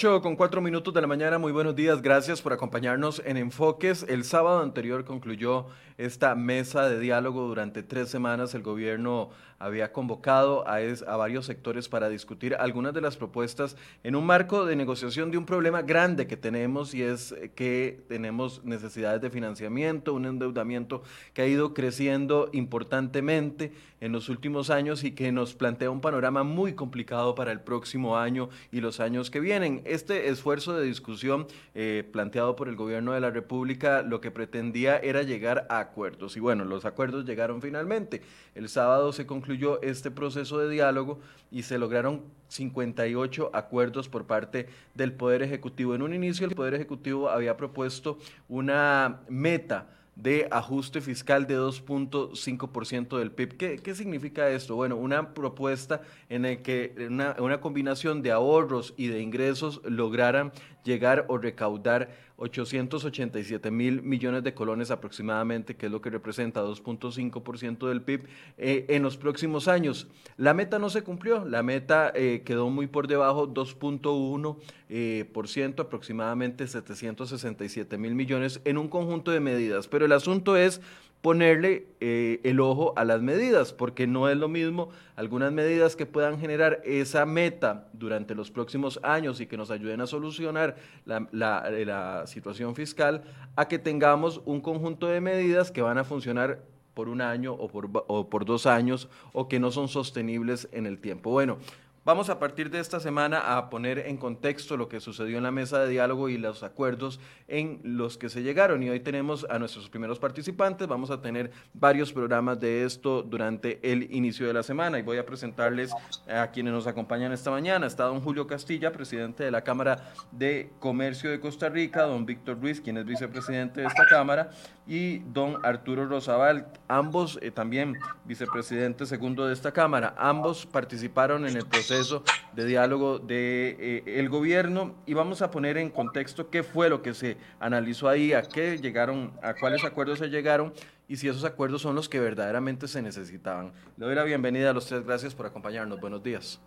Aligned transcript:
8 0.00 0.22
con 0.22 0.34
4 0.34 0.62
minutos 0.62 0.94
de 0.94 1.02
la 1.02 1.06
mañana, 1.06 1.36
muy 1.36 1.52
buenos 1.52 1.76
días, 1.76 2.00
gracias 2.00 2.40
por 2.40 2.54
acompañarnos 2.54 3.20
en 3.26 3.36
Enfoques. 3.36 4.06
El 4.08 4.24
sábado 4.24 4.62
anterior 4.62 5.04
concluyó 5.04 5.66
esta 6.00 6.34
mesa 6.34 6.88
de 6.88 6.98
diálogo 6.98 7.46
durante 7.46 7.82
tres 7.82 8.08
semanas. 8.08 8.54
El 8.54 8.62
gobierno 8.62 9.30
había 9.58 9.92
convocado 9.92 10.64
a, 10.66 11.16
varios 11.16 11.44
sectores 11.44 11.88
para 11.90 12.08
discutir 12.08 12.54
algunas 12.54 12.94
de 12.94 13.02
las 13.02 13.18
propuestas 13.18 13.76
en 14.02 14.16
un 14.16 14.24
marco 14.24 14.64
de 14.64 14.74
negociación 14.74 15.30
de 15.30 15.36
un 15.36 15.44
problema 15.44 15.82
grande 15.82 16.26
que 16.26 16.38
tenemos 16.38 16.94
y 16.94 17.02
es 17.02 17.34
que 17.54 18.02
tenemos 18.08 18.64
necesidades 18.64 19.20
de 19.20 19.28
financiamiento, 19.28 20.14
un 20.14 20.24
endeudamiento 20.24 21.02
que 21.34 21.42
ha 21.42 21.46
ido 21.46 21.74
creciendo 21.74 22.48
importantemente 22.54 23.72
en 24.00 24.12
los 24.12 24.30
últimos 24.30 24.70
años 24.70 25.04
y 25.04 25.12
que 25.12 25.30
nos 25.30 25.54
plantea 25.54 25.90
un 25.90 26.00
panorama 26.00 26.42
muy 26.42 26.72
complicado 26.72 27.34
para 27.34 27.52
el 27.52 27.60
próximo 27.60 28.16
año 28.16 28.48
y 28.72 28.80
los 28.80 28.98
años 28.98 29.30
que 29.30 29.40
vienen. 29.40 29.82
Este 29.84 30.30
esfuerzo 30.30 30.72
de 30.72 30.86
discusión 30.86 31.46
eh, 31.74 32.08
planteado 32.10 32.56
por 32.56 32.68
el 32.68 32.76
gobierno 32.76 33.12
de 33.12 33.20
la 33.20 33.30
República 33.30 34.00
lo 34.00 34.22
que 34.22 34.30
pretendía 34.30 34.96
era 34.96 35.22
llegar 35.22 35.66
a 35.68 35.89
acuerdos 35.90 36.36
y 36.36 36.40
bueno, 36.40 36.64
los 36.64 36.84
acuerdos 36.84 37.24
llegaron 37.24 37.60
finalmente. 37.60 38.22
El 38.54 38.68
sábado 38.68 39.12
se 39.12 39.26
concluyó 39.26 39.82
este 39.82 40.10
proceso 40.10 40.58
de 40.58 40.70
diálogo 40.70 41.18
y 41.50 41.64
se 41.64 41.78
lograron 41.78 42.22
58 42.48 43.50
acuerdos 43.52 44.08
por 44.08 44.26
parte 44.26 44.68
del 44.94 45.12
Poder 45.12 45.42
Ejecutivo. 45.42 45.94
En 45.94 46.02
un 46.02 46.14
inicio 46.14 46.46
el 46.46 46.54
Poder 46.54 46.74
Ejecutivo 46.74 47.28
había 47.28 47.56
propuesto 47.56 48.18
una 48.48 49.20
meta 49.28 49.88
de 50.16 50.48
ajuste 50.50 51.00
fiscal 51.00 51.46
de 51.46 51.58
2.5% 51.58 53.18
del 53.18 53.30
PIB. 53.30 53.56
¿Qué, 53.56 53.76
¿Qué, 53.78 53.94
significa 53.94 54.50
esto? 54.50 54.76
Bueno, 54.76 54.96
una 54.96 55.32
propuesta 55.32 56.02
en 56.28 56.42
la 56.42 56.56
que 56.56 56.94
una, 57.08 57.36
una 57.38 57.60
combinación 57.60 58.22
de 58.22 58.30
ahorros 58.30 58.92
y 58.96 59.06
de 59.06 59.20
ingresos 59.20 59.80
lograran 59.84 60.52
llegar 60.84 61.24
o 61.28 61.38
recaudar 61.38 62.10
887 62.40 63.70
mil 63.70 64.02
millones 64.02 64.42
de 64.42 64.54
colones 64.54 64.90
aproximadamente, 64.90 65.76
que 65.76 65.86
es 65.86 65.92
lo 65.92 66.00
que 66.00 66.08
representa 66.08 66.64
2.5% 66.64 67.86
del 67.86 68.00
PIB 68.00 68.26
eh, 68.56 68.86
en 68.88 69.02
los 69.02 69.18
próximos 69.18 69.68
años. 69.68 70.08
La 70.38 70.54
meta 70.54 70.78
no 70.78 70.88
se 70.88 71.02
cumplió, 71.02 71.44
la 71.44 71.62
meta 71.62 72.10
eh, 72.14 72.42
quedó 72.44 72.70
muy 72.70 72.86
por 72.86 73.08
debajo, 73.08 73.46
2.1%, 73.46 74.56
eh, 74.88 75.28
por 75.32 75.48
ciento, 75.48 75.82
aproximadamente 75.82 76.66
767 76.66 77.98
mil 77.98 78.14
millones 78.14 78.60
en 78.64 78.78
un 78.78 78.88
conjunto 78.88 79.30
de 79.30 79.40
medidas. 79.40 79.86
Pero 79.86 80.06
el 80.06 80.12
asunto 80.12 80.56
es 80.56 80.80
ponerle 81.22 81.86
eh, 82.00 82.40
el 82.44 82.60
ojo 82.60 82.94
a 82.96 83.04
las 83.04 83.20
medidas, 83.20 83.72
porque 83.72 84.06
no 84.06 84.28
es 84.28 84.36
lo 84.36 84.48
mismo 84.48 84.88
algunas 85.16 85.52
medidas 85.52 85.96
que 85.96 86.06
puedan 86.06 86.40
generar 86.40 86.80
esa 86.84 87.26
meta 87.26 87.88
durante 87.92 88.34
los 88.34 88.50
próximos 88.50 88.98
años 89.02 89.40
y 89.40 89.46
que 89.46 89.58
nos 89.58 89.70
ayuden 89.70 90.00
a 90.00 90.06
solucionar 90.06 90.76
la, 91.04 91.28
la 91.32 92.26
situación 92.26 92.74
fiscal, 92.74 93.22
a 93.54 93.68
que 93.68 93.78
tengamos 93.78 94.40
un 94.46 94.60
conjunto 94.60 95.08
de 95.08 95.20
medidas 95.20 95.70
que 95.70 95.82
van 95.82 95.98
a 95.98 96.04
funcionar 96.04 96.62
por 96.94 97.08
un 97.08 97.20
año 97.20 97.52
o 97.52 97.68
por, 97.68 97.88
o 98.08 98.28
por 98.28 98.44
dos 98.44 98.66
años 98.66 99.08
o 99.32 99.48
que 99.48 99.60
no 99.60 99.70
son 99.70 99.88
sostenibles 99.88 100.68
en 100.72 100.86
el 100.86 100.98
tiempo. 100.98 101.30
Bueno, 101.30 101.58
Vamos 102.02 102.30
a 102.30 102.38
partir 102.38 102.70
de 102.70 102.80
esta 102.80 102.98
semana 102.98 103.58
a 103.58 103.68
poner 103.68 103.98
en 103.98 104.16
contexto 104.16 104.78
lo 104.78 104.88
que 104.88 105.00
sucedió 105.00 105.36
en 105.36 105.42
la 105.42 105.50
mesa 105.50 105.80
de 105.80 105.90
diálogo 105.90 106.30
y 106.30 106.38
los 106.38 106.62
acuerdos 106.62 107.20
en 107.46 107.78
los 107.84 108.16
que 108.16 108.30
se 108.30 108.42
llegaron. 108.42 108.82
Y 108.82 108.88
hoy 108.88 109.00
tenemos 109.00 109.46
a 109.50 109.58
nuestros 109.58 109.90
primeros 109.90 110.18
participantes. 110.18 110.88
Vamos 110.88 111.10
a 111.10 111.20
tener 111.20 111.50
varios 111.74 112.10
programas 112.10 112.58
de 112.58 112.86
esto 112.86 113.22
durante 113.22 113.80
el 113.82 114.14
inicio 114.14 114.46
de 114.46 114.54
la 114.54 114.62
semana. 114.62 114.98
Y 114.98 115.02
voy 115.02 115.18
a 115.18 115.26
presentarles 115.26 115.92
a 116.26 116.46
quienes 116.46 116.72
nos 116.72 116.86
acompañan 116.86 117.32
esta 117.32 117.50
mañana. 117.50 117.86
Está 117.86 118.04
don 118.04 118.22
Julio 118.22 118.46
Castilla, 118.46 118.92
presidente 118.92 119.44
de 119.44 119.50
la 119.50 119.60
Cámara 119.60 120.14
de 120.32 120.70
Comercio 120.78 121.30
de 121.30 121.38
Costa 121.38 121.68
Rica, 121.68 122.04
don 122.04 122.24
Víctor 122.24 122.58
Ruiz, 122.62 122.80
quien 122.80 122.96
es 122.96 123.04
vicepresidente 123.04 123.82
de 123.82 123.88
esta 123.88 124.06
Cámara, 124.06 124.48
y 124.86 125.18
don 125.18 125.58
Arturo 125.64 126.06
Rosabal, 126.06 126.66
ambos 126.88 127.38
eh, 127.42 127.50
también 127.50 127.94
vicepresidente 128.24 129.04
segundo 129.04 129.46
de 129.46 129.52
esta 129.52 129.70
Cámara. 129.70 130.14
Ambos 130.16 130.64
participaron 130.64 131.46
en 131.46 131.58
el 131.58 131.66
proceso 131.66 131.89
proceso 131.90 132.22
de 132.54 132.66
diálogo 132.66 133.18
del 133.18 133.26
de, 133.26 134.02
eh, 134.06 134.28
gobierno 134.28 134.94
y 135.06 135.14
vamos 135.14 135.42
a 135.42 135.50
poner 135.50 135.76
en 135.76 135.90
contexto 135.90 136.48
qué 136.48 136.62
fue 136.62 136.88
lo 136.88 137.02
que 137.02 137.14
se 137.14 137.36
analizó 137.58 138.08
ahí, 138.08 138.32
a 138.32 138.42
qué 138.42 138.78
llegaron, 138.78 139.32
a 139.42 139.54
cuáles 139.54 139.84
acuerdos 139.84 140.20
se 140.20 140.28
llegaron 140.28 140.72
y 141.08 141.16
si 141.16 141.26
esos 141.26 141.44
acuerdos 141.44 141.82
son 141.82 141.96
los 141.96 142.08
que 142.08 142.20
verdaderamente 142.20 142.86
se 142.86 143.02
necesitaban. 143.02 143.72
Le 143.96 144.06
doy 144.06 144.14
la 144.14 144.22
bienvenida 144.22 144.70
a 144.70 144.72
los 144.72 144.86
tres, 144.86 145.04
gracias 145.04 145.34
por 145.34 145.46
acompañarnos. 145.46 146.00
Buenos 146.00 146.22
días. 146.22 146.60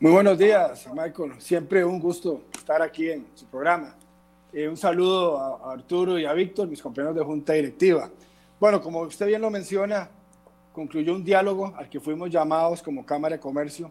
Muy 0.00 0.10
buenos 0.10 0.36
días, 0.36 0.88
Michael. 0.92 1.34
Siempre 1.38 1.84
un 1.84 2.00
gusto 2.00 2.42
estar 2.52 2.82
aquí 2.82 3.10
en 3.10 3.26
su 3.34 3.46
programa. 3.46 3.94
Eh, 4.52 4.66
un 4.66 4.76
saludo 4.76 5.38
a 5.38 5.74
Arturo 5.74 6.18
y 6.18 6.24
a 6.24 6.32
Víctor, 6.32 6.66
mis 6.66 6.82
compañeros 6.82 7.14
de 7.14 7.22
junta 7.22 7.52
directiva. 7.52 8.10
Bueno, 8.58 8.82
como 8.82 9.02
usted 9.02 9.26
bien 9.28 9.40
lo 9.40 9.50
menciona, 9.50 10.10
concluyó 10.72 11.14
un 11.14 11.24
diálogo 11.24 11.72
al 11.76 11.88
que 11.88 12.00
fuimos 12.00 12.30
llamados 12.30 12.82
como 12.82 13.04
Cámara 13.04 13.36
de 13.36 13.40
Comercio. 13.40 13.90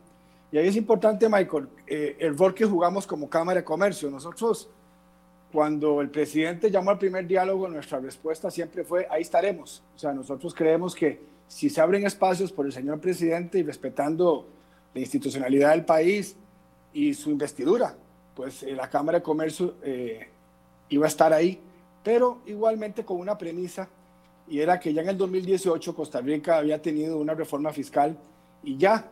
Y 0.52 0.58
ahí 0.58 0.68
es 0.68 0.76
importante, 0.76 1.30
Michael, 1.30 1.68
eh, 1.86 2.18
el 2.20 2.38
rol 2.38 2.54
que 2.54 2.66
jugamos 2.66 3.06
como 3.06 3.30
Cámara 3.30 3.60
de 3.60 3.66
Comercio. 3.66 4.10
Nosotros, 4.10 4.70
cuando 5.52 6.02
el 6.02 6.10
presidente 6.10 6.72
llamó 6.72 6.92
al 6.92 6.98
primer 6.98 7.28
diálogo, 7.28 7.68
nuestra 7.68 8.00
respuesta 8.00 8.50
siempre 8.50 8.84
fue, 8.84 9.08
ahí 9.10 9.22
estaremos. 9.22 9.84
O 9.96 10.00
sea, 10.00 10.14
nosotros 10.14 10.54
creemos 10.54 10.96
que 10.96 11.22
si 11.48 11.70
se 11.70 11.82
abren 11.82 12.06
espacios 12.06 12.52
por 12.52 12.66
el 12.66 12.72
señor 12.72 13.00
presidente 13.00 13.60
y 13.60 13.64
respetando 13.64 14.48
la 14.94 15.02
institucionalidad 15.02 15.72
del 15.72 15.86
país 15.86 16.36
y 16.94 17.14
su 17.14 17.30
investidura, 17.30 17.96
pues 18.36 18.64
eh, 18.64 18.72
la 18.72 18.90
Cámara 18.90 19.20
de 19.20 19.24
Comercio 19.24 19.76
eh, 19.84 20.30
iba 20.90 21.06
a 21.06 21.10
estar 21.10 21.34
ahí, 21.34 21.60
pero 22.04 22.40
igualmente 22.46 23.06
con 23.06 23.18
una 23.18 23.38
premisa 23.38 23.90
y 24.50 24.60
era 24.60 24.80
que 24.80 24.94
ya 24.94 25.02
en 25.02 25.10
el 25.10 25.18
2018 25.18 25.96
Costa 25.96 26.22
Rica 26.22 26.58
había 26.58 26.82
tenido 26.82 27.18
una 27.18 27.34
reforma 27.34 27.72
fiscal 27.72 28.18
y 28.64 28.78
ya 28.78 29.10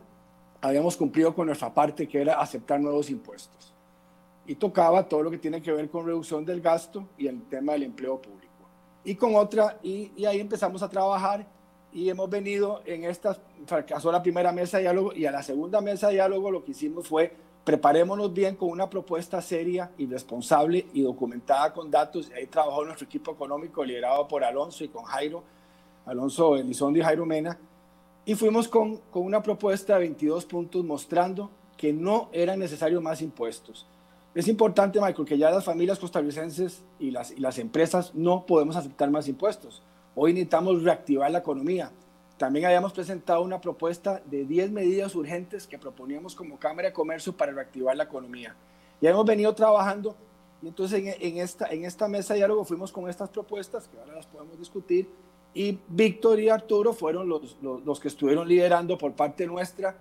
habíamos 0.62 0.98
cumplido 0.98 1.34
con 1.36 1.48
nuestra 1.48 1.74
parte, 1.74 2.07
que 2.07 2.22
era 2.22 2.39
aceptar 2.39 2.80
nuevos 2.80 3.10
impuestos. 3.10 3.74
Y 4.45 4.56
tocaba 4.56 5.07
todo 5.07 5.24
lo 5.24 5.31
que 5.31 5.38
tiene 5.38 5.62
que 5.62 5.72
ver 5.72 5.89
con 5.89 6.06
reducción 6.06 6.44
del 6.44 6.62
gasto 6.62 7.07
y 7.18 7.28
el 7.28 7.44
tema 7.44 7.74
del 7.74 7.84
empleo 7.84 8.22
público. 8.22 8.48
Y 9.04 9.16
con 9.16 9.36
otra, 9.36 9.78
y, 9.84 10.12
y 10.16 10.25
ahí 10.25 10.39
empezamos 10.39 10.81
a 10.81 10.89
trabajar 10.89 11.45
y 11.94 12.10
hemos 12.10 12.30
venido 12.30 12.81
en 12.86 13.04
esta, 13.04 13.38
fracasó 13.66 14.12
la 14.12 14.22
primera 14.22 14.51
mesa 14.51 14.78
de 14.78 14.84
diálogo 14.84 15.13
y 15.13 15.25
a 15.25 15.31
la 15.31 15.44
segunda 15.44 15.81
mesa 15.81 16.07
de 16.07 16.16
diálogo 16.16 16.51
lo 16.51 16.63
que 16.63 16.72
hicimos 16.72 17.07
fue 17.07 17.34
preparémonos 17.67 18.33
bien 18.33 18.55
con 18.55 18.69
una 18.69 18.89
propuesta 18.89 19.41
seria 19.41 19.91
y 19.97 20.07
responsable 20.07 20.87
y 20.93 21.01
documentada 21.01 21.73
con 21.73 21.91
datos. 21.91 22.31
Ahí 22.33 22.45
trabajó 22.47 22.85
nuestro 22.85 23.03
equipo 23.03 23.33
económico 23.33 23.83
liderado 23.83 24.25
por 24.25 24.45
Alonso 24.45 24.85
y 24.85 24.87
con 24.87 25.03
Jairo, 25.03 25.43
Alonso 26.05 26.55
Elizondo 26.55 26.97
y 26.97 27.01
Jairo 27.01 27.25
Mena. 27.25 27.59
Y 28.23 28.35
fuimos 28.35 28.69
con, 28.69 28.99
con 29.11 29.23
una 29.23 29.43
propuesta 29.43 29.95
de 29.95 29.99
22 29.99 30.45
puntos 30.45 30.85
mostrando 30.85 31.49
que 31.75 31.91
no 31.91 32.29
eran 32.31 32.59
necesarios 32.59 33.03
más 33.03 33.21
impuestos. 33.21 33.85
Es 34.33 34.47
importante, 34.47 35.01
Michael, 35.01 35.27
que 35.27 35.37
ya 35.37 35.51
las 35.51 35.65
familias 35.65 35.99
costarricenses 35.99 36.85
y 36.99 37.11
las, 37.11 37.31
y 37.31 37.41
las 37.41 37.59
empresas 37.59 38.15
no 38.15 38.45
podemos 38.45 38.77
aceptar 38.77 39.11
más 39.11 39.27
impuestos. 39.27 39.83
Hoy 40.15 40.31
necesitamos 40.31 40.83
reactivar 40.83 41.31
la 41.31 41.39
economía 41.39 41.91
también 42.38 42.66
habíamos 42.66 42.94
presentado 42.94 43.42
una 43.42 43.60
propuesta 43.60 44.22
de 44.25 44.45
10 44.45 44.72
medidas 44.72 45.16
urgentes 45.16 45.66
que 45.66 45.80
proponíamos 45.80 46.36
como 46.36 46.60
Cámara 46.60 46.89
de 46.89 46.94
Comercio 46.94 47.36
para 47.36 47.51
reactivar 47.51 47.98
la 47.98 48.04
economía. 48.04 48.56
Ya 49.01 49.10
hemos 49.10 49.25
venido 49.25 49.54
trabajando 49.56 50.16
y 50.62 50.68
entonces 50.68 51.16
en, 51.19 51.38
esta, 51.38 51.68
en 51.68 51.86
esta 51.86 52.07
mesa 52.07 52.34
de 52.34 52.39
diálogo 52.39 52.63
fuimos 52.63 52.92
con 52.92 53.10
estas 53.10 53.30
propuestas 53.30 53.88
que 53.88 53.98
ahora 53.98 54.16
las 54.16 54.28
podemos 54.28 54.57
discutir 54.57 55.10
y 55.54 55.80
Víctor 55.88 56.39
y 56.39 56.50
Arturo 56.50 56.94
fueron 56.94 57.28
los, 57.28 57.57
los, 57.62 58.00
que 58.00 58.07
estuvieron 58.07 58.48
liderando 58.48 58.98
por 58.98 59.13
parte 59.13 59.48
nuestra 59.48 59.95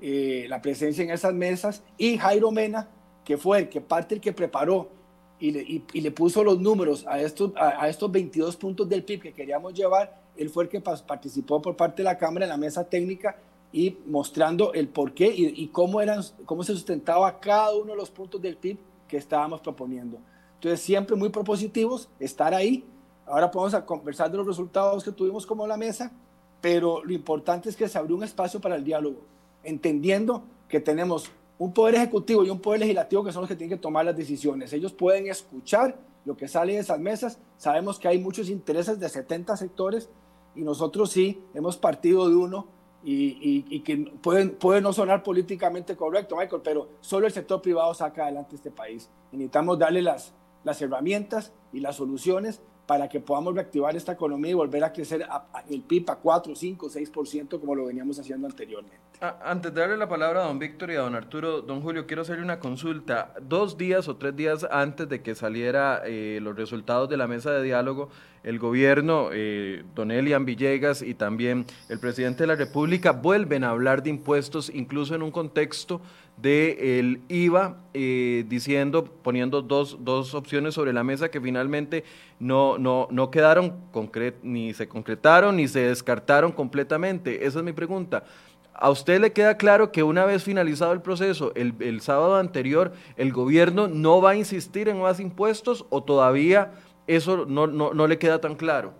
eh, 0.00 0.46
la 0.48 0.62
presencia 0.62 1.02
en 1.02 1.10
esas 1.10 1.34
mesas 1.34 1.82
y 1.98 2.16
Jairo 2.16 2.52
Mena, 2.52 2.88
que 3.24 3.36
fue 3.36 3.60
el 3.60 3.68
que 3.68 3.80
parte 3.80 4.14
el 4.14 4.20
que 4.20 4.32
preparó 4.32 4.88
y 5.40 5.50
le, 5.50 5.84
y, 5.92 6.00
le 6.00 6.10
puso 6.10 6.44
los 6.44 6.60
números 6.60 7.04
a 7.08 7.20
estos, 7.20 7.52
a, 7.56 7.82
a 7.82 7.88
estos 7.88 8.10
22 8.12 8.56
puntos 8.56 8.88
del 8.88 9.02
PIB 9.02 9.22
que 9.22 9.32
queríamos 9.32 9.74
llevar 9.74 10.19
él 10.40 10.48
fue 10.48 10.64
el 10.64 10.70
que 10.70 10.80
participó 10.80 11.60
por 11.60 11.76
parte 11.76 11.98
de 11.98 12.04
la 12.04 12.16
Cámara 12.16 12.46
en 12.46 12.50
la 12.50 12.56
mesa 12.56 12.82
técnica 12.84 13.36
y 13.72 13.98
mostrando 14.06 14.72
el 14.72 14.88
por 14.88 15.12
qué 15.12 15.30
y, 15.36 15.68
cómo, 15.68 16.00
eran, 16.00 16.22
cómo 16.46 16.64
se 16.64 16.72
sustentaba 16.72 17.38
cada 17.38 17.76
uno 17.76 17.92
de 17.92 17.96
los 17.96 18.10
puntos 18.10 18.40
del 18.40 18.56
PIB 18.56 18.78
que 19.06 19.18
estábamos 19.18 19.60
proponiendo. 19.60 20.18
Entonces, 20.54 20.80
siempre 20.80 21.14
muy 21.14 21.28
propositivos, 21.28 22.08
estar 22.18 22.54
ahí. 22.54 22.86
Ahora 23.26 23.50
podemos 23.50 23.74
a 23.74 23.84
conversar 23.84 24.30
de 24.30 24.38
los 24.38 24.46
resultados 24.46 25.04
que 25.04 25.12
tuvimos 25.12 25.44
como 25.44 25.66
la 25.66 25.76
mesa, 25.76 26.10
pero 26.62 27.04
lo 27.04 27.12
importante 27.12 27.68
es 27.68 27.76
que 27.76 27.86
se 27.86 27.98
abrió 27.98 28.16
un 28.16 28.24
espacio 28.24 28.60
para 28.60 28.76
el 28.76 28.82
diálogo, 28.82 29.20
entendiendo 29.62 30.42
que 30.68 30.80
tenemos 30.80 31.30
un 31.58 31.74
poder 31.74 31.96
ejecutivo 31.96 32.44
y 32.44 32.50
un 32.50 32.60
poder 32.60 32.80
legislativo 32.80 33.22
que 33.22 33.32
son 33.32 33.42
los 33.42 33.48
que 33.48 33.56
tienen 33.56 33.76
que 33.76 33.82
tomar 33.82 34.06
las 34.06 34.16
decisiones. 34.16 34.72
Ellos 34.72 34.94
pueden 34.94 35.26
escuchar 35.26 35.98
lo 36.24 36.34
que 36.34 36.48
sale 36.48 36.72
de 36.72 36.78
esas 36.78 36.98
mesas. 36.98 37.38
Sabemos 37.58 37.98
que 37.98 38.08
hay 38.08 38.18
muchos 38.18 38.48
intereses 38.48 38.98
de 38.98 39.08
70 39.08 39.54
sectores 39.58 40.08
y 40.54 40.62
nosotros 40.62 41.10
sí 41.10 41.42
hemos 41.54 41.76
partido 41.76 42.28
de 42.28 42.36
uno 42.36 42.66
y, 43.02 43.80
que 43.80 43.96
puede, 43.96 44.46
puede 44.48 44.80
no 44.80 44.92
sonar 44.92 45.22
políticamente 45.22 45.96
correcto, 45.96 46.36
Michael, 46.36 46.62
pero 46.62 46.88
solo 47.00 47.26
el 47.26 47.32
sector 47.32 47.62
privado 47.62 47.94
saca 47.94 48.24
adelante 48.24 48.56
este 48.56 48.70
país. 48.70 49.08
necesitamos 49.32 49.78
darle 49.78 50.02
las, 50.02 50.34
las 50.64 50.80
herramientas 50.82 51.52
y 51.72 51.80
las 51.80 51.96
soluciones 51.96 52.60
para 52.86 53.08
que 53.08 53.20
podamos 53.20 53.54
reactivar 53.54 53.96
esta 53.96 54.12
economía 54.12 54.50
y 54.50 54.54
volver 54.54 54.84
a 54.84 54.92
crecer 54.92 55.26
el 55.68 55.82
PIB 55.82 56.10
a 56.10 56.16
4, 56.16 56.54
5, 56.54 56.90
6% 56.90 57.60
como 57.60 57.74
lo 57.74 57.86
veníamos 57.86 58.18
haciendo 58.18 58.46
anteriormente. 58.46 59.09
Antes 59.20 59.74
de 59.74 59.82
darle 59.82 59.98
la 59.98 60.08
palabra 60.08 60.40
a 60.40 60.46
don 60.46 60.58
Víctor 60.58 60.90
y 60.90 60.94
a 60.94 61.00
don 61.00 61.14
Arturo, 61.14 61.60
don 61.60 61.82
Julio, 61.82 62.06
quiero 62.06 62.22
hacerle 62.22 62.42
una 62.42 62.58
consulta. 62.58 63.34
Dos 63.42 63.76
días 63.76 64.08
o 64.08 64.16
tres 64.16 64.34
días 64.34 64.66
antes 64.70 65.10
de 65.10 65.20
que 65.20 65.34
saliera 65.34 66.00
eh, 66.06 66.38
los 66.40 66.56
resultados 66.56 67.06
de 67.10 67.18
la 67.18 67.26
mesa 67.26 67.50
de 67.50 67.62
diálogo, 67.62 68.08
el 68.44 68.58
gobierno, 68.58 69.28
eh, 69.30 69.84
don 69.94 70.10
Elian 70.10 70.46
Villegas 70.46 71.02
y 71.02 71.12
también 71.12 71.66
el 71.90 72.00
presidente 72.00 72.44
de 72.44 72.46
la 72.46 72.56
República 72.56 73.12
vuelven 73.12 73.62
a 73.62 73.68
hablar 73.68 74.02
de 74.02 74.08
impuestos, 74.08 74.70
incluso 74.74 75.14
en 75.14 75.22
un 75.22 75.30
contexto 75.30 76.00
del 76.38 77.20
IVA, 77.28 77.76
eh, 77.92 78.46
diciendo, 78.48 79.04
poniendo 79.04 79.60
dos, 79.60 79.98
dos, 80.00 80.32
opciones 80.32 80.72
sobre 80.72 80.94
la 80.94 81.04
mesa 81.04 81.30
que 81.30 81.42
finalmente 81.42 82.04
no, 82.38 82.78
no, 82.78 83.06
no 83.10 83.30
quedaron, 83.30 83.74
ni 84.42 84.72
se 84.72 84.88
concretaron, 84.88 85.56
ni 85.56 85.68
se 85.68 85.80
descartaron 85.80 86.52
completamente. 86.52 87.44
Esa 87.44 87.58
es 87.58 87.64
mi 87.66 87.74
pregunta. 87.74 88.24
¿A 88.80 88.90
usted 88.90 89.20
le 89.20 89.34
queda 89.34 89.58
claro 89.58 89.92
que 89.92 90.02
una 90.02 90.24
vez 90.24 90.42
finalizado 90.42 90.92
el 90.92 91.02
proceso, 91.02 91.52
el, 91.54 91.74
el 91.80 92.00
sábado 92.00 92.36
anterior, 92.36 92.92
el 93.16 93.30
gobierno 93.30 93.88
no 93.88 94.22
va 94.22 94.30
a 94.30 94.36
insistir 94.36 94.88
en 94.88 95.00
más 95.00 95.20
impuestos 95.20 95.84
o 95.90 96.02
todavía 96.02 96.72
eso 97.06 97.44
no, 97.44 97.66
no, 97.66 97.92
no 97.92 98.06
le 98.06 98.18
queda 98.18 98.40
tan 98.40 98.54
claro? 98.54 98.94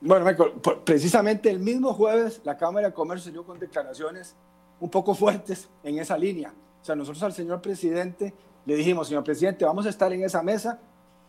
Bueno, 0.00 0.24
Michael, 0.24 0.52
precisamente 0.84 1.50
el 1.50 1.60
mismo 1.60 1.92
jueves 1.92 2.40
la 2.44 2.56
Cámara 2.56 2.88
de 2.88 2.94
Comercio 2.94 3.30
salió 3.30 3.44
con 3.44 3.58
declaraciones 3.58 4.34
un 4.80 4.88
poco 4.88 5.14
fuertes 5.14 5.68
en 5.82 5.98
esa 5.98 6.16
línea. 6.16 6.52
O 6.80 6.84
sea, 6.84 6.94
nosotros 6.94 7.22
al 7.22 7.32
señor 7.34 7.60
presidente 7.60 8.32
le 8.64 8.76
dijimos, 8.76 9.08
señor 9.08 9.24
presidente, 9.24 9.64
vamos 9.66 9.84
a 9.84 9.90
estar 9.90 10.10
en 10.12 10.22
esa 10.22 10.42
mesa, 10.42 10.78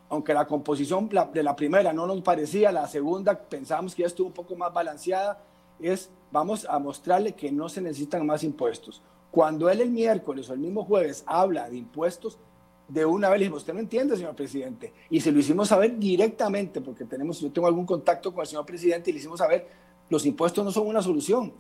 aunque 0.08 0.34
la 0.34 0.46
composición 0.48 1.10
de 1.34 1.44
la 1.44 1.56
primera 1.56 1.92
no 1.92 2.08
nos 2.08 2.22
parecía, 2.22 2.72
la 2.72 2.88
segunda 2.88 3.38
pensábamos 3.38 3.94
que 3.94 4.04
ya 4.04 4.08
estuvo 4.08 4.28
un 4.28 4.34
poco 4.34 4.56
más 4.56 4.74
balanceada, 4.74 5.42
es 5.80 6.10
vamos 6.36 6.68
a 6.70 6.80
mostrarle 6.80 7.34
que 7.34 7.50
no 7.50 7.70
se 7.70 7.82
necesitan 7.82 8.26
más 8.26 8.44
impuestos. 8.44 9.02
Cuando 9.32 9.70
él 9.70 9.80
el 9.80 9.90
miércoles 9.90 10.50
o 10.50 10.54
el 10.54 10.60
mismo 10.60 10.84
jueves 10.84 11.24
habla 11.26 11.70
de 11.70 11.78
impuestos, 11.78 12.38
de 12.90 13.06
una 13.06 13.30
vez 13.30 13.40
le 13.40 13.46
dijimos, 13.46 13.62
usted 13.62 13.74
no 13.74 13.80
entiende, 13.80 14.18
señor 14.18 14.36
presidente. 14.36 14.94
Y 15.10 15.22
se 15.22 15.32
lo 15.32 15.40
hicimos 15.40 15.70
saber 15.70 15.98
directamente, 15.98 16.82
porque 16.82 17.06
tenemos, 17.06 17.40
yo 17.40 17.52
tengo 17.52 17.68
algún 17.68 17.86
contacto 17.86 18.34
con 18.34 18.42
el 18.42 18.48
señor 18.48 18.66
presidente 18.66 19.10
y 19.10 19.14
le 19.14 19.20
hicimos 19.20 19.40
saber, 19.40 19.66
los 20.10 20.26
impuestos 20.26 20.64
no 20.64 20.72
son 20.72 20.88
una 20.88 21.02
solución 21.02 21.54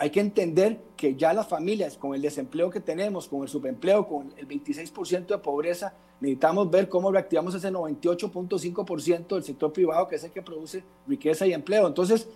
hay 0.00 0.08
que 0.08 0.20
entender 0.20 0.80
que 0.96 1.14
ya 1.14 1.34
las 1.34 1.46
familias, 1.46 1.98
con 1.98 2.14
el 2.14 2.22
desempleo 2.22 2.70
que 2.70 2.80
tenemos, 2.80 3.28
con 3.28 3.42
el 3.42 3.48
subempleo, 3.48 4.08
con 4.08 4.32
el 4.38 4.48
26% 4.48 5.26
de 5.26 5.36
pobreza, 5.36 5.92
necesitamos 6.22 6.70
ver 6.70 6.88
cómo 6.88 7.12
reactivamos 7.12 7.54
ese 7.54 7.70
98.5% 7.70 9.26
del 9.34 9.44
sector 9.44 9.70
privado, 9.74 10.08
que 10.08 10.16
es 10.16 10.24
el 10.24 10.30
que 10.30 10.40
produce 10.40 10.82
riqueza 11.06 11.46
y 11.46 11.52
empleo. 11.52 11.86
Entonces, 11.86 12.26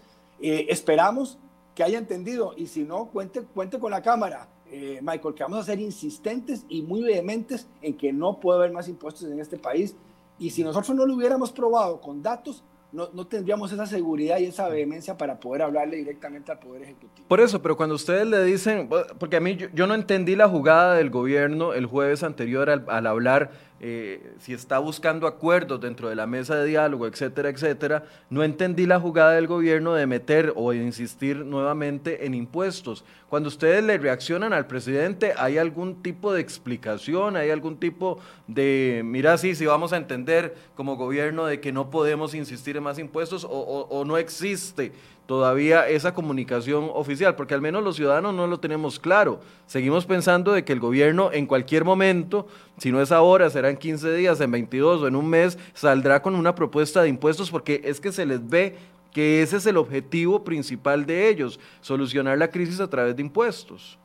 eh, 0.43 0.67
esperamos 0.69 1.39
que 1.75 1.83
haya 1.83 1.99
entendido 1.99 2.55
y 2.57 2.67
si 2.67 2.85
no, 2.85 3.07
cuente, 3.07 3.43
cuente 3.43 3.79
con 3.79 3.91
la 3.91 4.03
Cámara, 4.03 4.49
eh, 4.71 5.01
Michael, 5.03 5.35
que 5.35 5.43
vamos 5.43 5.59
a 5.59 5.65
ser 5.65 5.81
insistentes 5.81 6.65
y 6.69 6.83
muy 6.83 7.03
vehementes 7.03 7.69
en 7.83 7.97
que 7.97 8.13
no 8.13 8.41
puede 8.41 8.59
haber 8.61 8.73
más 8.73 8.89
impuestos 8.89 9.31
en 9.31 9.41
este 9.41 9.59
país. 9.59 9.97
Y 10.39 10.51
si 10.51 10.65
nosotros 10.65 10.97
no 10.97 11.07
lo 11.07 11.15
hubiéramos 11.15 11.53
probado 11.53 12.01
con 12.01 12.23
datos, 12.23 12.65
no, 12.95 13.27
tendríamos 13.27 13.73
esa 13.73 13.87
seguridad 13.87 14.39
y 14.39 14.45
esa 14.45 14.69
vehemencia 14.69 15.19
para 15.19 15.41
poder 15.41 15.63
hablarle 15.63 15.97
directamente 15.97 16.53
al 16.53 16.61
Poder 16.61 16.83
Ejecutivo. 16.83 17.27
Por 17.27 17.41
eso, 17.41 17.61
pero 17.61 17.77
cuando 17.77 17.97
ustedes 17.97 18.25
le 18.25 18.45
dicen, 18.45 18.89
porque 19.19 19.37
a 19.37 19.41
mí 19.41 19.57
yo, 19.57 19.87
no 19.89 19.95
entendí 19.95 20.37
la 20.37 20.49
jugada 20.49 20.95
del 20.95 21.11
gobierno 21.11 21.73
el 21.75 21.87
jueves 21.87 22.23
anterior 22.23 22.71
al 22.71 23.07
hablar 23.09 23.51
eh, 23.87 24.33
si 24.41 24.55
está 24.55 24.79
buscando 24.79 25.27
acuerdos 25.27 25.79
dentro 25.79 26.09
de 26.09 26.15
la 26.15 26.27
mesa 26.27 26.57
de 26.57 26.65
diálogo, 26.65 27.07
etcétera, 27.07 27.51
etcétera, 27.51 28.05
no 28.31 28.43
entendí 28.43 28.87
la 28.87 28.99
jugada 28.99 29.33
del 29.33 29.47
gobierno 29.47 29.93
de 29.93 30.07
meter 30.07 30.55
o 30.57 30.73
insistir 30.73 31.45
nuevamente 31.45 32.25
en 32.25 32.33
impuestos. 32.33 33.05
Cuando 33.29 33.49
ustedes 33.51 33.85
le 33.85 33.99
reaccionan 33.99 34.55
al 34.55 34.67
presidente, 34.67 35.35
¿hay 35.37 35.59
algún 35.59 36.03
tipo 36.03 36.33
de 36.33 36.41
explicación? 36.41 37.37
¿Hay 37.37 37.51
algún 37.51 37.77
tipo 37.77 38.19
de, 38.47 39.03
mira, 39.05 39.37
sí, 39.37 39.55
si 39.55 39.67
vamos 39.67 39.93
a 39.93 39.99
entender 39.99 40.55
como 40.75 40.97
gobierno 40.97 41.45
de 41.45 41.61
que 41.61 41.71
no 41.71 41.91
podemos 41.91 42.33
insistir 42.33 42.79
en 42.79 42.85
más 42.85 42.99
impuestos 42.99 43.47
o 43.47 44.03
no 44.07 44.17
existe? 44.17 44.93
Todavía 45.27 45.89
esa 45.89 46.13
comunicación 46.13 46.91
oficial, 46.93 47.35
porque 47.37 47.55
al 47.55 47.61
menos 47.61 47.83
los 47.83 47.97
ciudadanos 47.97 48.35
no 48.35 48.47
lo 48.47 48.61
tenemos 48.61 48.99
claro. 48.99 49.41
Seguimos 49.67 50.07
pensando 50.07 50.53
de 50.53 50.65
que 50.65 50.73
el 50.73 50.81
gobierno 50.81 51.31
en 51.33 51.47
cualquier 51.47 51.85
momento, 51.85 52.47
si 52.79 52.93
no 52.93 53.01
es 53.01 53.13
ahora, 53.13 53.49
será 53.51 53.71
en 53.71 53.77
15 53.77 54.15
días, 54.15 54.41
en 54.41 54.51
22 54.51 55.03
o 55.03 55.09
en 55.09 55.17
un 55.17 55.29
mes, 55.29 55.59
saldrá 55.73 56.21
con 56.21 56.35
una 56.35 56.55
propuesta 56.55 57.03
de 57.03 57.09
impuestos 57.09 57.51
porque 57.51 57.81
es 57.85 58.01
que 58.01 58.13
se 58.13 58.27
les 58.27 58.47
ve 58.49 58.77
que 59.13 59.43
ese 59.43 59.57
es 59.59 59.67
el 59.67 59.77
objetivo 59.77 60.43
principal 60.43 61.07
de 61.07 61.29
ellos, 61.29 61.61
solucionar 61.81 62.37
la 62.37 62.51
crisis 62.51 62.81
a 62.81 62.91
través 62.91 63.15
de 63.15 63.23
impuestos. 63.23 63.99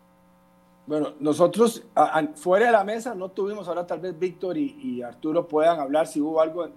Bueno, 0.86 1.14
nosotros 1.20 1.84
fuera 2.36 2.68
de 2.68 2.72
la 2.72 2.84
mesa 2.84 3.14
no 3.14 3.30
tuvimos, 3.30 3.68
ahora 3.68 3.86
tal 3.86 4.00
vez 4.00 4.18
Víctor 4.18 4.58
y, 4.58 5.02
Arturo 5.02 5.48
puedan 5.48 5.80
hablar 5.80 6.08
si 6.08 6.22
hubo 6.22 6.42
algo 6.42 6.68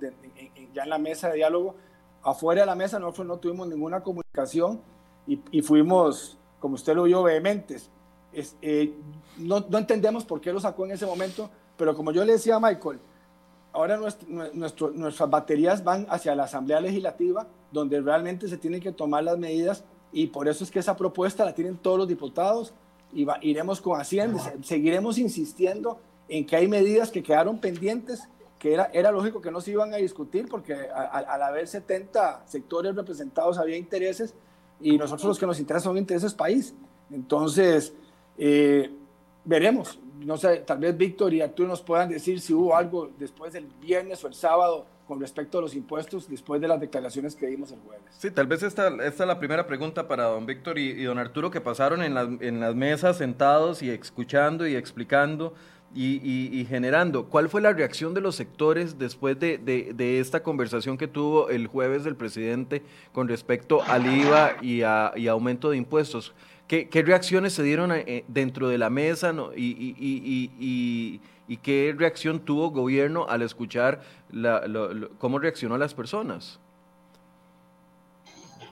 ya 0.74 0.82
en 0.82 0.90
la 0.90 0.98
mesa 0.98 1.28
de 1.28 1.36
diálogo, 1.36 1.76
afuera 2.22 2.62
de 2.62 2.66
la 2.66 2.74
mesa 2.74 2.98
nosotros 2.98 3.26
no 3.26 3.38
tuvimos 3.38 3.68
ninguna 3.68 4.02
comunicación 4.02 4.80
y, 5.26 5.62
fuimos, 5.62 6.36
como 6.58 6.74
usted 6.74 6.94
lo 6.94 7.04
vio, 7.04 7.22
vehementes. 7.22 7.88
Eh, 8.32 8.92
no, 9.38 9.64
no, 9.68 9.78
entendemos 9.78 10.24
por 10.24 10.40
qué 10.40 10.52
lo 10.52 10.58
sacó 10.58 10.84
en 10.84 10.92
ese 10.92 11.06
momento, 11.06 11.48
pero 11.76 11.94
como 11.94 12.10
yo 12.10 12.24
le 12.24 12.32
decía 12.32 12.56
a 12.56 12.60
Michael, 12.60 12.98
ahora 13.72 13.96
nuestro, 13.96 14.90
nuestras 14.90 15.30
baterías 15.30 15.84
van 15.84 16.06
hacia 16.10 16.34
la 16.34 16.44
Asamblea 16.44 16.80
Legislativa, 16.80 17.46
donde 17.70 18.00
realmente 18.00 18.48
se 18.48 18.56
tienen 18.56 18.80
que 18.80 18.92
tomar 18.92 19.24
las 19.24 19.38
medidas 19.38 19.84
y 20.12 20.26
por 20.26 20.48
eso 20.48 20.64
es 20.64 20.70
que 20.70 20.78
esa 20.78 20.96
propuesta 20.96 21.44
la 21.44 21.54
tienen 21.54 21.76
todos 21.76 21.98
los 21.98 22.08
diputados 22.08 22.74
y 23.14 23.26
iremos 23.42 23.80
con 23.80 24.00
Hacienda, 24.00 24.54
seguiremos 24.62 25.18
insistiendo 25.18 26.00
en 26.28 26.46
que 26.46 26.56
hay 26.56 26.68
medidas 26.68 27.10
que 27.10 27.22
quedaron 27.22 27.58
pendientes 27.58 28.28
que 28.62 28.72
era, 28.72 28.90
era 28.92 29.10
lógico 29.10 29.40
que 29.40 29.50
no 29.50 29.60
se 29.60 29.72
iban 29.72 29.92
a 29.92 29.96
discutir 29.96 30.46
porque 30.48 30.72
al 30.94 31.42
haber 31.42 31.66
70 31.66 32.44
sectores 32.46 32.94
representados 32.94 33.58
había 33.58 33.76
intereses 33.76 34.36
y 34.80 34.96
nosotros 34.96 35.26
los 35.26 35.38
que 35.40 35.46
nos 35.46 35.58
interesan 35.58 35.90
son 35.90 35.98
intereses 35.98 36.32
país. 36.32 36.72
Entonces, 37.10 37.92
eh, 38.38 38.88
veremos. 39.44 39.98
No 40.20 40.36
sé, 40.36 40.58
tal 40.58 40.78
vez 40.78 40.96
Víctor 40.96 41.34
y 41.34 41.40
Arturo 41.40 41.70
nos 41.70 41.82
puedan 41.82 42.08
decir 42.08 42.40
si 42.40 42.54
hubo 42.54 42.76
algo 42.76 43.10
después 43.18 43.52
del 43.52 43.66
viernes 43.80 44.22
o 44.22 44.28
el 44.28 44.34
sábado 44.34 44.86
con 45.08 45.18
respecto 45.18 45.58
a 45.58 45.60
los 45.60 45.74
impuestos 45.74 46.30
después 46.30 46.60
de 46.60 46.68
las 46.68 46.78
declaraciones 46.78 47.34
que 47.34 47.48
dimos 47.48 47.72
el 47.72 47.80
jueves. 47.80 48.04
Sí, 48.16 48.30
tal 48.30 48.46
vez 48.46 48.62
esta, 48.62 48.86
esta 49.04 49.24
es 49.24 49.26
la 49.26 49.40
primera 49.40 49.66
pregunta 49.66 50.06
para 50.06 50.26
don 50.26 50.46
Víctor 50.46 50.78
y, 50.78 50.90
y 50.90 51.02
don 51.02 51.18
Arturo 51.18 51.50
que 51.50 51.60
pasaron 51.60 52.00
en, 52.00 52.16
en 52.40 52.60
las 52.60 52.76
mesas 52.76 53.16
sentados 53.16 53.82
y 53.82 53.90
escuchando 53.90 54.68
y 54.68 54.76
explicando 54.76 55.52
y, 55.94 56.66
generando. 56.68 57.26
¿Cuál 57.26 57.48
fue 57.48 57.60
la 57.60 57.72
reacción 57.72 58.14
de 58.14 58.20
los 58.20 58.36
sectores 58.36 58.98
después 58.98 59.38
de, 59.38 60.20
esta 60.20 60.42
conversación 60.42 60.96
que 60.96 61.08
tuvo 61.08 61.48
el 61.48 61.66
jueves 61.66 62.06
el 62.06 62.16
presidente 62.16 62.82
con 63.12 63.28
respecto 63.28 63.82
al 63.82 64.06
IVA 64.06 64.56
y, 64.60 64.82
a, 64.82 65.12
aumento 65.30 65.70
de 65.70 65.76
impuestos? 65.76 66.32
¿Qué, 66.66 66.88
reacciones 67.04 67.52
se 67.52 67.62
dieron 67.62 67.92
eh, 67.92 68.24
dentro 68.28 68.68
de 68.68 68.78
la 68.78 68.88
mesa 68.88 69.34
y, 69.56 71.20
qué 71.62 71.94
reacción 71.96 72.40
tuvo 72.40 72.70
gobierno 72.70 73.26
al 73.28 73.42
escuchar 73.42 74.02
cómo 75.18 75.38
reaccionó 75.38 75.76
las 75.76 75.94
personas? 75.94 76.58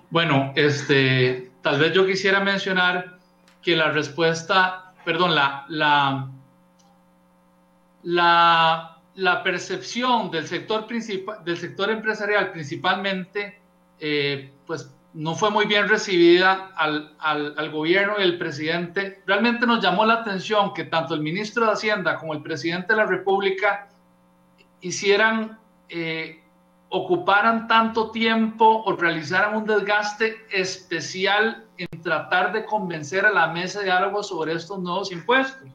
Bueno, 0.08 0.52
este, 0.56 1.52
tal 1.62 1.78
vez 1.78 1.92
yo 1.92 2.04
quisiera 2.04 2.40
mencionar 2.40 3.18
que 3.62 3.76
la 3.76 3.92
respuesta, 3.92 4.92
perdón, 5.04 5.36
la, 5.36 5.66
la 5.68 6.30
la, 8.02 8.97
percepción 9.45 10.30
del 10.30 10.47
sector, 10.47 10.87
del 10.88 11.57
sector 11.57 11.90
empresarial 11.90 12.52
principalmente, 12.52 13.61
eh, 13.99 14.52
pues 14.66 14.95
no 15.12 15.35
fue 15.35 15.50
muy 15.50 15.66
bien 15.66 15.88
recibida 15.88 16.71
al, 16.76 17.71
gobierno 17.71 18.14
y 18.19 18.23
el 18.23 18.38
presidente. 18.38 19.23
Realmente 19.26 19.66
nos 19.66 19.83
llamó 19.83 20.04
la 20.04 20.14
atención 20.14 20.73
que 20.73 20.85
tanto 20.85 21.14
el 21.14 21.21
ministro 21.21 21.66
de 21.66 21.73
Hacienda 21.73 22.16
como 22.16 22.33
el 22.33 22.42
presidente 22.42 22.92
de 22.92 22.97
la 22.97 23.07
República 23.07 23.88
hicieran, 24.80 25.59
eh, 25.88 26.42
ocuparan 26.90 27.66
tanto 27.66 28.11
tiempo 28.11 28.85
o 28.85 28.97
realizaran 28.97 29.57
un 29.57 29.66
desgaste 29.66 30.37
especial 30.52 31.66
en 31.76 32.02
tratar 32.02 32.52
de 32.52 32.64
convencer 32.64 33.26
a 33.26 33.33
la 33.33 33.49
mesa 33.49 33.80
de 33.80 33.87
diálogo 33.87 34.23
sobre 34.23 34.52
estos 34.52 34.78
nuevos 34.78 35.11
impuestos. 35.11 35.69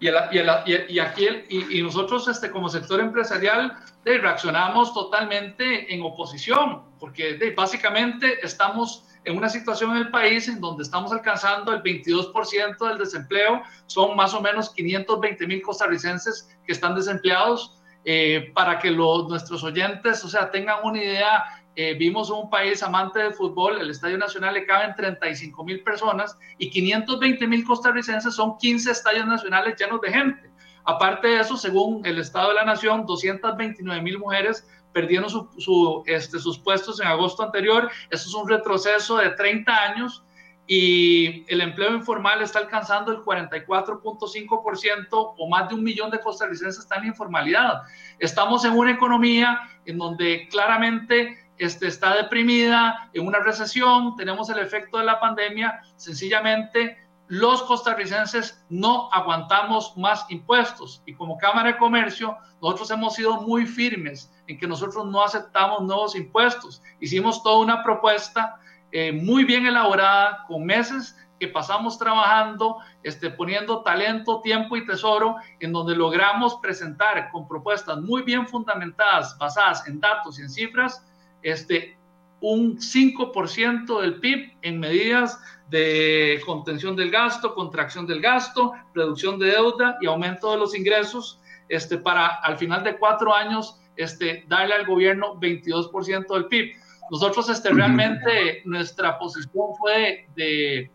Y, 0.00 0.08
y, 0.08 0.98
aquí 0.98 1.28
y, 1.50 1.82
nosotros 1.82 2.26
este, 2.26 2.50
como 2.50 2.70
sector 2.70 3.00
empresarial 3.00 3.76
reaccionamos 4.04 4.94
totalmente 4.94 5.94
en 5.94 6.02
oposición, 6.02 6.82
porque 6.98 7.52
básicamente 7.54 8.44
estamos 8.44 9.04
en 9.24 9.36
una 9.36 9.50
situación 9.50 9.90
en 9.92 9.98
el 9.98 10.10
país 10.10 10.48
en 10.48 10.60
donde 10.60 10.82
estamos 10.82 11.12
alcanzando 11.12 11.72
el 11.72 11.82
22% 11.82 12.88
del 12.88 12.98
desempleo, 12.98 13.62
son 13.86 14.16
más 14.16 14.32
o 14.32 14.40
menos 14.40 14.70
520 14.70 15.46
mil 15.46 15.60
costarricenses 15.62 16.48
que 16.66 16.72
están 16.72 16.94
desempleados. 16.94 17.76
Eh, 18.06 18.50
para 18.54 18.78
que 18.78 18.90
los, 18.90 19.28
nuestros 19.28 19.62
oyentes, 19.62 20.24
o 20.24 20.28
sea, 20.30 20.50
tengan 20.50 20.78
una 20.84 21.02
idea, 21.02 21.59
eh, 21.76 21.94
vimos 21.94 22.30
un 22.30 22.50
país 22.50 22.82
amante 22.82 23.20
del 23.20 23.32
fútbol, 23.32 23.80
el 23.80 23.90
Estadio 23.90 24.18
Nacional 24.18 24.54
le 24.54 24.66
caben 24.66 24.94
35 24.96 25.64
mil 25.64 25.82
personas 25.82 26.36
y 26.58 26.68
520 26.68 27.46
mil 27.46 27.64
costarricenses 27.64 28.34
son 28.34 28.58
15 28.58 28.90
estadios 28.90 29.26
nacionales 29.26 29.76
llenos 29.78 30.00
de 30.00 30.10
gente. 30.10 30.50
Aparte 30.84 31.28
de 31.28 31.40
eso, 31.40 31.56
según 31.56 32.04
el 32.04 32.18
Estado 32.18 32.48
de 32.48 32.54
la 32.54 32.64
Nación, 32.64 33.06
229 33.06 34.02
mil 34.02 34.18
mujeres 34.18 34.66
perdieron 34.92 35.30
su, 35.30 36.02
este, 36.06 36.40
sus 36.40 36.58
puestos 36.58 37.00
en 37.00 37.06
agosto 37.06 37.44
anterior. 37.44 37.90
Eso 38.10 38.28
es 38.28 38.34
un 38.34 38.48
retroceso 38.48 39.18
de 39.18 39.30
30 39.30 39.72
años 39.72 40.24
y 40.66 41.44
el 41.52 41.60
empleo 41.60 41.94
informal 41.94 42.42
está 42.42 42.60
alcanzando 42.60 43.10
el 43.12 43.18
44.5% 43.18 45.06
o 45.10 45.48
más 45.48 45.68
de 45.68 45.74
un 45.74 45.82
millón 45.82 46.10
de 46.10 46.20
costarricenses 46.20 46.84
están 46.84 47.02
en 47.02 47.08
informalidad. 47.08 47.82
Estamos 48.18 48.64
en 48.64 48.72
una 48.72 48.92
economía 48.92 49.60
en 49.84 49.98
donde 49.98 50.46
claramente 50.48 51.49
este, 51.60 51.86
está 51.86 52.16
deprimida, 52.16 53.10
en 53.12 53.26
una 53.26 53.38
recesión, 53.40 54.16
tenemos 54.16 54.48
el 54.48 54.58
efecto 54.58 54.96
de 54.96 55.04
la 55.04 55.20
pandemia, 55.20 55.80
sencillamente 55.96 56.96
los 57.28 57.62
costarricenses 57.62 58.64
no 58.70 59.08
aguantamos 59.12 59.96
más 59.96 60.24
impuestos 60.30 61.02
y 61.06 61.14
como 61.14 61.38
Cámara 61.38 61.72
de 61.72 61.78
Comercio 61.78 62.36
nosotros 62.60 62.90
hemos 62.90 63.14
sido 63.14 63.42
muy 63.42 63.66
firmes 63.66 64.32
en 64.48 64.58
que 64.58 64.66
nosotros 64.66 65.06
no 65.06 65.22
aceptamos 65.22 65.82
nuevos 65.82 66.16
impuestos. 66.16 66.82
Hicimos 66.98 67.42
toda 67.42 67.58
una 67.58 67.84
propuesta 67.84 68.56
eh, 68.90 69.12
muy 69.12 69.44
bien 69.44 69.66
elaborada 69.66 70.44
con 70.48 70.64
meses 70.64 71.16
que 71.38 71.48
pasamos 71.48 71.98
trabajando, 71.98 72.78
este, 73.02 73.30
poniendo 73.30 73.82
talento, 73.82 74.40
tiempo 74.40 74.76
y 74.76 74.84
tesoro, 74.84 75.36
en 75.60 75.72
donde 75.72 75.94
logramos 75.94 76.56
presentar 76.56 77.30
con 77.30 77.46
propuestas 77.46 77.98
muy 77.98 78.22
bien 78.22 78.48
fundamentadas, 78.48 79.38
basadas 79.38 79.86
en 79.86 80.00
datos 80.00 80.38
y 80.38 80.42
en 80.42 80.50
cifras, 80.50 81.06
este, 81.42 81.96
un 82.40 82.78
5% 82.78 84.00
del 84.00 84.20
PIB 84.20 84.52
en 84.62 84.80
medidas 84.80 85.38
de 85.68 86.40
contención 86.44 86.96
del 86.96 87.10
gasto, 87.10 87.54
contracción 87.54 88.06
del 88.06 88.20
gasto, 88.20 88.72
reducción 88.94 89.38
de 89.38 89.52
deuda 89.52 89.98
y 90.00 90.06
aumento 90.06 90.50
de 90.50 90.58
los 90.58 90.76
ingresos, 90.76 91.40
este, 91.68 91.98
para 91.98 92.26
al 92.26 92.58
final 92.58 92.82
de 92.82 92.96
cuatro 92.98 93.34
años 93.34 93.80
este, 93.96 94.44
darle 94.48 94.74
al 94.74 94.86
gobierno 94.86 95.38
22% 95.40 96.26
del 96.32 96.46
PIB. 96.46 96.72
Nosotros 97.10 97.48
este, 97.48 97.70
realmente 97.70 98.62
nuestra 98.64 99.18
posición 99.18 99.74
fue 99.78 100.28
de, 100.34 100.90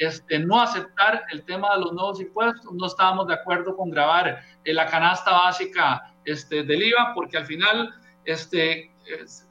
este, 0.00 0.38
no 0.38 0.60
aceptar 0.60 1.24
el 1.30 1.44
tema 1.44 1.74
de 1.74 1.82
los 1.82 1.92
nuevos 1.92 2.20
impuestos, 2.20 2.72
no 2.72 2.86
estábamos 2.86 3.26
de 3.26 3.34
acuerdo 3.34 3.76
con 3.76 3.90
grabar 3.90 4.40
la 4.64 4.86
canasta 4.86 5.30
básica 5.30 6.14
este, 6.24 6.62
del 6.62 6.82
IVA, 6.82 7.12
porque 7.14 7.36
al 7.36 7.44
final, 7.44 7.94
este, 8.24 8.90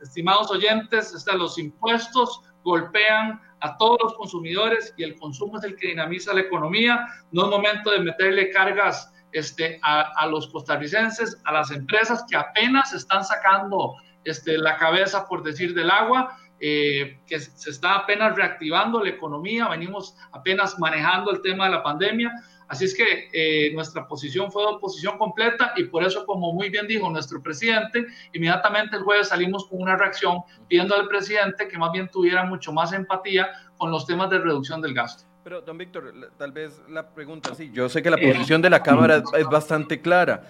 estimados 0.01 0.51
oyentes, 0.51 1.13
este, 1.13 1.37
los 1.37 1.57
impuestos 1.57 2.41
golpean 2.63 3.41
a 3.61 3.77
todos 3.77 3.97
los 4.03 4.13
consumidores 4.15 4.93
y 4.97 5.03
el 5.03 5.17
consumo 5.17 5.57
es 5.57 5.63
el 5.63 5.75
que 5.75 5.89
dinamiza 5.89 6.33
la 6.33 6.41
economía. 6.41 7.05
No 7.31 7.45
es 7.45 7.49
momento 7.49 7.91
de 7.91 7.99
meterle 7.99 8.51
cargas 8.51 9.11
este, 9.31 9.79
a, 9.83 10.25
los 10.27 10.47
costarricenses, 10.47 11.39
a 11.45 11.53
las 11.53 11.71
empresas 11.71 12.25
que 12.29 12.37
apenas 12.37 12.93
están 12.93 13.23
sacando 13.23 13.95
este, 14.23 14.57
la 14.57 14.77
cabeza, 14.77 15.27
por 15.27 15.43
decir, 15.43 15.73
del 15.73 15.91
agua, 15.91 16.37
eh, 16.59 17.19
que 17.25 17.39
se 17.39 17.69
está 17.69 17.95
apenas 17.95 18.35
reactivando 18.35 19.03
la 19.03 19.09
economía, 19.09 19.69
venimos 19.69 20.15
apenas 20.31 20.77
manejando 20.77 21.31
el 21.31 21.41
tema 21.41 21.65
de 21.65 21.71
la 21.71 21.83
pandemia. 21.83 22.33
Así 22.69 22.85
es 22.85 22.95
que 22.95 23.29
eh, 23.33 23.73
nuestra 23.73 24.07
posición 24.07 24.51
fue 24.51 24.61
de 24.61 24.69
oposición 24.69 25.17
completa 25.17 25.73
y 25.75 25.85
por 25.85 26.03
eso, 26.03 26.23
como 26.25 26.53
muy 26.53 26.69
bien 26.69 26.87
dijo 26.87 27.09
nuestro 27.09 27.41
presidente, 27.41 28.05
inmediatamente 28.31 28.95
el 28.95 29.01
jueves 29.01 29.29
salimos 29.29 29.67
con 29.67 29.81
una 29.81 29.97
reacción 29.97 30.43
pidiendo 30.67 30.95
al 30.95 31.07
presidente 31.07 31.67
que 31.67 31.77
más 31.79 31.91
bien 31.91 32.09
tuviera 32.09 32.45
mucho 32.45 32.71
más 32.71 32.93
empatía 32.93 33.49
con 33.75 33.89
los 33.89 34.05
temas 34.05 34.29
de 34.29 34.37
reducción 34.37 34.81
del 34.81 34.93
gasto. 34.93 35.23
Pero, 35.43 35.61
don 35.61 35.79
Víctor, 35.79 36.13
tal 36.37 36.51
vez 36.51 36.79
la 36.89 37.09
pregunta, 37.09 37.55
sí, 37.55 37.71
yo 37.73 37.89
sé 37.89 38.03
que 38.03 38.11
la 38.11 38.17
posición 38.17 38.61
de 38.61 38.69
la 38.69 38.83
Cámara 38.83 39.23
es, 39.35 39.45
bastante 39.47 39.99
clara, 39.99 40.43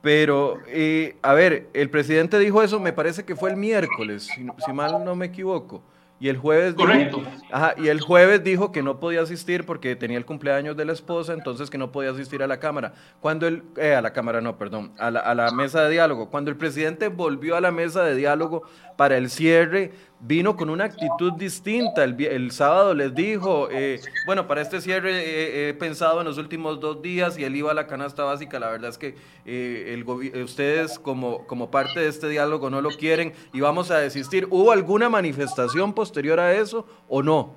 pero, 0.00 0.58
eh, 0.68 1.16
a 1.22 1.34
ver, 1.34 1.70
el 1.72 1.90
presidente 1.90 2.38
dijo 2.38 2.62
eso, 2.62 2.78
me 2.78 2.92
parece 2.92 3.24
que 3.24 3.34
fue 3.34 3.50
el 3.50 3.56
miércoles, 3.56 4.28
si 4.64 4.72
mal 4.72 5.04
no 5.04 5.16
me 5.16 5.26
equivoco. 5.26 5.82
Y 6.20 6.28
el 6.28 6.38
jueves 6.38 6.76
dijo, 6.76 7.22
ajá, 7.50 7.74
y 7.76 7.88
el 7.88 8.00
jueves 8.00 8.42
dijo 8.44 8.70
que 8.72 8.82
no 8.82 9.00
podía 9.00 9.20
asistir 9.20 9.66
porque 9.66 9.96
tenía 9.96 10.16
el 10.16 10.24
cumpleaños 10.24 10.76
de 10.76 10.84
la 10.84 10.92
esposa, 10.92 11.32
entonces 11.32 11.70
que 11.70 11.76
no 11.76 11.90
podía 11.90 12.12
asistir 12.12 12.42
a 12.42 12.46
la 12.46 12.60
cámara. 12.60 12.94
Cuando 13.20 13.46
el 13.46 13.64
eh, 13.76 13.94
a 13.94 14.00
la 14.00 14.12
cámara 14.12 14.40
no, 14.40 14.56
perdón, 14.56 14.92
a 14.98 15.10
la, 15.10 15.20
a 15.20 15.34
la 15.34 15.50
mesa 15.50 15.82
de 15.82 15.90
diálogo. 15.90 16.30
Cuando 16.30 16.50
el 16.50 16.56
presidente 16.56 17.08
volvió 17.08 17.56
a 17.56 17.60
la 17.60 17.72
mesa 17.72 18.04
de 18.04 18.14
diálogo 18.14 18.62
para 18.96 19.16
el 19.16 19.28
cierre, 19.28 19.92
vino 20.26 20.56
con 20.56 20.70
una 20.70 20.84
actitud 20.84 21.32
distinta. 21.34 22.04
El, 22.04 22.50
sábado 22.50 22.94
les 22.94 23.14
dijo, 23.14 23.68
eh, 23.70 24.00
bueno, 24.26 24.46
para 24.46 24.62
este 24.62 24.80
cierre 24.80 25.10
eh, 25.12 25.68
he 25.68 25.74
pensado 25.74 26.20
en 26.20 26.26
los 26.26 26.38
últimos 26.38 26.80
dos 26.80 27.02
días 27.02 27.38
y 27.38 27.44
él 27.44 27.54
iba 27.56 27.70
a 27.70 27.74
la 27.74 27.86
canasta 27.86 28.24
básica. 28.24 28.58
La 28.58 28.70
verdad 28.70 28.90
es 28.90 28.98
que 28.98 29.16
eh, 29.44 29.92
el 29.92 30.04
ustedes 30.42 30.98
como, 30.98 31.46
como 31.46 31.70
parte 31.70 32.00
de 32.00 32.08
este 32.08 32.28
diálogo 32.28 32.70
no 32.70 32.80
lo 32.80 32.90
quieren 32.90 33.34
y 33.52 33.60
vamos 33.60 33.90
a 33.90 33.98
desistir. 33.98 34.46
¿Hubo 34.50 34.72
alguna 34.72 35.08
manifestación 35.08 35.92
posterior 35.92 36.40
a 36.40 36.54
eso 36.54 36.86
o 37.08 37.22
no? 37.22 37.54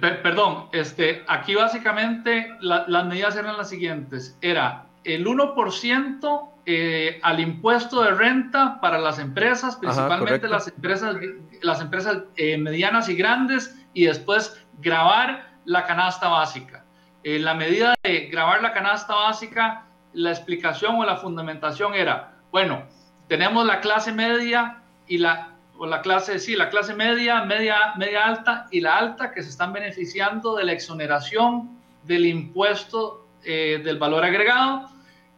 Perdón, 0.00 0.66
este, 0.72 1.22
aquí 1.28 1.54
básicamente 1.54 2.50
las 2.60 3.06
medidas 3.06 3.36
eran 3.36 3.56
las 3.56 3.70
siguientes. 3.70 4.36
Era 4.42 4.86
el 5.04 5.26
1% 5.26 6.52
eh, 6.64 7.18
al 7.24 7.40
impuesto 7.40 8.02
de 8.02 8.12
renta 8.12 8.80
para 8.80 8.98
las 8.98 9.18
empresas, 9.18 9.76
principalmente 9.76 10.46
las 10.46 10.68
empresas, 10.68 11.16
las 11.60 11.80
empresas 11.80 12.18
eh, 12.36 12.56
medianas 12.56 13.08
y 13.08 13.16
grandes, 13.16 13.76
y 13.94 14.04
después 14.04 14.64
grabar 14.78 15.50
la 15.64 15.86
canasta 15.86 16.28
básica. 16.28 16.84
En 17.24 17.36
eh, 17.36 17.38
la 17.40 17.54
medida 17.54 17.94
de 18.04 18.26
grabar 18.26 18.62
la 18.62 18.72
canasta 18.72 19.14
básica, 19.14 19.86
la 20.12 20.30
explicación 20.30 20.96
o 20.96 21.04
la 21.04 21.16
fundamentación 21.16 21.94
era, 21.94 22.34
bueno, 22.52 22.84
tenemos 23.26 23.66
la 23.66 23.80
clase 23.80 24.12
media 24.12 24.82
y 25.08 25.18
la 25.18 25.48
o 25.78 25.86
la 25.86 26.00
clase, 26.00 26.38
sí, 26.38 26.54
la 26.54 26.68
clase 26.68 26.94
media, 26.94 27.42
media, 27.42 27.94
media 27.96 28.24
alta 28.24 28.68
y 28.70 28.80
la 28.80 28.98
alta 28.98 29.32
que 29.32 29.42
se 29.42 29.48
están 29.48 29.72
beneficiando 29.72 30.54
de 30.54 30.62
la 30.62 30.72
exoneración 30.72 31.76
del 32.04 32.26
impuesto 32.26 33.26
del 33.42 33.98
valor 33.98 34.24
agregado 34.24 34.91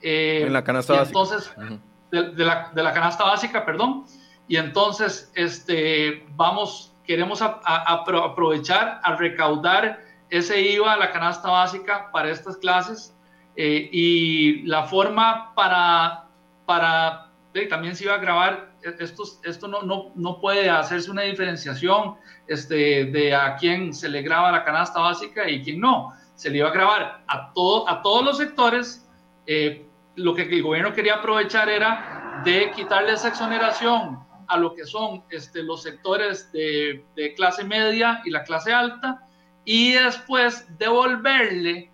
eh, 0.04 0.42
en 0.46 0.52
la 0.52 0.62
canasta 0.62 0.92
básica. 0.92 1.18
Entonces, 1.18 1.54
de, 2.11 2.44
la, 2.44 2.70
de, 2.75 2.82
la, 2.82 2.92
canasta 2.92 3.25
básica, 3.25 3.64
perdón. 3.64 4.04
Y 4.46 4.56
entonces, 4.56 5.32
este, 5.34 6.26
vamos, 6.37 6.94
queremos 7.06 7.40
aprovechar 7.42 9.00
a 9.02 9.16
recaudar 9.16 10.00
ese 10.28 10.61
IVA 10.61 10.92
a 10.92 10.96
la 10.99 11.11
canasta 11.11 11.49
básica 11.49 12.11
para 12.12 12.30
estas 12.30 12.58
clases. 12.58 13.16
Eh, 13.56 13.88
y 13.90 14.62
la 14.62 14.84
forma 14.84 15.54
para, 15.54 16.26
para 16.66 17.30
también 17.70 17.94
se 17.94 18.04
iba 18.04 18.14
a 18.14 18.18
grabar, 18.18 18.73
e, 18.82 19.02
esto, 19.02 19.23
esto 19.44 19.68
no, 19.68 19.82
no, 19.82 20.11
no, 20.16 20.40
puede 20.40 20.68
hacerse 20.68 21.11
una 21.11 21.23
diferenciación 21.23 22.16
este, 22.49 23.06
de 23.06 23.34
a 23.34 23.56
quién 23.56 23.94
se 23.94 24.08
le 24.08 24.23
graba 24.23 24.50
la 24.50 24.64
canasta 24.64 25.00
básica 25.00 25.49
y 25.49 25.62
quién 25.62 25.80
no. 25.80 26.12
Se 26.34 26.50
le 26.50 26.58
iba 26.58 26.68
a 26.68 26.73
grabar 26.73 27.23
a, 27.26 27.52
todo, 27.54 27.88
a 27.88 28.02
todos 28.02 28.25
los 28.25 28.37
sectores 28.38 29.08
eh, 29.46 29.87
lo 30.16 30.35
que 30.35 30.42
el 30.42 30.62
gobierno 30.62 30.92
quería 30.92 31.16
aprovechar 31.16 31.68
era 31.68 32.42
de 32.44 32.71
quitarle 32.73 33.12
esa 33.12 33.28
exoneración 33.28 34.25
a 34.49 34.56
lo 34.59 34.75
que 34.75 34.85
son 34.85 35.25
este, 35.30 35.62
los 35.62 35.83
sectores 35.83 36.50
de, 36.52 37.04
clase 37.37 37.64
media 37.64 38.21
y 38.25 38.30
la 38.30 38.44
clase 38.44 38.73
alta 38.73 39.26
y 39.64 39.92
después 39.92 40.66
devolverle 40.78 41.90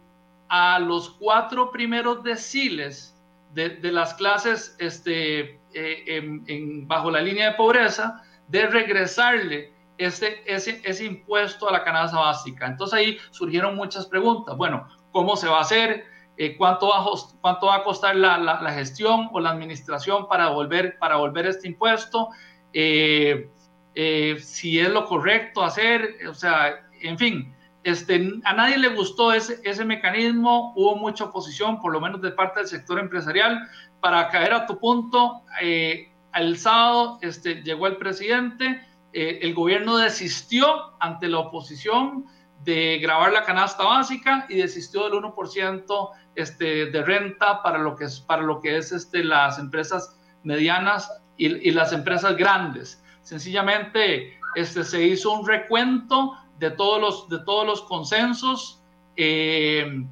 a 0.49 0.79
los 0.81 1.11
cuatro 1.11 1.71
primeros 1.71 2.23
deciles 2.25 3.17
de, 3.55 3.79
las 3.93 4.15
clases 4.15 4.77
este, 4.79 5.61
eh, 5.75 6.43
en, 6.47 6.87
bajo 6.87 7.11
la 7.11 7.21
línea 7.21 7.51
de 7.51 7.57
pobreza, 7.57 8.23
de 8.49 8.67
regresarle 8.67 9.73
ese, 9.99 10.43
ese, 10.47 10.81
ese 10.85 11.05
impuesto 11.05 11.69
a 11.69 11.73
la 11.73 11.85
canasta 11.85 12.19
básica. 12.19 12.67
Entonces 12.67 12.99
ahí 12.99 13.19
surgieron 13.31 13.77
muchas 13.77 14.07
preguntas. 14.07 14.57
Bueno, 14.57 14.89
¿cómo 15.13 15.37
se 15.37 15.49
va 15.49 15.59
a 15.59 15.63
hacer? 15.63 16.10
Eh, 16.43 16.57
cuánto, 16.57 16.89
va, 16.89 17.05
cuánto 17.43 17.67
va 17.67 17.77
a 17.77 17.85
costar 17.85 18.17
la, 18.17 18.39
la, 18.39 18.73
gestión 18.73 19.29
o 19.31 19.41
la 19.41 19.51
administración 19.51 20.27
para 20.27 20.49
volver, 20.49 20.97
para 20.99 21.17
volver 21.17 21.45
este 21.45 21.69
impuesto, 21.69 22.31
eh, 22.73 23.51
eh, 23.95 24.37
si 24.41 24.79
es 24.79 24.89
lo 24.89 25.05
correcto 25.05 25.63
hacer, 25.63 26.17
o 26.27 26.33
sea, 26.33 26.89
en 27.03 27.19
fin, 27.19 27.55
este, 27.85 28.33
a 28.45 28.55
nadie 28.55 28.79
le 28.79 28.89
gustó 28.89 29.35
ese, 29.35 29.61
ese 29.65 29.85
mecanismo, 29.85 30.73
hubo 30.77 30.97
mucha 30.97 31.25
oposición, 31.25 31.79
por 31.79 31.93
lo 31.93 32.01
menos 32.01 32.23
de 32.23 32.31
parte 32.31 32.61
del 32.61 32.69
sector 32.69 32.99
empresarial. 32.99 33.69
Para 34.01 34.29
caer 34.31 34.55
a 34.55 34.67
tu 34.67 34.79
punto, 34.79 35.43
eh, 35.61 36.11
el 36.35 36.57
sábado 36.57 37.19
este, 37.21 37.57
llegó 37.63 37.87
el 37.87 37.99
presidente, 37.99 38.83
eh, 39.13 39.41
el 39.43 39.53
gobierno 39.53 39.99
desistió 39.99 40.95
ante 41.01 41.29
la 41.29 41.41
oposición 41.41 42.25
de 42.65 42.99
grabar 42.99 43.33
la 43.33 43.45
canasta 43.45 43.85
básica 43.85 44.47
y 44.49 44.57
desistió 44.57 45.05
del 45.05 45.15
1% 45.15 46.11
este, 46.35 46.87
de 46.87 47.03
renta 47.03 47.63
para 47.63 47.79
lo 47.79 47.97
que 47.97 48.05
es, 48.05 48.21
para 48.21 48.43
lo 48.43 48.61
que 48.61 48.77
es 48.77 48.93
este, 48.93 49.25
las 49.25 49.59
empresas 49.59 50.17
medianas 50.43 51.11
y, 51.37 51.71
las 51.71 51.93
empresas 51.93 52.37
grandes. 52.37 53.03
Sencillamente 53.23 54.39
este, 54.55 54.85
se 54.85 55.03
hizo 55.03 55.33
un 55.33 55.47
recuento 55.47 56.37
de 56.59 56.71
todos 56.71 57.01
los, 57.01 57.29
de 57.29 57.45
todos 57.45 57.67
los 57.67 57.83
consensos 57.83 58.83
eh, 59.17 60.05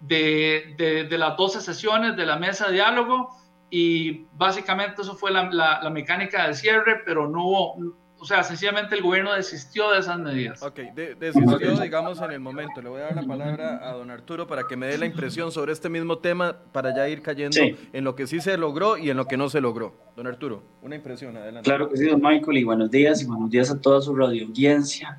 de, 0.00 1.06
de, 1.08 1.18
las 1.18 1.36
12 1.36 1.60
sesiones 1.60 2.16
de 2.16 2.24
la 2.24 2.36
mesa 2.36 2.68
de 2.68 2.74
diálogo 2.74 3.36
y 3.70 4.26
básicamente 4.32 5.02
eso 5.02 5.14
fue 5.14 5.30
la, 5.30 5.50
la, 5.50 5.90
mecánica 5.90 6.46
de 6.46 6.54
cierre, 6.54 7.02
pero 7.04 7.28
no 7.28 7.44
hubo, 7.44 7.94
o 8.20 8.24
sea, 8.26 8.42
sencillamente 8.42 8.94
el 8.94 9.02
gobierno 9.02 9.32
desistió 9.32 9.90
de 9.92 10.00
esas 10.00 10.18
medidas. 10.18 10.62
Ok, 10.62 10.80
desistió, 11.18 11.80
digamos, 11.80 12.20
en 12.20 12.32
el 12.32 12.40
momento. 12.40 12.82
Le 12.82 12.90
voy 12.90 13.00
a 13.00 13.04
dar 13.04 13.16
la 13.16 13.22
palabra 13.22 13.80
a 13.82 13.94
don 13.94 14.10
Arturo 14.10 14.46
para 14.46 14.66
que 14.66 14.76
me 14.76 14.88
dé 14.88 14.98
la 14.98 15.06
impresión 15.06 15.50
sobre 15.50 15.72
este 15.72 15.88
mismo 15.88 16.18
tema, 16.18 16.58
para 16.70 16.94
ya 16.94 17.08
ir 17.08 17.22
cayendo 17.22 17.56
en 17.92 18.04
lo 18.04 18.14
que 18.14 18.26
sí 18.26 18.40
se 18.40 18.58
logró 18.58 18.98
y 18.98 19.08
en 19.08 19.16
lo 19.16 19.24
que 19.24 19.38
no 19.38 19.48
se 19.48 19.62
logró. 19.62 19.94
Don 20.16 20.26
Arturo, 20.26 20.62
una 20.82 20.96
impresión, 20.96 21.34
adelante. 21.34 21.66
Claro 21.66 21.88
que 21.88 21.96
sí, 21.96 22.06
don 22.06 22.20
Michael, 22.20 22.58
y 22.58 22.64
buenos 22.64 22.90
días, 22.90 23.22
y 23.22 23.24
buenos 23.24 23.50
días 23.50 23.70
a 23.70 23.80
toda 23.80 24.02
su 24.02 24.14
radio 24.14 24.46
audiencia. 24.46 25.18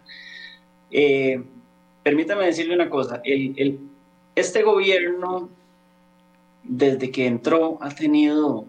Eh, 0.92 1.44
permítame 2.04 2.46
decirle 2.46 2.76
una 2.76 2.90
cosa, 2.90 3.20
el, 3.24 3.56
el, 3.58 3.80
este 4.36 4.62
gobierno, 4.62 5.50
desde 6.64 7.10
que 7.10 7.26
entró, 7.26 7.80
ha 7.82 7.90
tenido 7.90 8.68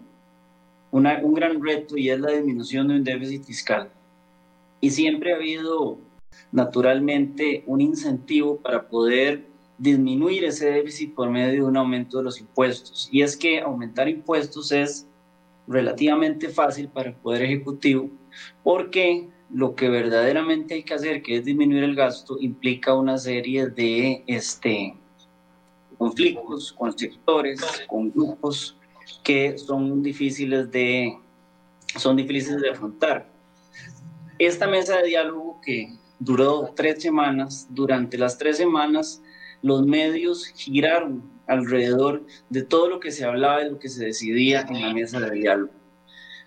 una, 0.89 1.19
un 1.21 1.35
gran 1.35 1.63
reto 1.63 1.97
y 1.97 2.09
es 2.09 2.19
la 2.19 2.31
disminución 2.31 2.87
de 2.87 2.95
un 2.95 3.03
déficit 3.03 3.43
fiscal. 3.43 3.91
Y 4.83 4.89
siempre 4.89 5.31
ha 5.31 5.37
habido, 5.37 5.97
naturalmente, 6.51 7.63
un 7.67 7.79
incentivo 7.79 8.57
para 8.57 8.89
poder 8.89 9.47
disminuir 9.77 10.43
ese 10.43 10.71
déficit 10.71 11.15
por 11.15 11.29
medio 11.29 11.53
de 11.53 11.69
un 11.69 11.77
aumento 11.77 12.17
de 12.17 12.25
los 12.25 12.41
impuestos. 12.41 13.07
Y 13.09 13.21
es 13.21 13.37
que 13.37 13.61
aumentar 13.61 14.09
impuestos 14.09 14.73
es 14.73 15.07
relativamente 15.67 16.49
fácil 16.49 16.89
para 16.89 17.11
el 17.11 17.15
Poder 17.15 17.43
Ejecutivo 17.43 18.09
porque 18.61 19.29
lo 19.49 19.73
que 19.73 19.87
verdaderamente 19.87 20.73
hay 20.73 20.83
que 20.83 20.95
hacer, 20.95 21.21
que 21.21 21.37
es 21.37 21.45
disminuir 21.45 21.85
el 21.85 21.95
gasto, 21.95 22.35
implica 22.41 22.93
una 22.93 23.17
serie 23.17 23.67
de 23.67 24.25
este, 24.27 24.97
conflictos 25.97 26.73
con 26.73 26.91
sectores, 26.99 27.61
con 27.87 28.11
grupos 28.11 28.75
que 29.23 29.57
son 29.57 30.03
difíciles 30.03 30.69
de, 30.69 31.17
son 31.95 32.17
difíciles 32.17 32.59
de 32.59 32.69
afrontar. 32.69 33.32
Esta 34.39 34.67
mesa 34.67 34.97
de 34.97 35.09
diálogo 35.09 35.61
que 35.61 35.93
duró 36.17 36.73
tres 36.75 37.03
semanas, 37.03 37.67
durante 37.69 38.17
las 38.17 38.37
tres 38.37 38.57
semanas 38.57 39.21
los 39.61 39.85
medios 39.85 40.47
giraron 40.47 41.23
alrededor 41.45 42.25
de 42.49 42.63
todo 42.63 42.89
lo 42.89 42.99
que 42.99 43.11
se 43.11 43.25
hablaba 43.25 43.63
y 43.63 43.69
lo 43.69 43.77
que 43.77 43.89
se 43.89 44.05
decidía 44.05 44.65
en 44.67 44.81
la 44.81 44.93
mesa 44.93 45.19
de 45.19 45.31
diálogo. 45.31 45.71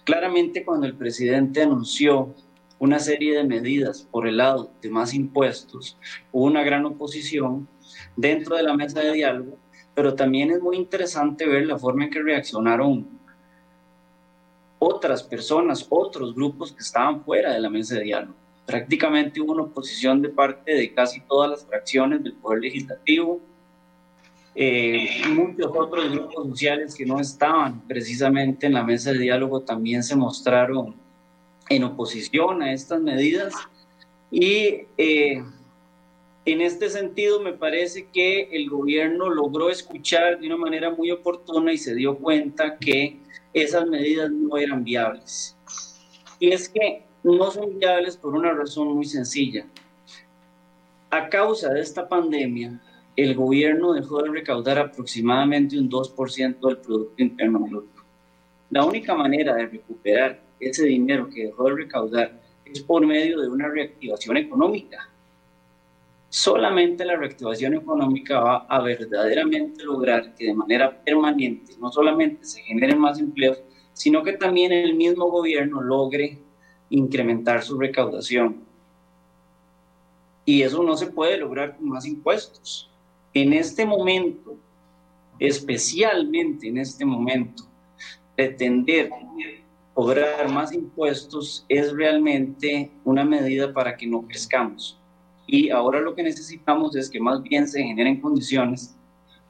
Claramente 0.04 0.64
cuando 0.64 0.86
el 0.86 0.96
presidente 0.96 1.62
anunció 1.62 2.34
una 2.78 2.98
serie 2.98 3.36
de 3.36 3.44
medidas 3.44 4.02
por 4.10 4.26
el 4.26 4.38
lado 4.38 4.72
de 4.82 4.90
más 4.90 5.14
impuestos, 5.14 5.96
hubo 6.32 6.44
una 6.44 6.64
gran 6.64 6.84
oposición 6.86 7.68
dentro 8.16 8.56
de 8.56 8.64
la 8.64 8.74
mesa 8.74 9.00
de 9.00 9.12
diálogo, 9.12 9.58
pero 9.94 10.14
también 10.14 10.50
es 10.50 10.60
muy 10.60 10.76
interesante 10.76 11.46
ver 11.46 11.66
la 11.66 11.78
forma 11.78 12.04
en 12.04 12.10
que 12.10 12.22
reaccionaron 12.22 13.15
otras 14.78 15.22
personas, 15.22 15.86
otros 15.88 16.34
grupos 16.34 16.72
que 16.72 16.82
estaban 16.82 17.24
fuera 17.24 17.52
de 17.52 17.60
la 17.60 17.70
mesa 17.70 17.96
de 17.96 18.02
diálogo. 18.02 18.34
Prácticamente 18.66 19.40
hubo 19.40 19.52
una 19.52 19.62
oposición 19.62 20.20
de 20.22 20.28
parte 20.28 20.74
de 20.74 20.92
casi 20.92 21.20
todas 21.20 21.50
las 21.50 21.64
fracciones 21.64 22.22
del 22.22 22.34
Poder 22.34 22.60
Legislativo, 22.60 23.40
eh, 24.58 25.08
muchos 25.28 25.70
otros 25.76 26.10
grupos 26.10 26.46
sociales 26.48 26.94
que 26.94 27.04
no 27.04 27.20
estaban 27.20 27.86
precisamente 27.86 28.66
en 28.66 28.72
la 28.72 28.82
mesa 28.82 29.12
de 29.12 29.18
diálogo 29.18 29.60
también 29.60 30.02
se 30.02 30.16
mostraron 30.16 30.94
en 31.68 31.84
oposición 31.84 32.62
a 32.62 32.72
estas 32.72 33.02
medidas 33.02 33.52
y 34.30 34.86
eh, 34.96 35.44
en 36.46 36.60
este 36.62 36.88
sentido 36.88 37.40
me 37.40 37.52
parece 37.52 38.08
que 38.10 38.48
el 38.52 38.70
gobierno 38.70 39.28
logró 39.28 39.68
escuchar 39.68 40.40
de 40.40 40.46
una 40.46 40.56
manera 40.56 40.88
muy 40.88 41.10
oportuna 41.10 41.72
y 41.74 41.76
se 41.76 41.94
dio 41.94 42.16
cuenta 42.16 42.78
que 42.78 43.18
esas 43.62 43.86
medidas 43.86 44.30
no 44.30 44.58
eran 44.58 44.84
viables. 44.84 45.56
Y 46.38 46.52
es 46.52 46.68
que 46.68 47.04
no 47.22 47.50
son 47.50 47.78
viables 47.78 48.16
por 48.16 48.34
una 48.34 48.52
razón 48.52 48.88
muy 48.88 49.06
sencilla. 49.06 49.66
A 51.10 51.30
causa 51.30 51.72
de 51.72 51.80
esta 51.80 52.06
pandemia, 52.06 52.78
el 53.16 53.34
gobierno 53.34 53.94
dejó 53.94 54.22
de 54.22 54.30
recaudar 54.30 54.78
aproximadamente 54.78 55.78
un 55.78 55.88
2% 55.88 56.68
del 56.68 56.76
Producto 56.78 57.22
Interno 57.22 57.60
Bruto. 57.60 58.02
La 58.68 58.84
única 58.84 59.14
manera 59.14 59.54
de 59.54 59.66
recuperar 59.66 60.38
ese 60.60 60.84
dinero 60.84 61.30
que 61.30 61.46
dejó 61.46 61.64
de 61.64 61.76
recaudar 61.76 62.38
es 62.66 62.82
por 62.82 63.06
medio 63.06 63.40
de 63.40 63.48
una 63.48 63.68
reactivación 63.68 64.36
económica. 64.36 65.08
Solamente 66.28 67.04
la 67.04 67.16
reactivación 67.16 67.74
económica 67.74 68.40
va 68.40 68.56
a 68.68 68.80
verdaderamente 68.82 69.84
lograr 69.84 70.34
que 70.34 70.46
de 70.46 70.54
manera 70.54 71.02
permanente 71.02 71.74
no 71.80 71.90
solamente 71.90 72.44
se 72.44 72.62
generen 72.62 72.98
más 72.98 73.18
empleos, 73.20 73.62
sino 73.92 74.22
que 74.22 74.32
también 74.32 74.72
el 74.72 74.94
mismo 74.94 75.30
gobierno 75.30 75.80
logre 75.80 76.38
incrementar 76.90 77.62
su 77.62 77.78
recaudación. 77.78 78.64
Y 80.44 80.62
eso 80.62 80.82
no 80.82 80.96
se 80.96 81.06
puede 81.06 81.38
lograr 81.38 81.76
con 81.76 81.88
más 81.88 82.06
impuestos. 82.06 82.90
En 83.32 83.52
este 83.52 83.84
momento, 83.84 84.56
especialmente 85.38 86.68
en 86.68 86.78
este 86.78 87.04
momento, 87.04 87.64
pretender 88.34 89.10
cobrar 89.94 90.48
más 90.50 90.72
impuestos 90.72 91.64
es 91.68 91.92
realmente 91.92 92.90
una 93.04 93.24
medida 93.24 93.72
para 93.72 93.96
que 93.96 94.06
no 94.06 94.22
crezcamos. 94.26 95.00
Y 95.46 95.70
ahora 95.70 96.00
lo 96.00 96.14
que 96.14 96.22
necesitamos 96.22 96.96
es 96.96 97.08
que 97.08 97.20
más 97.20 97.42
bien 97.42 97.68
se 97.68 97.82
generen 97.82 98.20
condiciones 98.20 98.96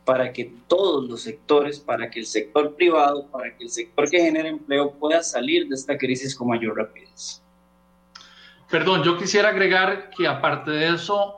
para 0.04 0.32
que 0.32 0.52
todos 0.68 1.08
los 1.08 1.22
sectores, 1.22 1.80
para 1.80 2.10
que 2.10 2.20
el 2.20 2.26
sector 2.26 2.74
privado, 2.76 3.26
para 3.28 3.56
que 3.56 3.64
el 3.64 3.70
sector 3.70 4.08
que 4.08 4.20
genera 4.20 4.48
empleo 4.48 4.92
pueda 4.92 5.22
salir 5.22 5.68
de 5.68 5.74
esta 5.74 5.98
crisis 5.98 6.34
con 6.34 6.48
mayor 6.48 6.76
rapidez. 6.76 7.42
Perdón, 8.70 9.02
yo 9.02 9.18
quisiera 9.18 9.48
agregar 9.48 10.10
que 10.16 10.26
aparte 10.26 10.70
de 10.70 10.94
eso, 10.94 11.36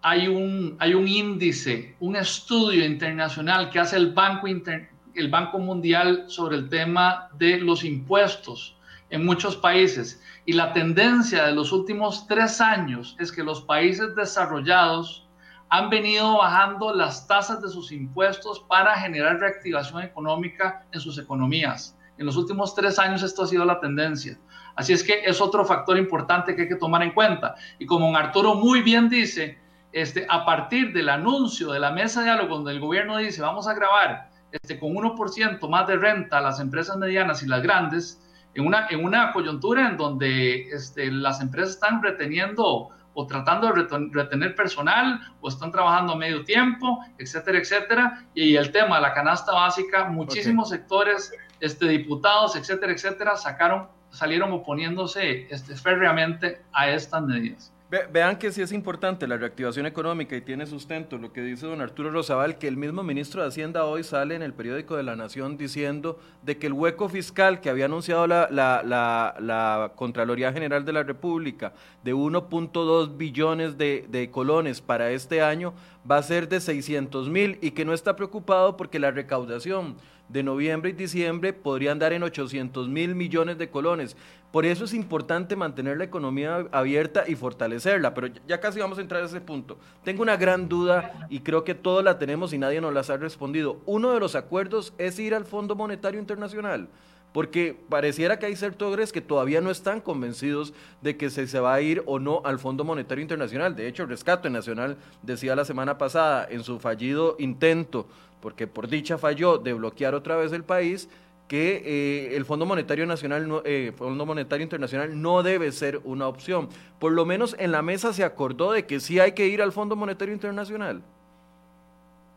hay 0.00 0.26
un, 0.26 0.76
hay 0.78 0.94
un 0.94 1.06
índice, 1.06 1.94
un 2.00 2.16
estudio 2.16 2.84
internacional 2.84 3.70
que 3.70 3.78
hace 3.78 3.96
el 3.96 4.12
Banco 4.12 4.48
Internacional 4.48 4.98
el 5.18 5.28
Banco 5.28 5.58
Mundial 5.58 6.24
sobre 6.28 6.56
el 6.56 6.68
tema 6.68 7.28
de 7.38 7.58
los 7.58 7.84
impuestos 7.84 8.76
en 9.10 9.24
muchos 9.24 9.56
países. 9.56 10.22
Y 10.44 10.52
la 10.52 10.72
tendencia 10.72 11.44
de 11.44 11.52
los 11.52 11.72
últimos 11.72 12.26
tres 12.26 12.60
años 12.60 13.16
es 13.18 13.32
que 13.32 13.42
los 13.42 13.62
países 13.62 14.14
desarrollados 14.14 15.26
han 15.70 15.90
venido 15.90 16.38
bajando 16.38 16.94
las 16.94 17.26
tasas 17.26 17.60
de 17.60 17.68
sus 17.68 17.92
impuestos 17.92 18.60
para 18.60 18.96
generar 18.96 19.38
reactivación 19.38 20.02
económica 20.02 20.86
en 20.92 21.00
sus 21.00 21.18
economías. 21.18 21.96
En 22.16 22.26
los 22.26 22.36
últimos 22.36 22.74
tres 22.74 22.98
años 22.98 23.22
esto 23.22 23.42
ha 23.42 23.46
sido 23.46 23.64
la 23.64 23.80
tendencia. 23.80 24.38
Así 24.74 24.92
es 24.92 25.04
que 25.04 25.22
es 25.24 25.40
otro 25.40 25.64
factor 25.64 25.98
importante 25.98 26.54
que 26.54 26.62
hay 26.62 26.68
que 26.68 26.76
tomar 26.76 27.02
en 27.02 27.12
cuenta. 27.12 27.54
Y 27.78 27.86
como 27.86 28.14
Arturo 28.16 28.54
muy 28.54 28.80
bien 28.82 29.08
dice, 29.08 29.58
este, 29.92 30.26
a 30.28 30.44
partir 30.44 30.92
del 30.92 31.08
anuncio 31.08 31.72
de 31.72 31.80
la 31.80 31.90
mesa 31.90 32.20
de 32.20 32.26
diálogo 32.26 32.56
donde 32.56 32.72
el 32.72 32.80
gobierno 32.80 33.16
dice 33.16 33.40
vamos 33.40 33.66
a 33.66 33.74
grabar 33.74 34.28
este, 34.52 34.78
con 34.78 34.90
1% 34.94 35.68
más 35.68 35.86
de 35.86 35.96
renta 35.96 36.38
a 36.38 36.40
las 36.40 36.60
empresas 36.60 36.96
medianas 36.96 37.42
y 37.42 37.46
las 37.46 37.62
grandes, 37.62 38.22
en 38.58 38.66
una, 38.66 38.88
en 38.90 39.04
una 39.04 39.32
coyuntura 39.32 39.88
en 39.88 39.96
donde 39.96 40.68
este, 40.70 41.10
las 41.12 41.40
empresas 41.40 41.74
están 41.74 42.02
reteniendo 42.02 42.88
o 43.14 43.26
tratando 43.26 43.72
de 43.72 43.86
retener 44.12 44.54
personal 44.54 45.20
o 45.40 45.48
están 45.48 45.70
trabajando 45.70 46.16
medio 46.16 46.44
tiempo, 46.44 47.04
etcétera, 47.18 47.58
etcétera. 47.58 48.24
Y 48.34 48.56
el 48.56 48.70
tema 48.72 48.96
de 48.96 49.02
la 49.02 49.14
canasta 49.14 49.52
básica, 49.52 50.08
muchísimos 50.08 50.70
sectores, 50.70 51.32
este, 51.60 51.88
diputados, 51.88 52.56
etcétera, 52.56 52.92
etcétera, 52.92 53.36
sacaron, 53.36 53.88
salieron 54.10 54.52
oponiéndose 54.52 55.46
este, 55.50 55.76
férreamente 55.76 56.60
a 56.72 56.90
estas 56.90 57.22
medidas. 57.22 57.72
Vean 58.12 58.36
que 58.38 58.52
sí 58.52 58.60
es 58.60 58.72
importante 58.72 59.26
la 59.26 59.38
reactivación 59.38 59.86
económica 59.86 60.36
y 60.36 60.42
tiene 60.42 60.66
sustento 60.66 61.16
lo 61.16 61.32
que 61.32 61.40
dice 61.40 61.66
don 61.66 61.80
Arturo 61.80 62.10
Rosabal, 62.10 62.58
que 62.58 62.68
el 62.68 62.76
mismo 62.76 63.02
ministro 63.02 63.40
de 63.40 63.48
Hacienda 63.48 63.84
hoy 63.84 64.04
sale 64.04 64.34
en 64.34 64.42
el 64.42 64.52
periódico 64.52 64.94
de 64.96 65.02
La 65.02 65.16
Nación 65.16 65.56
diciendo 65.56 66.18
de 66.42 66.58
que 66.58 66.66
el 66.66 66.74
hueco 66.74 67.08
fiscal 67.08 67.62
que 67.62 67.70
había 67.70 67.86
anunciado 67.86 68.26
la, 68.26 68.48
la, 68.50 69.92
Contraloría 69.96 70.52
General 70.52 70.84
de 70.84 70.92
la 70.92 71.02
República 71.02 71.72
de 72.04 72.14
1.2 72.14 73.16
billones 73.16 73.78
de, 73.78 74.04
de 74.08 74.30
colones 74.30 74.82
para 74.82 75.10
este 75.10 75.40
año 75.40 75.72
va 76.08 76.18
a 76.18 76.22
ser 76.22 76.48
de 76.48 76.60
600 76.60 77.30
mil 77.30 77.58
y 77.62 77.70
que 77.70 77.86
no 77.86 77.94
está 77.94 78.16
preocupado 78.16 78.76
porque 78.76 78.98
la 78.98 79.10
recaudación 79.10 79.96
de 80.28 80.42
noviembre 80.42 80.90
y 80.90 80.92
diciembre 80.92 81.52
podría 81.52 81.92
andar 81.92 82.12
en 82.12 82.22
800 82.22 82.88
mil 82.88 83.14
millones 83.14 83.58
de 83.58 83.70
colones. 83.70 84.16
Por 84.50 84.64
eso 84.64 84.84
es 84.84 84.94
importante 84.94 85.56
mantener 85.56 85.98
la 85.98 86.04
economía 86.04 86.66
abierta 86.72 87.24
y 87.28 87.34
fortalecerla, 87.34 88.14
pero 88.14 88.28
ya 88.46 88.60
casi 88.60 88.80
vamos 88.80 88.96
a 88.98 89.02
entrar 89.02 89.22
a 89.22 89.26
ese 89.26 89.42
punto. 89.42 89.78
Tengo 90.04 90.22
una 90.22 90.38
gran 90.38 90.68
duda 90.68 91.26
y 91.28 91.40
creo 91.40 91.64
que 91.64 91.74
todos 91.74 92.02
la 92.02 92.18
tenemos 92.18 92.54
y 92.54 92.58
nadie 92.58 92.80
nos 92.80 92.94
las 92.94 93.10
ha 93.10 93.18
respondido. 93.18 93.80
Uno 93.84 94.12
de 94.12 94.20
los 94.20 94.34
acuerdos 94.34 94.94
es 94.96 95.18
ir 95.18 95.34
al 95.34 95.44
Fondo 95.44 95.76
Monetario 95.76 96.18
Internacional 96.18 96.88
porque 97.32 97.78
pareciera 97.90 98.38
que 98.38 98.46
hay 98.46 98.56
sectores 98.56 99.12
que 99.12 99.20
todavía 99.20 99.60
no 99.60 99.70
están 99.70 100.00
convencidos 100.00 100.72
de 101.02 101.18
que 101.18 101.28
se, 101.28 101.46
se, 101.46 101.60
va 101.60 101.74
a 101.74 101.80
ir 101.82 102.02
o 102.06 102.18
no 102.18 102.40
al 102.46 102.58
Fondo 102.58 102.84
Monetario 102.84 103.20
Internacional. 103.20 103.76
De 103.76 103.86
hecho, 103.86 104.04
el 104.04 104.08
Rescate 104.08 104.48
Nacional 104.48 104.96
decía 105.22 105.54
la 105.54 105.66
semana 105.66 105.98
pasada 105.98 106.48
en 106.50 106.64
su 106.64 106.78
fallido 106.80 107.36
intento 107.38 108.06
porque 108.40 108.66
por 108.66 108.88
dicha 108.88 109.18
falló 109.18 109.58
de 109.58 109.72
bloquear 109.72 110.14
otra 110.14 110.36
vez 110.36 110.52
el 110.52 110.64
país, 110.64 111.08
que 111.48 111.82
eh, 111.84 112.36
el 112.36 112.44
Fondo 112.44 112.66
Monetario 112.66 113.06
Nacional, 113.06 113.62
eh, 113.64 113.92
Fondo 113.96 114.26
Monetario 114.26 114.62
Internacional 114.62 115.20
no 115.20 115.42
debe 115.42 115.72
ser 115.72 116.00
una 116.04 116.28
opción. 116.28 116.68
Por 116.98 117.12
lo 117.12 117.24
menos 117.24 117.56
en 117.58 117.72
la 117.72 117.80
mesa 117.80 118.12
se 118.12 118.22
acordó 118.22 118.72
de 118.72 118.86
que 118.86 119.00
sí 119.00 119.18
hay 119.18 119.32
que 119.32 119.46
ir 119.46 119.62
al 119.62 119.72
Fondo 119.72 119.96
Monetario 119.96 120.34
Internacional. 120.34 121.02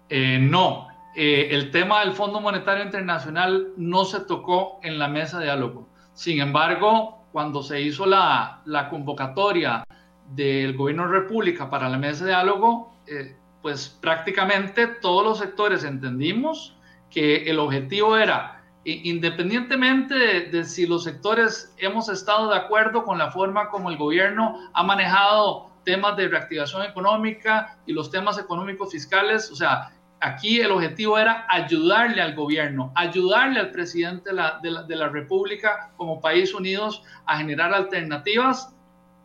Eh, 0.10 0.40
no, 0.40 0.88
el 1.14 1.72
tema 1.72 2.00
del 2.00 2.14
Fondo 2.14 2.40
Monetario 2.40 2.86
Internacional 2.86 3.68
no 3.76 4.06
se 4.06 4.22
tocó 4.22 4.80
en 4.82 4.98
la 4.98 5.10
mesa 5.10 5.40
de 5.40 5.46
diálogo. 5.46 5.90
Sin 6.14 6.40
embargo, 6.40 7.26
cuando 7.34 7.62
se 7.64 7.82
hizo 7.82 8.06
la, 8.06 8.62
la 8.66 8.90
convocatoria 8.90 9.84
del 10.34 10.76
Gobierno 10.78 11.04
de 11.08 11.20
República 11.20 11.70
para 11.70 11.90
la 11.90 11.98
mesa 11.98 12.24
de 12.24 12.32
diálogo, 12.32 12.94
pues 13.62 13.90
prácticamente 13.90 14.88
todos 14.88 15.24
los 15.26 15.40
sectores 15.40 15.84
entendimos 15.84 16.78
que 17.10 17.50
el 17.50 17.60
objetivo 17.60 18.18
era, 18.18 18.61
independientemente 18.84 20.16
de, 20.50 20.66
si 20.66 20.88
los 20.88 21.04
sectores 21.04 21.74
hemos 21.78 22.10
estado 22.10 22.50
de 22.50 22.58
acuerdo 22.58 23.04
con 23.04 23.18
la 23.18 23.32
forma 23.32 23.70
como 23.70 23.90
el 23.90 23.98
gobierno 23.98 24.58
ha 24.74 24.84
manejado 24.84 25.70
temas 25.84 26.16
de 26.18 26.28
reactivación 26.28 26.84
económica 26.84 27.78
y 27.86 27.94
los 27.94 28.10
temas 28.10 28.40
económicos 28.40 28.92
fiscales, 28.92 29.52
o 29.52 29.56
sea, 29.56 29.92
aquí 30.20 30.62
el 30.62 30.72
objetivo 30.72 31.18
era 31.18 31.46
ayudarle 31.50 32.22
al 32.22 32.36
gobierno, 32.36 32.92
ayudarle 32.96 33.60
al 33.60 33.72
presidente 33.72 34.30
de 34.30 34.36
la, 34.36 34.60
de 34.62 34.96
la, 34.96 35.10
República 35.10 35.92
como 35.98 36.22
país 36.22 36.54
unidos 36.54 37.04
a 37.26 37.38
generar 37.38 37.74
alternativas, 37.74 38.74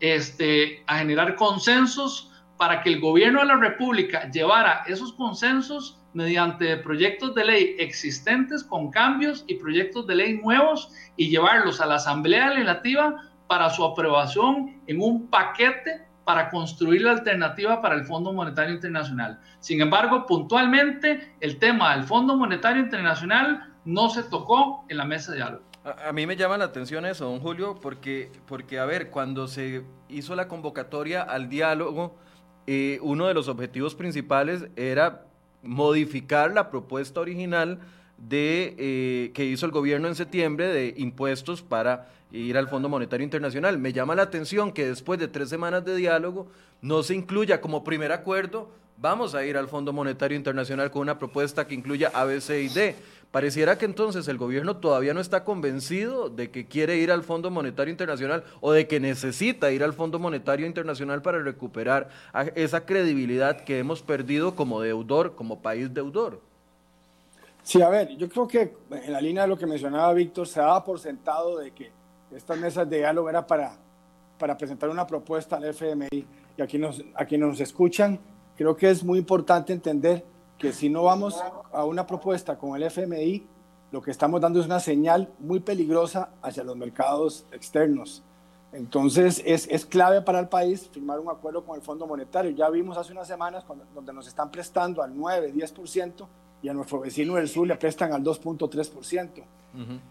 este, 0.01 0.83
a 0.87 0.99
generar 0.99 1.35
consensos 1.37 2.33
para 2.57 2.83
que 2.83 2.95
el 2.95 3.01
gobierno 3.01 3.41
de 3.41 3.47
la 3.47 3.57
República 3.57 4.31
llevara 4.31 4.85
esos 4.87 5.13
consensos 5.13 5.99
mediante 6.17 6.79
proyectos 6.79 7.35
de 7.35 7.45
ley 7.45 7.77
existentes 7.79 8.65
con 8.65 8.91
cambios 8.91 9.45
y 9.47 9.57
proyectos 9.57 10.07
de 10.07 10.15
ley 10.15 10.41
nuevos 10.43 10.91
y 11.15 11.29
llevarlos 11.29 11.83
a 11.83 11.87
la 11.87 11.97
Asamblea 11.97 12.49
Legislativa 12.49 13.23
para 13.47 13.69
su 13.69 13.85
aprobación 13.85 14.81
en 14.87 15.03
un 15.03 15.29
paquete 15.29 16.07
para 16.25 16.49
construir 16.49 17.03
la 17.03 17.13
alternativa 17.13 17.83
para 17.83 17.95
el 17.95 18.05
Fondo 18.05 18.33
Monetario 18.33 18.75
Internacional. 18.75 19.39
Sin 19.61 19.83
embargo, 19.83 20.25
puntualmente, 20.25 21.35
el 21.41 21.59
tema 21.59 21.95
del 21.95 22.05
Fondo 22.05 22.35
Monetario 22.35 22.83
Internacional 22.83 23.75
no 23.85 24.09
se 24.09 24.23
tocó 24.23 24.87
en 24.89 24.97
la 24.97 25.05
mesa 25.05 25.33
de 25.33 25.37
diálogo. 25.37 25.65
A, 25.85 26.13
mí 26.13 26.27
me 26.27 26.35
llama 26.35 26.57
la 26.57 26.65
atención 26.65 27.05
eso, 27.05 27.27
don 27.27 27.41
Julio, 27.41 27.77
porque, 27.81 28.33
porque, 28.47 28.79
a 28.79 28.87
ver, 28.87 29.11
cuando 29.11 29.49
se 29.49 29.85
hizo 30.09 30.35
la 30.35 30.49
convocatoria 30.49 31.21
al 31.21 31.51
diálogo, 31.51 32.17
eh, 32.67 32.99
uno 33.03 33.27
de 33.27 33.35
los 33.35 33.49
objetivos 33.49 33.95
principales 33.95 34.67
era 34.75 35.26
modificar 35.63 36.53
la 36.53 36.71
propuesta 36.71 37.21
original 37.21 37.79
de, 38.19 38.75
eh, 38.79 39.31
que 39.35 39.45
hizo 39.45 39.67
el 39.67 39.73
gobierno 39.73 40.09
en 40.09 40.15
septiembre 40.15 40.69
de 40.69 40.95
impuestos 40.97 41.63
para 41.63 42.09
ir 42.33 42.57
al 42.57 42.69
Fondo 42.69 42.89
Monetario 42.89 43.25
Internacional. 43.25 43.79
Me 43.79 43.93
llama 43.93 44.15
la 44.15 44.23
atención 44.23 44.73
que 44.73 44.87
después 44.87 45.19
de 45.19 45.29
tres 45.29 45.49
semanas 45.49 45.85
de 45.85 45.97
diálogo 45.97 46.49
no 46.83 47.03
se 47.03 47.15
incluya 47.15 47.61
como 47.61 47.85
primer 47.85 48.13
acuerdo, 48.13 48.71
vamos 48.99 49.35
a 49.35 49.45
ir 49.45 49.57
al 49.57 49.69
Fondo 49.69 49.93
Monetario 49.93 50.37
Internacional 50.37 50.91
con 50.91 51.03
una 51.03 51.19
propuesta 51.19 51.67
que 51.67 51.75
incluya 51.75 52.11
A, 52.15 52.25
B, 52.25 52.41
C 52.41 52.63
y 52.63 52.69
D. 52.69 52.97
Pareciera 53.31 53.77
que 53.77 53.85
entonces 53.85 54.29
el 54.29 54.39
gobierno 54.39 54.79
todavía 54.79 55.13
no 55.13 55.21
está 55.21 55.45
convencido 55.45 56.31
de 56.31 56.51
que 56.51 56.67
quiere 56.67 56.97
ir 56.97 57.11
al 57.13 57.23
Fondo 57.23 57.51
Monetario 57.51 57.91
Internacional 57.91 58.45
o 58.61 58.73
de 58.73 58.87
que 58.87 58.99
necesita 58.99 59.71
ir 59.73 59.85
al 59.85 59.93
Fondo 59.93 60.19
Monetario 60.19 60.67
Internacional 60.67 61.21
para 61.21 61.41
recuperar 61.41 62.09
esa 62.55 62.87
credibilidad 62.87 63.61
que 63.61 63.79
hemos 63.79 64.01
perdido 64.01 64.55
como 64.55 64.81
deudor, 64.81 65.35
como 65.35 65.61
país 65.61 65.93
deudor. 65.93 66.41
Sí, 67.63 67.83
a 67.83 67.89
ver, 67.89 68.17
yo 68.17 68.29
creo 68.29 68.47
que 68.47 68.77
en 68.91 69.13
la 69.13 69.21
línea 69.21 69.43
de 69.43 69.49
lo 69.49 69.59
que 69.59 69.67
mencionaba 69.67 70.13
Víctor, 70.13 70.47
se 70.47 70.61
daba 70.61 70.85
por 70.85 71.01
sentado 71.01 71.59
de 71.59 71.73
que 71.73 71.91
estas 72.31 72.57
mesas 72.59 72.89
de 72.89 72.99
diálogo 72.99 73.29
era 73.29 73.47
para, 73.47 73.77
para 74.39 74.57
presentar 74.57 74.89
una 74.89 75.07
propuesta 75.07 75.57
al 75.57 75.65
FMI. 75.65 76.27
Y 76.57 76.63
aquí 76.63 76.79
nos, 76.79 77.05
aquí 77.15 77.37
nos 77.37 77.61
escuchan, 77.61 78.21
creo 78.57 78.77
que 78.77 78.89
es 78.89 79.03
muy 79.03 79.19
importante 79.19 79.73
entender 79.73 80.25
que 80.59 80.73
si 80.73 80.89
no 80.89 81.05
vamos 81.05 81.43
a 81.73 81.85
una 81.85 82.07
propuesta 82.07 82.57
con 82.57 82.77
el 82.77 82.83
FMI, 82.85 83.47
lo 83.93 84.03
que 84.03 84.11
estamos 84.11 84.41
dando 84.41 84.61
es 84.61 84.67
una 84.67 84.81
señal 84.81 85.31
muy 85.39 85.61
peligrosa 85.61 86.31
hacia 86.43 86.65
los 86.65 86.77
mercados 86.77 87.45
externos. 87.53 88.23
Entonces 88.73 89.43
es, 89.47 89.69
es 89.71 89.87
clave 89.87 90.23
para 90.23 90.41
el 90.41 90.49
país 90.49 90.89
firmar 90.93 91.21
un 91.21 91.31
acuerdo 91.31 91.65
con 91.65 91.77
el 91.77 91.83
Fondo 91.83 92.07
Monetario. 92.07 92.51
Ya 92.51 92.69
vimos 92.69 92.99
hace 92.99 93.13
unas 93.13 93.29
semanas 93.29 93.65
donde 93.95 94.13
nos 94.13 94.27
están 94.27 94.51
prestando 94.51 95.03
al 95.03 95.17
9, 95.17 95.55
10% 95.55 96.27
y 96.63 96.69
a 96.69 96.75
nuestro 96.75 97.01
vecino 97.01 97.35
del 97.35 97.49
sur 97.49 97.67
le 97.67 97.77
prestan 97.77 98.13
al 98.13 98.23
2.3%. 98.23 99.45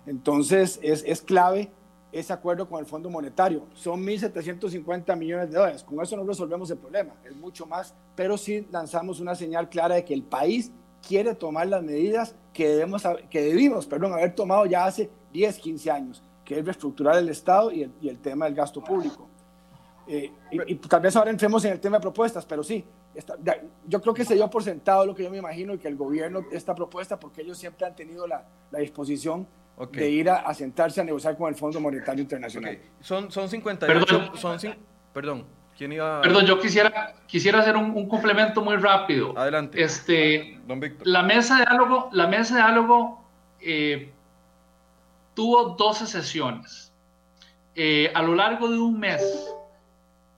Entonces 0.05 0.79
es, 0.83 1.03
es 1.05 1.21
clave 1.21 1.71
ese 2.19 2.31
acuerdo 2.31 2.67
con 2.69 2.79
el 2.79 2.85
Fondo 2.85 3.09
Monetario. 3.09 3.63
Son 3.73 4.01
1.750 4.01 5.17
millones 5.17 5.51
de 5.51 5.57
dólares. 5.57 5.83
Con 5.83 6.01
eso 6.01 6.15
no 6.15 6.23
resolvemos 6.23 6.71
el 6.71 6.77
problema, 6.77 7.13
es 7.25 7.35
mucho 7.35 7.65
más, 7.65 7.93
pero 8.15 8.37
sí 8.37 8.65
lanzamos 8.71 9.19
una 9.19 9.35
señal 9.35 9.67
clara 9.67 9.95
de 9.95 10.05
que 10.05 10.13
el 10.13 10.23
país 10.23 10.71
quiere 11.05 11.35
tomar 11.35 11.67
las 11.67 11.83
medidas 11.83 12.33
que, 12.53 12.69
debemos, 12.69 13.03
que 13.29 13.41
debimos 13.41 13.85
perdón, 13.85 14.13
haber 14.13 14.33
tomado 14.33 14.65
ya 14.65 14.85
hace 14.85 15.09
10, 15.33 15.59
15 15.59 15.91
años, 15.91 16.23
que 16.45 16.57
es 16.57 16.63
reestructurar 16.63 17.17
el 17.17 17.27
Estado 17.27 17.69
y 17.69 17.83
el, 17.83 18.19
tema 18.19 18.45
del 18.45 18.55
gasto 18.55 18.81
público. 18.81 19.27
Eh, 20.07 20.31
y, 20.51 20.75
tal 20.75 21.01
vez 21.01 21.15
ahora 21.17 21.31
entremos 21.31 21.65
en 21.65 21.73
el 21.73 21.81
tema 21.81 21.97
de 21.97 22.01
propuestas, 22.01 22.45
pero 22.45 22.63
sí, 22.63 22.85
yo 23.87 24.01
creo 24.01 24.13
que 24.13 24.23
se 24.23 24.35
dio 24.35 24.49
por 24.49 24.63
sentado 24.63 25.05
lo 25.05 25.13
que 25.13 25.23
yo 25.23 25.29
me 25.29 25.37
imagino 25.37 25.73
y 25.73 25.79
que 25.79 25.89
el 25.89 25.97
gobierno, 25.97 26.45
esta 26.49 26.73
propuesta, 26.73 27.19
porque 27.19 27.41
ellos 27.41 27.57
siempre 27.57 27.85
han 27.85 27.95
tenido 27.95 28.25
la, 28.25 28.45
la 28.71 28.79
disposición 28.79 29.45
de 29.91 30.09
ir 30.09 30.29
a, 30.29 30.53
sentarse 30.53 31.01
a 31.01 31.03
negociar 31.03 31.37
con 31.37 31.49
el 31.49 31.55
Fondo 31.55 31.79
Monetario 31.79 32.21
Internacional. 32.21 32.79
Son, 33.01 33.31
son 33.31 33.49
58, 33.49 34.07
perdón. 34.07 34.37
Son, 34.37 34.75
perdón, 35.13 35.45
¿quién 35.77 35.91
iba 35.91 36.21
Perdón, 36.21 36.45
yo 36.45 36.59
quisiera, 36.59 37.15
quisiera 37.27 37.59
hacer 37.59 37.75
un, 37.75 38.07
complemento 38.07 38.61
muy 38.61 38.77
rápido. 38.77 39.37
Adelante. 39.37 39.81
Este, 39.83 40.59
Don 40.65 40.79
Víctor. 40.79 41.05
La 41.05 41.23
mesa 41.23 41.57
de 41.57 41.65
diálogo, 41.65 42.09
la 42.13 42.27
mesa 42.27 42.55
de 42.55 42.61
diálogo 42.61 43.25
eh, 43.59 44.11
tuvo 45.33 45.75
12 45.75 46.07
sesiones. 46.07 46.93
Eh, 47.75 48.09
a 48.15 48.21
lo 48.21 48.35
largo 48.35 48.69
de 48.69 48.79
un 48.79 48.97
mes, 48.97 49.53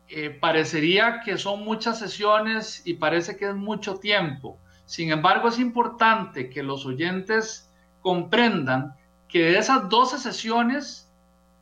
eh, 0.10 0.32
parecería 0.32 1.22
que 1.24 1.38
son 1.38 1.64
muchas 1.64 2.00
sesiones 2.00 2.82
y 2.86 2.96
parece 2.96 3.38
que 3.38 3.50
es 3.50 3.56
mucho 3.56 4.00
tiempo. 4.00 4.58
Sin 4.86 5.12
embargo, 5.12 5.50
es 5.50 5.60
importante 5.60 6.50
que 6.50 6.64
los 6.64 6.86
oyentes 6.86 7.70
comprendan 8.02 8.96
que 9.28 9.40
de 9.40 9.58
esas 9.58 9.90
12 9.90 10.20
sesiones, 10.20 11.12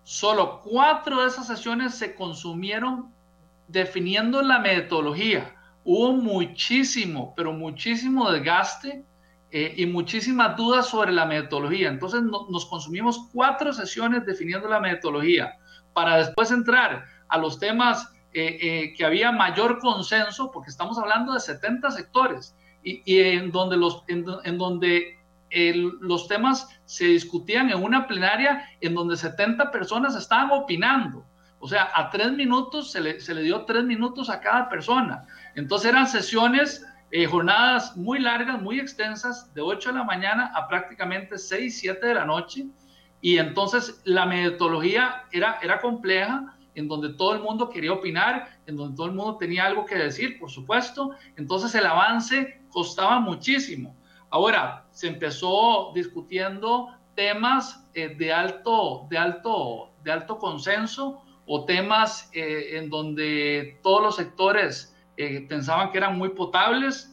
solo 0.04 0.62
cuatro 0.62 1.22
de 1.22 1.28
esas 1.28 1.48
sesiones 1.48 1.96
se 1.96 2.16
consumieron 2.16 3.12
definiendo 3.68 4.42
la 4.42 4.60
metodología. 4.60 5.56
Hubo 5.84 6.14
muchísimo, 6.14 7.34
pero 7.36 7.54
muchísimo 7.54 8.32
desgaste 8.32 9.04
eh, 9.52 9.74
y 9.78 9.86
muchísimas 9.86 10.56
dudas 10.56 10.88
sobre 10.88 11.12
la 11.12 11.26
metodología. 11.26 11.90
Entonces 11.90 12.22
nos 12.24 12.66
consumimos 12.66 13.30
cuatro 13.34 13.74
sesiones 13.74 14.26
definiendo 14.26 14.68
la 14.68 14.80
metodología 14.80 15.58
para 15.94 16.18
después 16.18 16.52
entrar 16.52 17.06
a 17.28 17.38
los 17.38 17.60
temas 17.60 18.12
eh, 18.34 18.58
eh, 18.62 18.94
que 18.96 19.06
había 19.06 19.32
mayor 19.32 19.80
consenso, 19.80 20.52
porque 20.52 20.70
estamos 20.70 20.98
hablando 20.98 21.34
de 21.34 21.40
70 21.40 21.90
sectores 21.92 22.56
y, 22.84 23.20
en 23.20 23.52
donde, 23.52 23.78
los, 23.78 24.04
en 24.08 24.58
donde 24.58 25.15
los 25.52 26.28
temas 26.28 26.68
se 26.86 27.06
discutían 27.06 27.70
en 27.70 27.84
una 27.84 28.08
plenaria 28.08 28.68
en 28.82 28.94
donde 28.94 29.16
70 29.16 29.72
personas 29.72 30.16
estaban 30.16 30.52
opinando. 30.52 31.26
O 31.60 31.68
sea, 31.68 31.90
a 31.96 32.10
tres 32.10 32.32
minutos 32.34 32.92
se 32.92 33.02
le, 33.02 33.20
se 33.20 33.34
le 33.34 33.42
dio 33.42 33.66
tres 33.66 33.84
minutos 33.84 34.30
a 34.30 34.40
cada 34.40 34.70
persona. 34.70 35.26
Entonces 35.56 35.90
eran 35.90 36.08
sesiones, 36.08 36.86
eh, 37.12 37.26
jornadas 37.26 37.96
muy 37.96 38.20
largas, 38.20 38.62
muy 38.62 38.80
extensas, 38.80 39.54
de 39.54 39.62
8 39.62 39.90
de 39.90 40.00
la 40.00 40.04
mañana 40.04 40.52
a 40.54 40.68
prácticamente 40.68 41.38
6, 41.38 41.80
7 41.80 42.06
de 42.06 42.14
la 42.14 42.26
noche. 42.26 42.68
Y 43.22 43.38
entonces 43.38 44.02
la 44.04 44.26
metodología 44.26 45.24
era, 45.32 45.58
era 45.62 45.80
compleja, 45.80 46.56
en 46.76 46.88
donde 46.88 47.14
todo 47.14 47.34
el 47.34 47.42
mundo 47.42 47.70
quería 47.70 47.94
opinar, 47.94 48.60
en 48.66 48.76
donde 48.76 48.96
todo 48.96 49.08
el 49.08 49.14
mundo 49.14 49.38
tenía 49.38 49.66
algo 49.66 49.86
que 49.86 49.96
decir, 49.96 50.38
por 50.40 50.52
supuesto. 50.52 51.12
Entonces 51.38 51.74
el 51.74 51.86
avance 51.86 52.62
costaba 52.70 53.20
muchísimo. 53.20 53.96
Ahora, 54.30 54.85
se 54.96 55.10
empezó 55.10 55.92
discutiendo 55.94 56.88
temas 57.16 57.86
eh, 57.94 58.16
de, 58.16 58.32
alto, 58.32 59.08
de, 59.10 59.18
alto, 59.18 59.92
de 60.04 60.12
alto 60.12 60.40
consenso 60.40 61.22
o 61.46 61.66
temas 61.66 62.30
eh, 62.34 62.78
en 62.78 62.90
donde 62.90 63.78
todos 63.84 64.02
los 64.02 64.16
sectores 64.16 64.96
eh, 65.18 65.46
pensaban 65.50 65.92
que 65.92 65.98
eran 65.98 66.18
muy 66.18 66.30
potables 66.30 67.12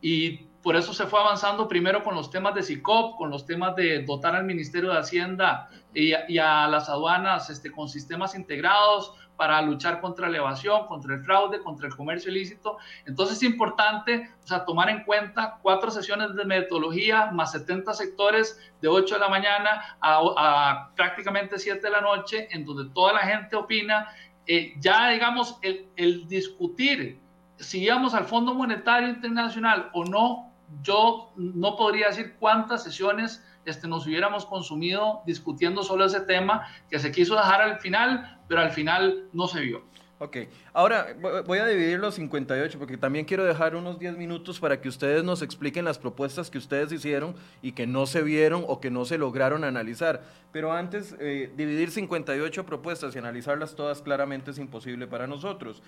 y 0.00 0.48
por 0.64 0.74
eso 0.74 0.92
se 0.92 1.06
fue 1.06 1.20
avanzando 1.20 1.68
primero 1.68 2.02
con 2.02 2.16
los 2.16 2.28
temas 2.28 2.56
de 2.56 2.64
SICOP, 2.64 3.16
con 3.16 3.30
los 3.30 3.46
temas 3.46 3.76
de 3.76 4.02
dotar 4.02 4.34
al 4.34 4.44
Ministerio 4.44 4.90
de 4.90 4.98
Hacienda 4.98 5.68
y 5.94 6.38
a, 6.38 6.66
las 6.66 6.88
aduanas 6.88 7.50
este, 7.50 7.70
con 7.70 7.88
sistemas 7.88 8.34
integrados 8.34 9.14
para 9.42 9.60
luchar 9.60 10.00
contra 10.00 10.28
la 10.28 10.36
evasión, 10.38 10.86
contra 10.86 11.16
el 11.16 11.24
fraude, 11.24 11.60
contra 11.60 11.88
el 11.88 11.96
comercio 11.96 12.30
ilícito. 12.30 12.78
Entonces 13.06 13.38
es 13.38 13.42
importante 13.42 14.30
o 14.40 14.46
sea, 14.46 14.64
tomar 14.64 14.88
en 14.88 15.02
cuenta 15.02 15.58
cuatro 15.60 15.90
sesiones 15.90 16.36
de 16.36 16.44
metodología 16.44 17.32
más 17.32 17.50
70 17.50 17.92
sectores 17.92 18.56
de 18.80 18.86
8 18.86 19.16
de 19.16 19.20
la 19.20 19.28
mañana 19.28 19.96
a, 20.00 20.92
prácticamente 20.94 21.58
7 21.58 21.80
de 21.80 21.90
la 21.90 22.00
noche, 22.00 22.46
en 22.52 22.64
donde 22.64 22.94
toda 22.94 23.14
la 23.14 23.18
gente 23.22 23.56
opina. 23.56 24.14
Eh, 24.46 24.74
ya 24.78 25.08
digamos, 25.08 25.58
el, 25.62 26.28
discutir 26.28 27.18
si 27.56 27.82
íbamos 27.82 28.14
al 28.14 28.26
Fondo 28.26 28.54
Monetario 28.54 29.08
Internacional 29.08 29.90
o 29.92 30.04
no, 30.04 30.52
yo 30.82 31.32
no 31.34 31.74
podría 31.74 32.06
decir 32.10 32.36
cuántas 32.38 32.84
sesiones 32.84 33.44
este, 33.64 33.88
nos 33.88 34.06
hubiéramos 34.06 34.46
consumido 34.46 35.22
discutiendo 35.26 35.82
solo 35.82 36.04
ese 36.04 36.20
tema 36.20 36.66
que 36.90 36.98
se 36.98 37.12
quiso 37.12 37.34
dejar 37.36 37.62
al 37.62 37.80
final, 37.80 38.40
pero 38.48 38.60
al 38.60 38.70
final 38.70 39.28
no 39.32 39.46
se 39.46 39.60
vio. 39.60 39.82
Ok, 40.24 40.36
ahora 40.72 41.16
voy 41.46 41.58
a 41.58 41.66
dividir 41.66 41.98
los 41.98 42.14
58 42.14 42.78
porque 42.78 42.96
también 42.96 43.24
quiero 43.24 43.44
dejar 43.44 43.74
unos 43.74 43.98
10 43.98 44.16
minutos 44.16 44.60
para 44.60 44.80
que 44.80 44.88
ustedes 44.88 45.24
nos 45.24 45.42
expliquen 45.42 45.84
las 45.84 45.98
propuestas 45.98 46.48
que 46.48 46.58
ustedes 46.58 46.92
hicieron 46.92 47.34
y 47.60 47.72
que 47.72 47.88
no 47.88 48.06
se 48.06 48.22
vieron 48.22 48.64
o 48.68 48.78
que 48.80 48.88
no 48.88 49.04
se 49.04 49.18
lograron 49.18 49.64
analizar. 49.64 50.22
Pero 50.52 50.72
antes, 50.72 51.16
eh, 51.18 51.52
dividir 51.56 51.90
58 51.90 52.64
propuestas 52.64 53.16
y 53.16 53.18
analizarlas 53.18 53.74
todas 53.74 54.00
claramente 54.00 54.52
es 54.52 54.58
imposible 54.58 55.08
para 55.08 55.26
nosotros. 55.26 55.82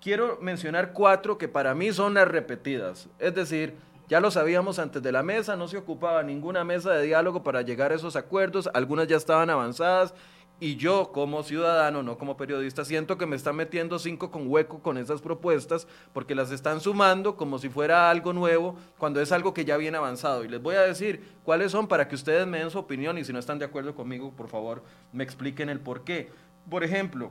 Quiero 0.00 0.38
mencionar 0.40 0.92
cuatro 0.92 1.36
que 1.36 1.48
para 1.48 1.74
mí 1.74 1.92
son 1.92 2.14
las 2.14 2.28
repetidas, 2.28 3.08
es 3.18 3.34
decir, 3.34 3.74
ya 4.10 4.18
lo 4.18 4.32
sabíamos 4.32 4.80
antes 4.80 5.00
de 5.04 5.12
la 5.12 5.22
mesa, 5.22 5.54
no 5.54 5.68
se 5.68 5.78
ocupaba 5.78 6.24
ninguna 6.24 6.64
mesa 6.64 6.90
de 6.92 7.06
diálogo 7.06 7.44
para 7.44 7.62
llegar 7.62 7.92
a 7.92 7.94
esos 7.94 8.16
acuerdos, 8.16 8.68
algunas 8.74 9.06
ya 9.06 9.16
estaban 9.16 9.50
avanzadas 9.50 10.12
y 10.58 10.74
yo 10.74 11.12
como 11.12 11.44
ciudadano, 11.44 12.02
no 12.02 12.18
como 12.18 12.36
periodista, 12.36 12.84
siento 12.84 13.16
que 13.16 13.24
me 13.24 13.36
están 13.36 13.54
metiendo 13.54 14.00
cinco 14.00 14.32
con 14.32 14.48
hueco 14.48 14.80
con 14.80 14.98
esas 14.98 15.22
propuestas 15.22 15.86
porque 16.12 16.34
las 16.34 16.50
están 16.50 16.80
sumando 16.80 17.36
como 17.36 17.58
si 17.60 17.68
fuera 17.68 18.10
algo 18.10 18.32
nuevo 18.32 18.76
cuando 18.98 19.20
es 19.20 19.30
algo 19.30 19.54
que 19.54 19.64
ya 19.64 19.76
viene 19.76 19.96
avanzado. 19.96 20.44
Y 20.44 20.48
les 20.48 20.60
voy 20.60 20.74
a 20.74 20.82
decir 20.82 21.36
cuáles 21.44 21.70
son 21.70 21.86
para 21.86 22.08
que 22.08 22.16
ustedes 22.16 22.48
me 22.48 22.58
den 22.58 22.70
su 22.70 22.80
opinión 22.80 23.16
y 23.16 23.24
si 23.24 23.32
no 23.32 23.38
están 23.38 23.60
de 23.60 23.64
acuerdo 23.64 23.94
conmigo, 23.94 24.32
por 24.32 24.48
favor, 24.48 24.82
me 25.12 25.22
expliquen 25.22 25.70
el 25.70 25.78
por 25.78 26.02
qué. 26.02 26.30
Por 26.68 26.82
ejemplo, 26.82 27.30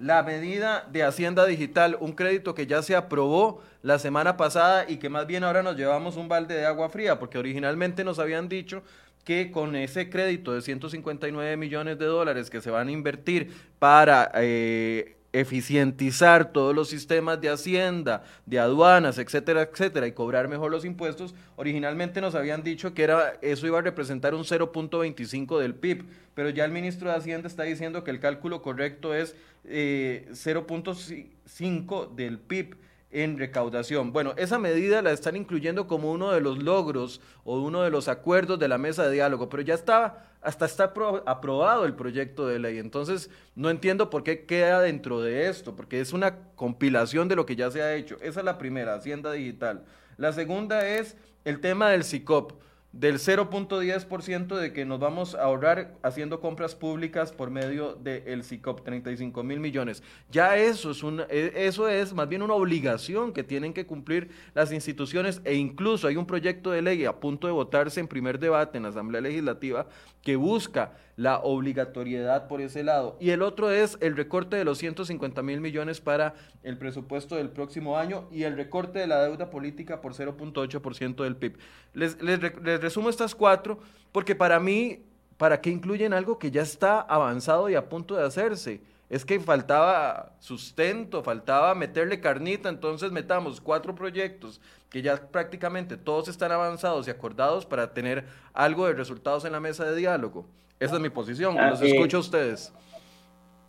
la 0.00 0.22
medida 0.22 0.86
de 0.90 1.02
Hacienda 1.02 1.46
Digital, 1.46 1.96
un 2.00 2.12
crédito 2.12 2.54
que 2.54 2.66
ya 2.66 2.82
se 2.82 2.96
aprobó 2.96 3.62
la 3.82 3.98
semana 3.98 4.36
pasada 4.36 4.86
y 4.88 4.96
que 4.96 5.08
más 5.08 5.26
bien 5.26 5.44
ahora 5.44 5.62
nos 5.62 5.76
llevamos 5.76 6.16
un 6.16 6.28
balde 6.28 6.54
de 6.54 6.66
agua 6.66 6.88
fría, 6.88 7.18
porque 7.18 7.38
originalmente 7.38 8.04
nos 8.04 8.18
habían 8.18 8.48
dicho 8.48 8.82
que 9.24 9.50
con 9.50 9.74
ese 9.76 10.10
crédito 10.10 10.52
de 10.52 10.62
159 10.62 11.56
millones 11.56 11.98
de 11.98 12.06
dólares 12.06 12.50
que 12.50 12.60
se 12.60 12.70
van 12.70 12.88
a 12.88 12.92
invertir 12.92 13.52
para 13.78 14.30
eh, 14.34 15.16
eficientizar 15.34 16.52
todos 16.52 16.72
los 16.74 16.88
sistemas 16.88 17.40
de 17.40 17.50
hacienda, 17.50 18.22
de 18.46 18.60
aduanas, 18.60 19.18
etcétera, 19.18 19.62
etcétera, 19.62 20.06
y 20.06 20.12
cobrar 20.12 20.46
mejor 20.46 20.70
los 20.70 20.84
impuestos, 20.84 21.34
originalmente 21.56 22.20
nos 22.20 22.36
habían 22.36 22.62
dicho 22.62 22.94
que 22.94 23.02
era, 23.02 23.32
eso 23.42 23.66
iba 23.66 23.80
a 23.80 23.82
representar 23.82 24.32
un 24.32 24.44
0.25 24.44 25.58
del 25.58 25.74
PIB, 25.74 26.04
pero 26.34 26.50
ya 26.50 26.64
el 26.64 26.70
ministro 26.70 27.10
de 27.10 27.16
Hacienda 27.16 27.48
está 27.48 27.64
diciendo 27.64 28.04
que 28.04 28.12
el 28.12 28.20
cálculo 28.20 28.62
correcto 28.62 29.12
es 29.12 29.34
eh, 29.64 30.28
0.5 30.30 32.14
del 32.14 32.38
PIB 32.38 32.76
en 33.14 33.38
recaudación. 33.38 34.12
Bueno, 34.12 34.34
esa 34.36 34.58
medida 34.58 35.00
la 35.00 35.12
están 35.12 35.36
incluyendo 35.36 35.86
como 35.86 36.10
uno 36.10 36.32
de 36.32 36.40
los 36.40 36.62
logros 36.62 37.20
o 37.44 37.60
uno 37.60 37.82
de 37.82 37.90
los 37.90 38.08
acuerdos 38.08 38.58
de 38.58 38.66
la 38.66 38.76
mesa 38.76 39.04
de 39.04 39.12
diálogo, 39.12 39.48
pero 39.48 39.62
ya 39.62 39.74
estaba, 39.74 40.24
hasta 40.42 40.66
está 40.66 40.92
aprobado 41.24 41.84
el 41.84 41.94
proyecto 41.94 42.48
de 42.48 42.58
ley. 42.58 42.78
Entonces, 42.78 43.30
no 43.54 43.70
entiendo 43.70 44.10
por 44.10 44.24
qué 44.24 44.44
queda 44.44 44.80
dentro 44.80 45.22
de 45.22 45.48
esto, 45.48 45.76
porque 45.76 46.00
es 46.00 46.12
una 46.12 46.38
compilación 46.56 47.28
de 47.28 47.36
lo 47.36 47.46
que 47.46 47.54
ya 47.54 47.70
se 47.70 47.82
ha 47.82 47.94
hecho. 47.94 48.16
Esa 48.20 48.40
es 48.40 48.44
la 48.44 48.58
primera, 48.58 48.94
Hacienda 48.94 49.30
Digital. 49.30 49.84
La 50.16 50.32
segunda 50.32 50.86
es 50.88 51.16
el 51.44 51.60
tema 51.60 51.90
del 51.90 52.02
CICOP 52.02 52.52
del 52.94 53.18
0.10% 53.18 54.56
de 54.56 54.72
que 54.72 54.84
nos 54.84 55.00
vamos 55.00 55.34
a 55.34 55.42
ahorrar 55.42 55.96
haciendo 56.02 56.40
compras 56.40 56.76
públicas 56.76 57.32
por 57.32 57.50
medio 57.50 57.96
del 57.96 58.44
SICOP, 58.44 58.84
35 58.84 59.42
mil 59.42 59.58
millones. 59.58 60.00
Ya 60.30 60.56
eso 60.56 60.92
es, 60.92 61.02
un, 61.02 61.22
e, 61.28 61.52
eso 61.56 61.88
es 61.88 62.14
más 62.14 62.28
bien 62.28 62.42
una 62.42 62.54
obligación 62.54 63.32
que 63.32 63.42
tienen 63.42 63.72
que 63.74 63.84
cumplir 63.84 64.30
las 64.54 64.70
instituciones 64.70 65.40
e 65.44 65.54
incluso 65.54 66.06
hay 66.06 66.16
un 66.16 66.26
proyecto 66.26 66.70
de 66.70 66.82
ley 66.82 67.04
a 67.04 67.18
punto 67.18 67.48
de 67.48 67.52
votarse 67.52 67.98
en 67.98 68.06
primer 68.06 68.38
debate 68.38 68.76
en 68.76 68.84
la 68.84 68.90
Asamblea 68.90 69.20
Legislativa 69.20 69.88
que 70.22 70.36
busca 70.36 70.92
la 71.16 71.38
obligatoriedad 71.38 72.48
por 72.48 72.60
ese 72.60 72.82
lado. 72.82 73.16
Y 73.20 73.30
el 73.30 73.42
otro 73.42 73.70
es 73.70 73.96
el 74.00 74.16
recorte 74.16 74.56
de 74.56 74.64
los 74.64 74.78
150 74.78 75.42
mil 75.42 75.60
millones 75.60 76.00
para 76.00 76.34
el 76.62 76.76
presupuesto 76.76 77.36
del 77.36 77.50
próximo 77.50 77.98
año 77.98 78.26
y 78.32 78.42
el 78.44 78.56
recorte 78.56 78.98
de 78.98 79.06
la 79.06 79.22
deuda 79.22 79.50
política 79.50 80.00
por 80.00 80.14
0.8% 80.14 81.22
del 81.22 81.36
PIB. 81.36 81.56
Les, 81.92 82.20
les, 82.20 82.40
resumo 82.80 83.10
estas 83.10 83.34
cuatro 83.34 83.78
porque 84.12 84.34
para 84.34 84.58
mí, 84.58 85.02
¿para 85.36 85.60
qué 85.60 85.70
incluyen 85.70 86.12
algo 86.12 86.38
que 86.38 86.50
ya 86.50 86.62
está 86.62 87.00
avanzado 87.00 87.68
y 87.68 87.74
a 87.74 87.88
punto 87.88 88.16
de 88.16 88.24
hacerse? 88.24 88.80
Es 89.10 89.24
que 89.24 89.38
faltaba 89.38 90.32
sustento, 90.40 91.22
faltaba 91.22 91.74
meterle 91.74 92.20
carnita, 92.20 92.68
entonces 92.68 93.12
metamos 93.12 93.60
cuatro 93.60 93.94
proyectos 93.94 94.60
que 94.90 95.02
ya 95.02 95.16
prácticamente 95.16 95.96
todos 95.96 96.28
están 96.28 96.52
avanzados 96.52 97.06
y 97.06 97.10
acordados 97.10 97.66
para 97.66 97.92
tener 97.92 98.24
algo 98.52 98.86
de 98.86 98.94
resultados 98.94 99.44
en 99.44 99.52
la 99.52 99.60
mesa 99.60 99.84
de 99.84 99.96
diálogo. 99.96 100.46
Esa 100.80 100.96
es 100.96 101.00
mi 101.00 101.10
posición, 101.10 101.54
los 101.54 101.80
ah, 101.80 101.84
escucho 101.84 102.18
a 102.18 102.20
ustedes. 102.20 102.72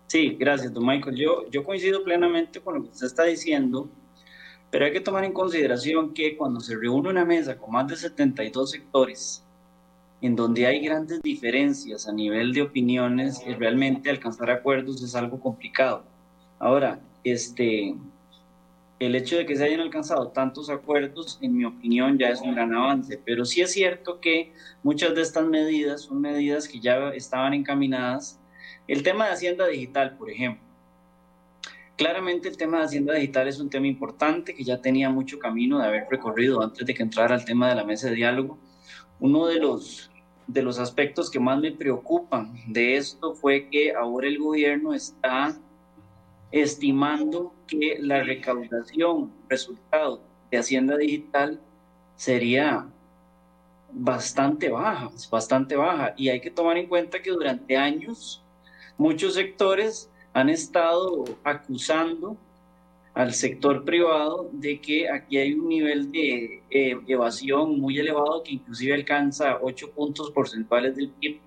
Sí, 0.07 0.35
gracias, 0.39 0.73
don 0.73 0.85
Michael. 0.85 1.15
Yo, 1.15 1.49
yo 1.49 1.63
coincido 1.63 2.03
plenamente 2.03 2.59
con 2.59 2.75
lo 2.75 2.83
que 2.83 2.89
usted 2.89 3.07
está 3.07 3.23
diciendo, 3.23 3.89
pero 4.71 4.85
hay 4.85 4.91
que 4.91 5.01
tomar 5.01 5.23
en 5.23 5.33
consideración 5.33 6.13
que 6.13 6.35
cuando 6.35 6.59
se 6.59 6.75
reúne 6.75 7.09
una 7.09 7.25
mesa 7.25 7.57
con 7.57 7.71
más 7.71 7.87
de 7.87 7.95
72 7.95 8.71
sectores, 8.71 9.43
en 10.21 10.35
donde 10.35 10.65
hay 10.65 10.79
grandes 10.81 11.21
diferencias 11.21 12.07
a 12.07 12.11
nivel 12.11 12.53
de 12.53 12.63
opiniones, 12.63 13.41
y 13.45 13.53
realmente 13.53 14.09
alcanzar 14.09 14.49
acuerdos 14.51 15.01
es 15.03 15.15
algo 15.15 15.39
complicado. 15.39 16.03
Ahora, 16.59 16.99
este, 17.23 17.95
el 18.99 19.15
hecho 19.15 19.37
de 19.37 19.45
que 19.45 19.55
se 19.55 19.65
hayan 19.65 19.81
alcanzado 19.81 20.29
tantos 20.29 20.69
acuerdos, 20.69 21.37
en 21.41 21.55
mi 21.55 21.65
opinión, 21.65 22.17
ya 22.17 22.29
es 22.29 22.41
un 22.41 22.55
gran 22.55 22.73
avance, 22.73 23.19
pero 23.25 23.43
sí 23.43 23.61
es 23.61 23.71
cierto 23.71 24.21
que 24.21 24.53
muchas 24.83 25.13
de 25.15 25.21
estas 25.21 25.45
medidas 25.45 26.01
son 26.01 26.21
medidas 26.21 26.67
que 26.67 26.79
ya 26.79 27.09
estaban 27.09 27.53
encaminadas. 27.53 28.39
El 28.87 29.03
tema 29.03 29.25
de 29.25 29.33
Hacienda 29.33 29.67
Digital, 29.67 30.15
por 30.17 30.29
ejemplo. 30.29 30.63
Claramente 31.97 32.47
el 32.47 32.57
tema 32.57 32.79
de 32.79 32.85
Hacienda 32.85 33.13
Digital 33.13 33.47
es 33.47 33.59
un 33.59 33.69
tema 33.69 33.87
importante 33.87 34.53
que 34.53 34.63
ya 34.63 34.81
tenía 34.81 35.09
mucho 35.09 35.39
camino 35.39 35.79
de 35.79 35.87
haber 35.87 36.07
recorrido 36.09 36.61
antes 36.61 36.85
de 36.85 36.93
que 36.93 37.03
entrara 37.03 37.35
al 37.35 37.45
tema 37.45 37.69
de 37.69 37.75
la 37.75 37.83
mesa 37.83 38.09
de 38.09 38.15
diálogo. 38.15 38.57
Uno 39.19 39.47
de 39.47 39.59
los, 39.59 40.11
de 40.47 40.61
los 40.61 40.77
aspectos 40.79 41.29
que 41.29 41.39
más 41.39 41.59
me 41.59 41.71
preocupan 41.71 42.53
de 42.67 42.97
esto 42.97 43.33
fue 43.33 43.69
que 43.69 43.93
ahora 43.93 44.27
el 44.27 44.39
gobierno 44.39 44.93
está 44.93 45.57
estimando 46.51 47.53
que 47.67 47.97
la 47.99 48.23
recaudación 48.23 49.31
resultado 49.49 50.21
de 50.51 50.57
Hacienda 50.57 50.97
Digital 50.97 51.59
sería 52.15 52.87
bastante 53.91 54.69
baja, 54.69 55.09
bastante 55.31 55.75
baja. 55.75 56.13
Y 56.17 56.29
hay 56.29 56.41
que 56.41 56.51
tomar 56.51 56.77
en 56.77 56.87
cuenta 56.87 57.21
que 57.21 57.31
durante 57.31 57.77
años 57.77 58.43
muchos 58.97 59.33
sectores 59.33 60.09
han 60.33 60.49
estado 60.49 61.25
acusando 61.43 62.37
al 63.13 63.33
sector 63.33 63.85
privado 63.85 64.49
de 64.51 64.81
que 64.81 65.09
aquí 65.09 65.37
hay 65.37 65.53
un 65.53 65.69
nivel 65.69 66.11
de 66.11 66.61
eh, 66.69 66.99
evasión 67.07 67.79
muy 67.79 67.97
elevado 67.97 68.43
que 68.43 68.51
inclusive 68.51 68.93
alcanza 68.93 69.57
8 69.61 69.91
puntos 69.91 70.31
porcentuales 70.31 70.97
del 70.97 71.09
PIB. 71.09 71.39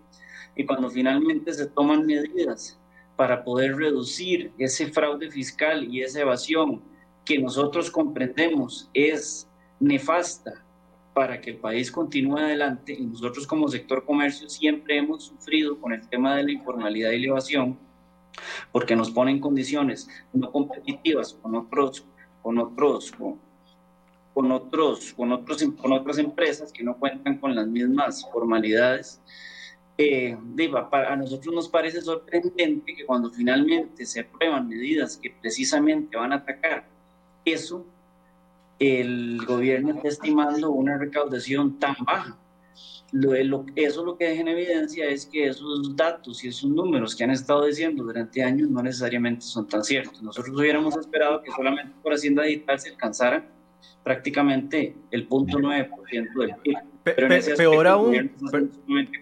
Y 0.57 0.65
cuando 0.65 0.89
finalmente 0.89 1.53
se 1.53 1.67
toman 1.67 2.07
medidas 2.07 2.78
para 3.19 3.43
poder 3.43 3.75
reducir 3.75 4.53
ese 4.59 4.93
fraude 4.93 5.29
fiscal 5.29 5.93
y 5.93 6.03
esa 6.03 6.21
evasión 6.21 6.81
que 7.25 7.37
nosotros 7.37 7.91
comprendemos 7.91 8.89
es 8.95 9.49
nefasta 9.81 10.65
para 11.15 11.41
que 11.41 11.51
el 11.51 11.57
país 11.57 11.91
continúe 11.91 12.39
adelante. 12.39 12.93
Y 12.93 13.05
nosotros 13.05 13.45
como 13.45 13.67
sector 13.67 14.05
comercio 14.05 14.49
siempre 14.49 14.99
hemos 14.99 15.25
sufrido 15.25 15.81
con 15.81 15.93
el 15.93 16.09
tema 16.09 16.37
de 16.37 16.45
la 16.45 16.53
informalidad 16.53 17.11
y 17.11 17.19
la 17.19 17.27
evasión 17.33 17.77
porque 18.71 18.95
nos 18.95 19.11
ponen 19.11 19.41
condiciones 19.41 20.09
no 20.33 20.53
competitivas 20.53 21.35
con 21.35 21.57
otros 21.57 22.05
con 22.41 22.57
otros 22.59 23.11
con, 24.33 24.53
otros 24.53 25.13
con 25.15 25.33
otros 25.33 25.65
con 25.77 25.93
otras 25.93 26.19
empresas 26.19 26.73
que 26.73 26.85
no 26.85 26.97
cuentan 26.97 27.39
con 27.39 27.57
las 27.57 27.67
mismas 27.67 28.25
formalidades 28.31 29.21
eh, 29.99 30.37
a 30.93 31.17
nosotros 31.17 31.53
nos 31.53 31.69
parece 31.69 32.01
sorprendente 32.01 32.95
que 32.95 33.05
cuando 33.05 33.31
finalmente 33.31 34.07
se 34.07 34.21
aprueban 34.21 34.69
medidas 34.69 35.17
que 35.17 35.35
precisamente 35.41 36.17
van 36.17 36.33
a 36.33 36.37
atacar 36.37 36.87
eso 37.45 37.85
el 38.79 39.45
gobierno 39.45 39.91
está 39.91 40.09
estimando 40.09 40.71
una 40.71 40.97
recaudación 40.97 41.79
tan 41.79 41.97
baja. 42.07 42.39
Lo, 43.11 43.65
eso 43.75 44.05
lo 44.05 44.17
que 44.17 44.29
deja 44.29 44.43
en 44.43 44.49
evidencia 44.49 45.09
es 45.09 45.27
que 45.27 45.49
esos 45.49 45.97
datos 45.97 46.45
y 46.45 46.49
esos 46.49 46.71
números 46.71 47.17
que 47.17 47.25
han 47.25 47.31
estado 47.31 47.65
diciendo 47.65 48.05
durante 48.05 48.45
años 48.45 48.69
no 48.69 48.83
necesariamente 48.83 49.43
son 49.43 49.67
tan 49.67 49.83
ciertos. 49.83 50.23
Nosotros 50.23 50.55
hubiéramos 50.57 50.97
esperado 50.97 51.43
que 51.43 51.51
solamente 51.51 51.93
por 52.03 52.13
Hacienda 52.13 52.45
Digital 52.45 52.79
se 52.79 52.91
alcanzara 52.91 53.51
prácticamente 54.03 54.97
el 55.11 55.29
0.9% 55.29 56.41
del 56.41 56.55
PIB. 56.62 56.77
Pero 57.05 57.27
en 57.27 57.33
ese 57.33 57.55
peor 57.55 57.87
aún, 57.87 58.31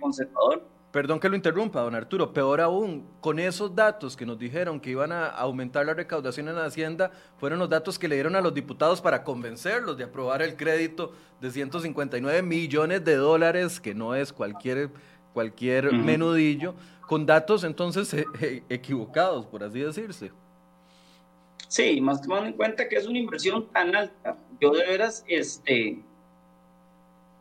conservador 0.00 0.76
Perdón 0.96 1.20
que 1.20 1.28
lo 1.28 1.36
interrumpa, 1.36 1.82
don 1.82 1.94
Arturo. 1.94 2.32
Peor 2.32 2.58
aún, 2.62 3.06
con 3.20 3.38
esos 3.38 3.74
datos 3.74 4.16
que 4.16 4.24
nos 4.24 4.38
dijeron 4.38 4.80
que 4.80 4.88
iban 4.88 5.12
a 5.12 5.26
aumentar 5.26 5.84
la 5.84 5.92
recaudación 5.92 6.48
en 6.48 6.54
la 6.54 6.64
Hacienda, 6.64 7.10
fueron 7.36 7.58
los 7.58 7.68
datos 7.68 7.98
que 7.98 8.08
le 8.08 8.14
dieron 8.14 8.34
a 8.34 8.40
los 8.40 8.54
diputados 8.54 9.02
para 9.02 9.22
convencerlos 9.22 9.98
de 9.98 10.04
aprobar 10.04 10.40
el 10.40 10.56
crédito 10.56 11.12
de 11.38 11.50
159 11.50 12.40
millones 12.40 13.04
de 13.04 13.16
dólares, 13.16 13.78
que 13.78 13.94
no 13.94 14.14
es 14.14 14.32
cualquier, 14.32 14.88
cualquier 15.34 15.92
menudillo, 15.92 16.74
con 17.02 17.26
datos 17.26 17.64
entonces 17.64 18.14
e, 18.14 18.24
e, 18.40 18.62
equivocados, 18.70 19.44
por 19.44 19.64
así 19.64 19.80
decirse. 19.80 20.32
Sí, 21.68 22.00
más 22.00 22.22
tomando 22.22 22.46
en 22.46 22.52
cuenta 22.54 22.88
que 22.88 22.96
es 22.96 23.06
una 23.06 23.18
inversión 23.18 23.68
tan 23.72 23.94
alta. 23.94 24.36
Yo 24.60 24.70
de 24.70 24.86
veras, 24.86 25.24
este, 25.26 26.02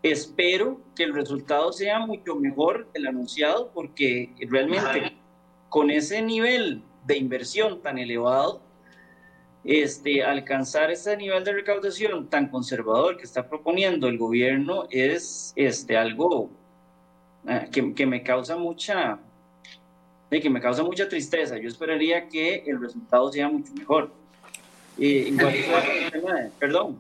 Espero 0.05 0.81
que 0.95 1.03
el 1.03 1.15
resultado 1.15 1.73
sea 1.73 1.97
mucho 1.97 2.35
mejor 2.35 2.91
del 2.93 3.07
anunciado 3.07 3.71
porque 3.73 4.29
realmente 4.47 5.17
con 5.67 5.89
ese 5.89 6.21
nivel 6.21 6.83
de 7.07 7.17
inversión 7.17 7.81
tan 7.81 7.97
elevado, 7.97 8.61
este, 9.63 10.23
alcanzar 10.23 10.91
ese 10.91 11.17
nivel 11.17 11.43
de 11.43 11.53
recaudación 11.53 12.29
tan 12.29 12.49
conservador 12.49 13.17
que 13.17 13.23
está 13.23 13.49
proponiendo 13.49 14.07
el 14.07 14.19
gobierno 14.19 14.85
es 14.91 15.53
este, 15.55 15.97
algo 15.97 16.51
ah, 17.47 17.65
que, 17.71 18.05
me 18.05 18.21
causa 18.21 18.57
mucha 18.57 19.17
que 20.29 20.49
me 20.49 20.59
causa 20.59 20.83
mucha 20.83 21.07
tristeza. 21.07 21.57
Yo 21.57 21.69
esperaría 21.69 22.27
que 22.27 22.63
el 22.65 22.79
resultado 22.81 23.31
sea 23.31 23.47
mucho 23.47 23.71
mejor. 23.73 24.11
Eh, 24.97 25.35
perdón. 26.59 26.99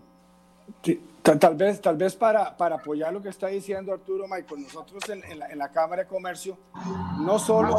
Tal 1.21 1.55
vez, 1.55 1.81
tal 1.81 1.97
vez 1.97 2.15
para, 2.15 2.55
para 2.55 2.75
apoyar 2.75 3.11
lo 3.11 3.19
que 3.19 3.29
está 3.29 3.47
diciendo 3.47 3.91
Arturo 3.91 4.27
Michael, 4.27 4.61
nosotros 4.61 5.09
en, 5.09 5.39
la, 5.39 5.47
en 5.47 5.57
la, 5.57 5.69
Cámara 5.69 6.03
de 6.03 6.07
Comercio, 6.07 6.55
no 7.19 7.39
solo, 7.39 7.75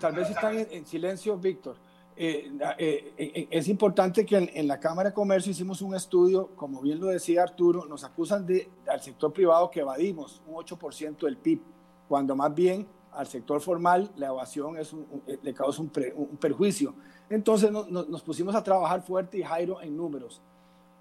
tal, 0.00 0.14
vez 0.14 0.30
están 0.30 0.56
en, 0.58 0.86
silencio, 0.86 1.36
Víctor, 1.36 1.76
eh, 2.16 2.50
eh, 2.78 3.12
eh, 3.18 3.48
es 3.50 3.68
importante 3.68 4.24
que 4.24 4.50
en, 4.54 4.66
la 4.66 4.80
Cámara 4.80 5.10
de 5.10 5.14
Comercio 5.14 5.52
hicimos 5.52 5.82
un 5.82 5.94
estudio, 5.94 6.48
como 6.56 6.80
bien 6.80 7.00
lo 7.00 7.08
decía 7.08 7.42
Arturo, 7.42 7.84
nos 7.84 8.02
acusan 8.02 8.46
de, 8.46 8.66
al 8.86 9.02
sector 9.02 9.30
privado 9.30 9.70
que 9.70 9.80
evadimos 9.80 10.40
un 10.46 10.54
8% 10.54 11.18
del 11.26 11.36
PIB, 11.36 11.60
cuando 12.08 12.34
más 12.34 12.54
bien 12.54 12.86
al 13.12 13.26
sector 13.26 13.60
formal 13.60 14.10
la 14.16 14.28
evasión 14.28 14.76
es 14.76 14.94
le 15.42 15.54
causa 15.54 15.82
un, 15.82 15.90
perjuicio. 16.38 16.94
Entonces 17.28 17.70
nos 17.70 18.22
pusimos 18.22 18.54
a 18.54 18.62
trabajar 18.62 19.02
fuerte 19.02 19.38
y 19.38 19.42
Jairo 19.42 19.80
en 19.80 19.96
números. 19.96 20.40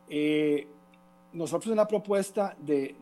Eh, 0.09 0.67
nosotros 1.33 1.71
en 1.71 1.77
la 1.77 1.87
propuesta 1.87 2.55
de, 2.59 2.95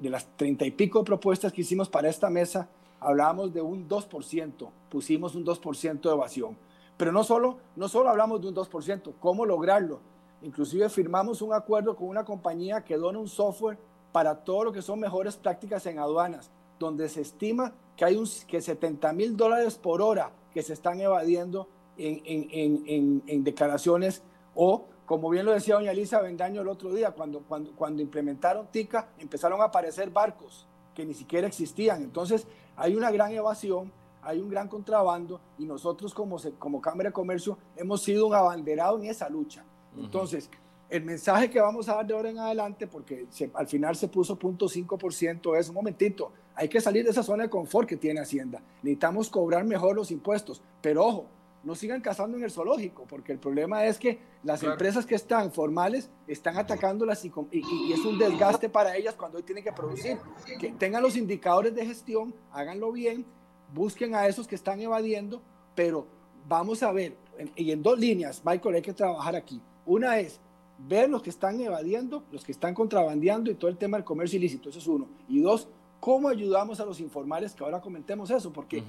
las 0.00 0.26
treinta 0.36 0.64
y 0.64 0.70
pico 0.70 1.04
propuestas 1.04 1.52
que 1.52 1.60
hicimos 1.60 1.88
para 1.88 2.08
esta 2.08 2.30
mesa, 2.30 2.68
hablábamos 3.00 3.52
de 3.52 3.60
un 3.60 3.88
2%, 3.88 4.70
pusimos 4.88 5.34
un 5.34 5.44
2% 5.44 6.00
de 6.00 6.10
evasión. 6.10 6.56
Pero 6.96 7.12
no 7.12 7.22
solo, 7.22 7.58
no 7.76 7.88
solo 7.88 8.08
hablamos 8.08 8.40
de 8.40 8.48
un 8.48 8.54
2%, 8.54 9.12
¿cómo 9.20 9.44
lograrlo? 9.44 10.00
Inclusive 10.42 10.88
firmamos 10.88 11.42
un 11.42 11.52
acuerdo 11.52 11.94
con 11.96 12.08
una 12.08 12.24
compañía 12.24 12.82
que 12.82 12.96
dona 12.96 13.18
un 13.18 13.28
software 13.28 13.78
para 14.12 14.36
todo 14.36 14.64
lo 14.64 14.72
que 14.72 14.82
son 14.82 14.98
mejores 14.98 15.36
prácticas 15.36 15.84
en 15.86 15.98
aduanas, 15.98 16.50
donde 16.78 17.08
se 17.08 17.20
estima 17.20 17.74
que 17.98 18.06
hay 18.06 18.16
un, 18.16 18.26
que 18.46 18.62
70 18.62 19.12
mil 19.12 19.36
dólares 19.36 19.76
por 19.76 20.00
hora 20.00 20.30
que 20.54 20.62
se 20.62 20.72
están 20.72 21.00
evadiendo 21.00 21.68
en, 21.98 22.22
en, 22.24 23.22
en 23.26 23.44
declaraciones 23.44 24.22
o 24.54 24.86
como 25.08 25.30
bien 25.30 25.46
lo 25.46 25.52
decía 25.52 25.76
doña 25.76 25.92
Elisa 25.92 26.20
Bendaño 26.20 26.60
el 26.60 26.68
otro 26.68 26.92
día, 26.92 27.12
cuando, 27.12 27.40
cuando, 27.40 27.72
cuando 27.74 28.02
implementaron 28.02 28.66
TICA, 28.66 29.08
empezaron 29.18 29.58
a 29.62 29.64
aparecer 29.64 30.10
barcos 30.10 30.66
que 30.94 31.06
ni 31.06 31.14
siquiera 31.14 31.46
existían. 31.46 32.02
Entonces, 32.02 32.46
hay 32.76 32.94
una 32.94 33.10
gran 33.10 33.32
evasión, 33.32 33.90
hay 34.20 34.38
un 34.38 34.50
gran 34.50 34.68
contrabando 34.68 35.40
y 35.56 35.64
nosotros 35.64 36.12
como, 36.12 36.36
como 36.58 36.82
Cámara 36.82 37.08
de 37.08 37.14
Comercio 37.14 37.56
hemos 37.74 38.02
sido 38.02 38.26
un 38.26 38.34
abanderado 38.34 38.98
en 38.98 39.06
esa 39.06 39.30
lucha. 39.30 39.64
Entonces, 39.96 40.50
el 40.90 41.04
mensaje 41.04 41.50
que 41.50 41.60
vamos 41.60 41.88
a 41.88 41.96
dar 41.96 42.06
de 42.06 42.14
ahora 42.14 42.30
en 42.30 42.38
adelante, 42.38 42.86
porque 42.86 43.26
al 43.54 43.66
final 43.66 43.94
se 43.96 44.08
puso 44.08 44.38
0.5%, 44.38 45.58
es 45.58 45.68
un 45.68 45.74
momentito, 45.74 46.32
hay 46.54 46.68
que 46.68 46.80
salir 46.80 47.04
de 47.04 47.10
esa 47.10 47.22
zona 47.22 47.44
de 47.44 47.50
confort 47.50 47.88
que 47.88 47.96
tiene 47.96 48.20
Hacienda. 48.20 48.62
Necesitamos 48.82 49.28
cobrar 49.28 49.64
mejor 49.64 49.94
los 49.94 50.10
impuestos, 50.10 50.62
pero 50.80 51.04
ojo, 51.04 51.26
no 51.62 51.74
sigan 51.74 52.00
cazando 52.00 52.38
en 52.38 52.44
el 52.44 52.50
zoológico, 52.50 53.04
porque 53.06 53.32
el 53.32 53.38
problema 53.38 53.84
es 53.84 53.98
que 53.98 54.18
las 54.42 54.62
empresas 54.62 55.04
que 55.04 55.14
están 55.14 55.52
formales 55.52 56.10
están 56.26 56.56
atacándolas 56.56 57.24
y, 57.24 57.32
y, 57.52 57.92
es 57.92 58.04
un 58.04 58.18
desgaste 58.18 58.68
para 58.68 58.96
ellas 58.96 59.14
cuando 59.14 59.38
hoy 59.38 59.44
tienen 59.44 59.64
que 59.64 59.72
producir. 59.72 60.16
Que 60.58 60.70
tengan 60.70 61.02
los 61.02 61.16
indicadores 61.16 61.74
de 61.74 61.84
gestión, 61.84 62.34
háganlo 62.52 62.92
bien, 62.92 63.26
busquen 63.74 64.14
a 64.14 64.26
esos 64.26 64.46
que 64.46 64.54
están 64.54 64.80
evadiendo, 64.80 65.42
pero 65.74 66.06
vamos 66.48 66.82
a 66.82 66.92
ver, 66.92 67.16
y 67.56 67.72
en 67.72 67.82
dos 67.82 67.98
líneas, 67.98 68.42
Michael, 68.44 68.76
hay 68.76 68.82
que 68.82 68.94
trabajar 68.94 69.36
aquí. 69.36 69.60
Una 69.84 70.18
es 70.18 70.40
ver 70.78 71.10
los 71.10 71.22
que 71.22 71.30
están 71.30 71.60
evadiendo, 71.60 72.24
los 72.30 72.44
que 72.44 72.52
están 72.52 72.74
contrabandeando 72.74 73.50
y 73.50 73.54
todo 73.54 73.70
el 73.70 73.76
tema 73.76 73.96
del 73.96 74.04
comercio 74.04 74.38
ilícito, 74.38 74.68
eso 74.68 74.78
es 74.78 74.86
uno. 74.86 75.08
Y 75.28 75.40
dos, 75.40 75.68
¿Cómo 76.00 76.28
ayudamos 76.28 76.78
a 76.78 76.84
los 76.84 77.00
informales? 77.00 77.54
Que 77.54 77.64
ahora 77.64 77.80
comentemos 77.80 78.30
eso, 78.30 78.52
porque 78.52 78.84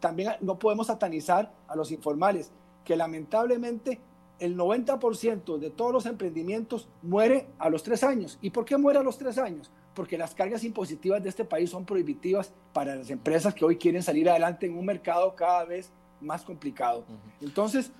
también 0.00 0.32
no 0.40 0.58
podemos 0.58 0.86
satanizar 0.86 1.52
a 1.68 1.76
los 1.76 1.92
informales, 1.92 2.50
que 2.84 2.96
lamentablemente 2.96 4.00
el 4.38 4.56
90% 4.56 5.58
de 5.58 5.70
todos 5.70 5.92
los 5.92 6.06
emprendimientos 6.06 6.88
muere 7.02 7.46
a 7.58 7.68
los 7.68 7.82
tres 7.82 8.02
años. 8.02 8.38
¿Y 8.40 8.50
por 8.50 8.64
qué 8.64 8.78
muere 8.78 8.98
a 8.98 9.02
los 9.02 9.18
tres 9.18 9.36
años? 9.36 9.70
Porque 9.94 10.16
las 10.16 10.34
cargas 10.34 10.64
impositivas 10.64 11.22
de 11.22 11.28
este 11.28 11.44
país 11.44 11.68
son 11.68 11.84
prohibitivas 11.84 12.54
para 12.72 12.96
las 12.96 13.10
empresas 13.10 13.54
que 13.54 13.66
hoy 13.66 13.76
quieren 13.76 14.02
salir 14.02 14.30
adelante 14.30 14.64
en 14.64 14.78
un 14.78 14.86
mercado 14.86 15.34
cada 15.34 15.64
vez 15.64 15.92
más 16.22 16.42
complicado. 16.42 17.04
Entonces, 17.42 17.92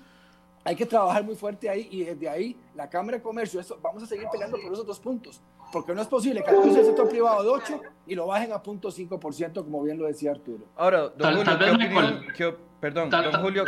hay 0.64 0.76
que 0.76 0.86
trabajar 0.86 1.24
muy 1.24 1.34
fuerte 1.34 1.68
ahí 1.68 1.88
y 1.90 2.04
desde 2.04 2.28
ahí 2.28 2.56
la 2.74 2.88
Cámara 2.88 3.18
de 3.18 3.22
Comercio, 3.22 3.60
eso, 3.60 3.78
vamos 3.82 4.02
a 4.02 4.06
seguir 4.06 4.28
peleando 4.30 4.58
por 4.60 4.72
esos 4.72 4.86
dos 4.86 5.00
puntos 5.00 5.40
porque 5.72 5.94
no 5.94 6.02
es 6.02 6.08
posible 6.08 6.42
que 6.42 6.50
el 6.50 6.84
sector 6.84 7.08
privado 7.08 7.42
de 7.42 7.48
8 7.48 7.80
y 8.06 8.14
lo 8.14 8.26
bajen 8.26 8.52
a 8.52 8.62
0.5%, 8.62 9.54
como 9.64 9.82
bien 9.82 9.98
lo 9.98 10.06
decía 10.06 10.32
Arturo. 10.32 10.64
Ahora, 10.76 11.08
don 11.10 11.36
Julio, 11.36 12.58
perdón, 12.80 13.10
don 13.10 13.40
Julio, 13.40 13.64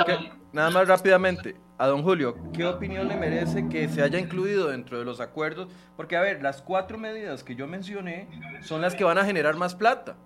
nada 0.52 0.70
más 0.70 0.88
rápidamente, 0.88 1.56
a 1.78 1.86
don 1.86 2.02
Julio, 2.02 2.36
¿qué 2.52 2.64
opinión 2.64 3.08
le 3.08 3.16
merece 3.16 3.68
que 3.68 3.88
se 3.88 4.02
haya 4.02 4.18
incluido 4.18 4.68
dentro 4.68 4.98
de 4.98 5.04
los 5.04 5.20
acuerdos? 5.20 5.68
Porque, 5.96 6.16
a 6.16 6.20
ver, 6.20 6.42
las 6.42 6.62
cuatro 6.62 6.98
medidas 6.98 7.44
que 7.44 7.54
yo 7.54 7.66
mencioné 7.66 8.28
son 8.62 8.80
las 8.80 8.94
que 8.94 9.04
van 9.04 9.18
a 9.18 9.24
generar 9.24 9.56
más 9.56 9.74
plata. 9.74 10.16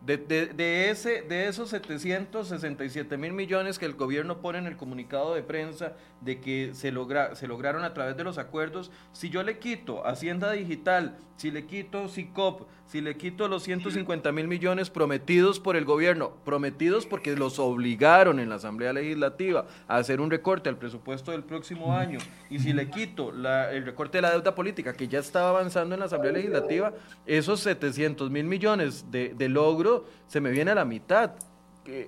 De, 0.00 0.16
de, 0.16 0.90
ese, 0.90 1.22
de 1.22 1.48
esos 1.48 1.70
767 1.70 3.16
mil 3.18 3.32
millones 3.32 3.78
que 3.78 3.84
el 3.84 3.94
gobierno 3.94 4.40
pone 4.40 4.58
en 4.58 4.66
el 4.66 4.76
comunicado 4.76 5.34
de 5.34 5.42
prensa 5.42 5.94
de 6.20 6.40
que 6.40 6.70
se, 6.72 6.92
logra, 6.92 7.34
se 7.34 7.46
lograron 7.46 7.84
a 7.84 7.92
través 7.94 8.16
de 8.16 8.24
los 8.24 8.38
acuerdos, 8.38 8.90
si 9.12 9.28
yo 9.28 9.42
le 9.42 9.58
quito 9.58 10.06
Hacienda 10.06 10.52
Digital, 10.52 11.18
si 11.36 11.50
le 11.50 11.66
quito 11.66 12.08
SICOP, 12.08 12.68
si 12.88 13.02
le 13.02 13.18
quito 13.18 13.48
los 13.48 13.64
150 13.64 14.32
mil 14.32 14.48
millones 14.48 14.88
prometidos 14.88 15.60
por 15.60 15.76
el 15.76 15.84
gobierno, 15.84 16.32
prometidos 16.44 17.04
porque 17.04 17.36
los 17.36 17.58
obligaron 17.58 18.40
en 18.40 18.48
la 18.48 18.54
Asamblea 18.54 18.94
Legislativa 18.94 19.66
a 19.86 19.98
hacer 19.98 20.22
un 20.22 20.30
recorte 20.30 20.70
al 20.70 20.78
presupuesto 20.78 21.30
del 21.30 21.44
próximo 21.44 21.94
año, 21.94 22.18
y 22.48 22.58
si 22.58 22.72
le 22.72 22.88
quito 22.88 23.30
el 23.30 23.84
recorte 23.84 24.18
de 24.18 24.22
la 24.22 24.30
deuda 24.30 24.54
política 24.54 24.94
que 24.94 25.06
ya 25.06 25.18
estaba 25.18 25.50
avanzando 25.50 25.94
en 25.94 26.00
la 26.00 26.06
Asamblea 26.06 26.32
Legislativa, 26.32 26.94
esos 27.26 27.60
700 27.60 28.30
mil 28.30 28.44
millones 28.44 29.04
de, 29.10 29.48
logro 29.48 30.06
se 30.26 30.40
me 30.40 30.50
viene 30.50 30.70
a 30.70 30.74
la 30.74 30.84
mitad 30.84 31.32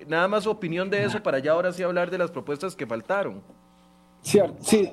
nada 0.07 0.29
más 0.29 0.47
opinión 0.47 0.91
de 0.91 1.05
eso 1.05 1.23
para 1.23 1.39
ya 1.39 1.53
ahora 1.53 1.73
sí 1.73 1.83
hablar 1.83 2.11
de 2.11 2.19
las 2.19 2.31
propuestas 2.31 2.77
que 2.77 2.87
faltaron. 2.87 3.43
Sí, 4.21 4.39
sí, 4.61 4.93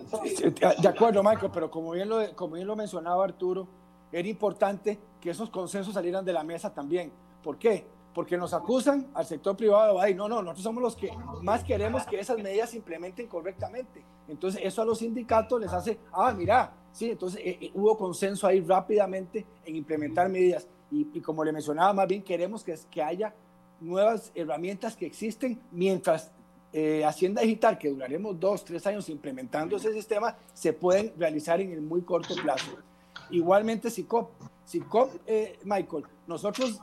de 0.82 0.88
acuerdo, 0.88 1.22
Michael, 1.22 1.52
pero 1.54 1.70
como 1.70 1.92
bien, 1.92 2.08
lo, 2.08 2.34
como 2.36 2.56
bien 2.56 2.66
lo 2.66 2.76
mencionaba 2.78 3.26
Arturo, 3.26 3.68
era 4.14 4.28
importante 4.28 4.98
que 5.22 5.30
esos 5.30 5.50
consensos 5.50 5.94
salieran 5.94 6.24
de 6.26 6.34
la 6.34 6.44
mesa 6.44 6.74
también. 6.74 7.12
¿Por 7.44 7.58
qué? 7.58 7.86
Porque 8.14 8.38
nos 8.38 8.54
acusan 8.54 9.08
al 9.14 9.26
sector 9.26 9.56
privado 9.56 10.02
de, 10.02 10.16
no, 10.16 10.28
no, 10.28 10.42
nosotros 10.42 10.64
somos 10.64 10.82
los 10.82 10.96
que 10.96 11.12
más 11.42 11.64
queremos 11.64 12.06
que 12.06 12.20
esas 12.20 12.38
medidas 12.38 12.72
se 12.72 12.78
implementen 12.78 13.28
correctamente. 13.28 14.04
Entonces, 14.28 14.62
eso 14.64 14.82
a 14.82 14.86
los 14.86 15.00
sindicatos 15.00 15.62
les 15.62 15.72
hace, 15.72 16.00
ah, 16.12 16.34
mira, 16.36 16.74
sí, 16.92 17.12
entonces 17.12 17.40
eh, 17.44 17.58
eh, 17.62 17.72
hubo 17.74 17.98
consenso 17.98 18.48
ahí 18.48 18.60
rápidamente 18.62 19.46
en 19.66 19.76
implementar 19.76 20.30
medidas. 20.30 20.68
Y, 20.90 21.20
como 21.22 21.44
le 21.44 21.52
mencionaba, 21.52 21.94
más 21.94 22.08
bien 22.08 22.24
queremos 22.24 22.64
que, 22.64 23.04
haya 23.04 23.34
nuevas 23.80 24.32
herramientas 24.34 24.96
que 24.96 25.06
existen 25.06 25.60
mientras 25.72 26.32
eh, 26.74 27.04
Hacienda 27.06 27.42
Digital, 27.42 27.78
que 27.78 27.90
duraremos 27.90 28.40
dos, 28.40 28.64
tres 28.64 28.88
años 28.88 29.10
implementando 29.10 29.76
ese 29.76 29.94
sistema, 29.94 30.36
se 30.54 30.74
pueden 30.74 31.14
realizar 31.18 31.60
en 31.60 31.72
el 31.72 31.82
muy 31.82 32.02
corto 32.02 32.36
plazo. 32.42 32.78
Igualmente 33.30 33.90
SICOP. 33.90 34.30
SICOP, 34.68 35.22
eh, 35.26 35.58
Michael, 35.64 36.04
nosotros 36.28 36.80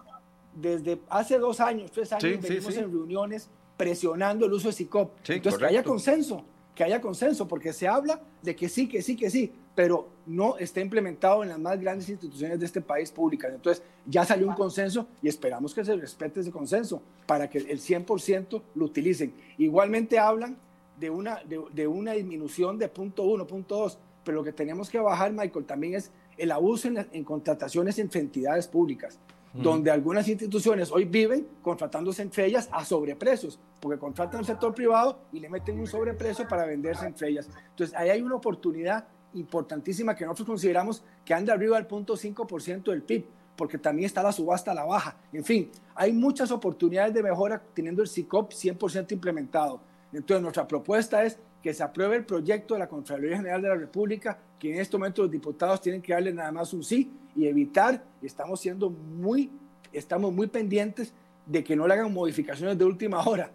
desde 0.54 1.00
hace 1.10 1.38
dos 1.38 1.60
años, 1.60 1.92
tres 1.92 2.12
años, 2.12 2.40
venimos 2.40 2.76
en 2.76 2.90
reuniones 2.90 3.48
presionando 3.76 4.46
el 4.46 4.52
uso 4.52 4.68
de 4.68 4.72
SICOP. 4.72 5.12
Entonces, 5.28 5.58
que 5.58 5.66
haya 5.66 5.82
consenso, 5.84 6.44
que 6.74 6.82
haya 6.82 7.00
consenso, 7.00 7.46
porque 7.46 7.72
se 7.72 7.86
habla 7.86 8.20
de 8.42 8.56
que 8.56 8.68
sí, 8.68 8.88
que 8.88 9.02
sí, 9.02 9.16
que 9.16 9.28
sí, 9.28 9.52
pero 9.74 10.08
no 10.26 10.56
está 10.56 10.80
implementado 10.80 11.42
en 11.42 11.50
las 11.50 11.58
más 11.58 11.78
grandes 11.78 12.08
instituciones 12.08 12.58
de 12.58 12.66
este 12.66 12.80
país 12.80 13.10
públicas. 13.10 13.52
Entonces, 13.52 13.82
ya 14.06 14.24
salió 14.24 14.48
un 14.48 14.54
consenso 14.54 15.06
y 15.20 15.28
esperamos 15.28 15.74
que 15.74 15.84
se 15.84 15.94
respete 15.94 16.40
ese 16.40 16.50
consenso 16.50 17.02
para 17.26 17.50
que 17.50 17.58
el 17.58 17.80
100% 17.80 18.62
lo 18.74 18.84
utilicen. 18.84 19.34
Igualmente 19.58 20.18
hablan 20.18 20.56
de 20.98 21.10
una, 21.10 21.42
de, 21.44 21.86
una 21.86 22.12
disminución 22.12 22.78
de 22.78 22.88
punto 22.88 23.24
uno, 23.24 23.46
punto 23.46 23.76
dos, 23.76 23.98
pero 24.24 24.38
lo 24.38 24.44
que 24.44 24.52
tenemos 24.52 24.88
que 24.88 24.98
bajar, 24.98 25.32
Michael, 25.32 25.64
también 25.66 25.94
es 25.94 26.10
el 26.36 26.50
abuso 26.52 26.88
en, 26.88 27.24
contrataciones 27.24 27.98
entre 27.98 28.20
entidades 28.20 28.66
públicas, 28.66 29.18
donde 29.52 29.90
algunas 29.90 30.26
instituciones 30.28 30.90
hoy 30.90 31.04
viven 31.04 31.46
contratándose 31.62 32.22
entre 32.22 32.46
ellas 32.46 32.68
a 32.72 32.84
sobreprecios, 32.84 33.60
porque 33.80 33.98
contratan 33.98 34.40
al 34.40 34.46
sector 34.46 34.74
privado 34.74 35.20
y 35.32 35.38
le 35.38 35.48
meten 35.48 35.78
un 35.78 35.86
sobreprecio 35.86 36.48
para 36.48 36.66
venderse 36.66 37.06
entre 37.06 37.28
ellas. 37.28 37.48
Entonces, 37.70 37.94
ahí 37.96 38.10
hay 38.10 38.20
una 38.20 38.34
oportunidad 38.34 39.06
importantísima 39.34 40.14
que 40.16 40.24
nosotros 40.24 40.46
consideramos 40.46 41.04
que 41.24 41.34
anda 41.34 41.52
arriba 41.52 41.76
del 41.76 41.86
punto 41.86 42.14
5% 42.14 42.84
del 42.84 43.02
PIB, 43.02 43.26
porque 43.56 43.78
también 43.78 44.06
está 44.06 44.22
la 44.22 44.32
subasta 44.32 44.72
a 44.72 44.74
la 44.74 44.84
baja. 44.84 45.16
En 45.32 45.44
fin, 45.44 45.70
hay 45.94 46.12
muchas 46.12 46.50
oportunidades 46.50 47.14
de 47.14 47.22
mejora 47.22 47.62
teniendo 47.74 48.02
el 48.02 48.08
SICOP 48.08 48.52
100% 48.52 49.12
implementado. 49.12 49.80
Entonces, 50.12 50.42
nuestra 50.42 50.66
propuesta 50.66 51.24
es 51.24 51.38
que 51.64 51.72
se 51.72 51.82
apruebe 51.82 52.16
el 52.16 52.26
proyecto 52.26 52.74
de 52.74 52.80
la 52.80 52.88
Contraloría 52.88 53.38
General 53.38 53.62
de 53.62 53.68
la 53.70 53.74
República, 53.74 54.38
que 54.58 54.74
en 54.74 54.82
este 54.82 54.98
momento 54.98 55.22
los 55.22 55.30
diputados 55.30 55.80
tienen 55.80 56.02
que 56.02 56.12
darle 56.12 56.30
nada 56.30 56.52
más 56.52 56.74
un 56.74 56.84
sí 56.84 57.10
y 57.34 57.46
evitar, 57.46 58.04
estamos 58.20 58.60
siendo 58.60 58.90
muy, 58.90 59.50
estamos 59.90 60.30
muy 60.30 60.46
pendientes 60.46 61.14
de 61.46 61.64
que 61.64 61.74
no 61.74 61.88
le 61.88 61.94
hagan 61.94 62.12
modificaciones 62.12 62.76
de 62.76 62.84
última 62.84 63.22
hora 63.22 63.50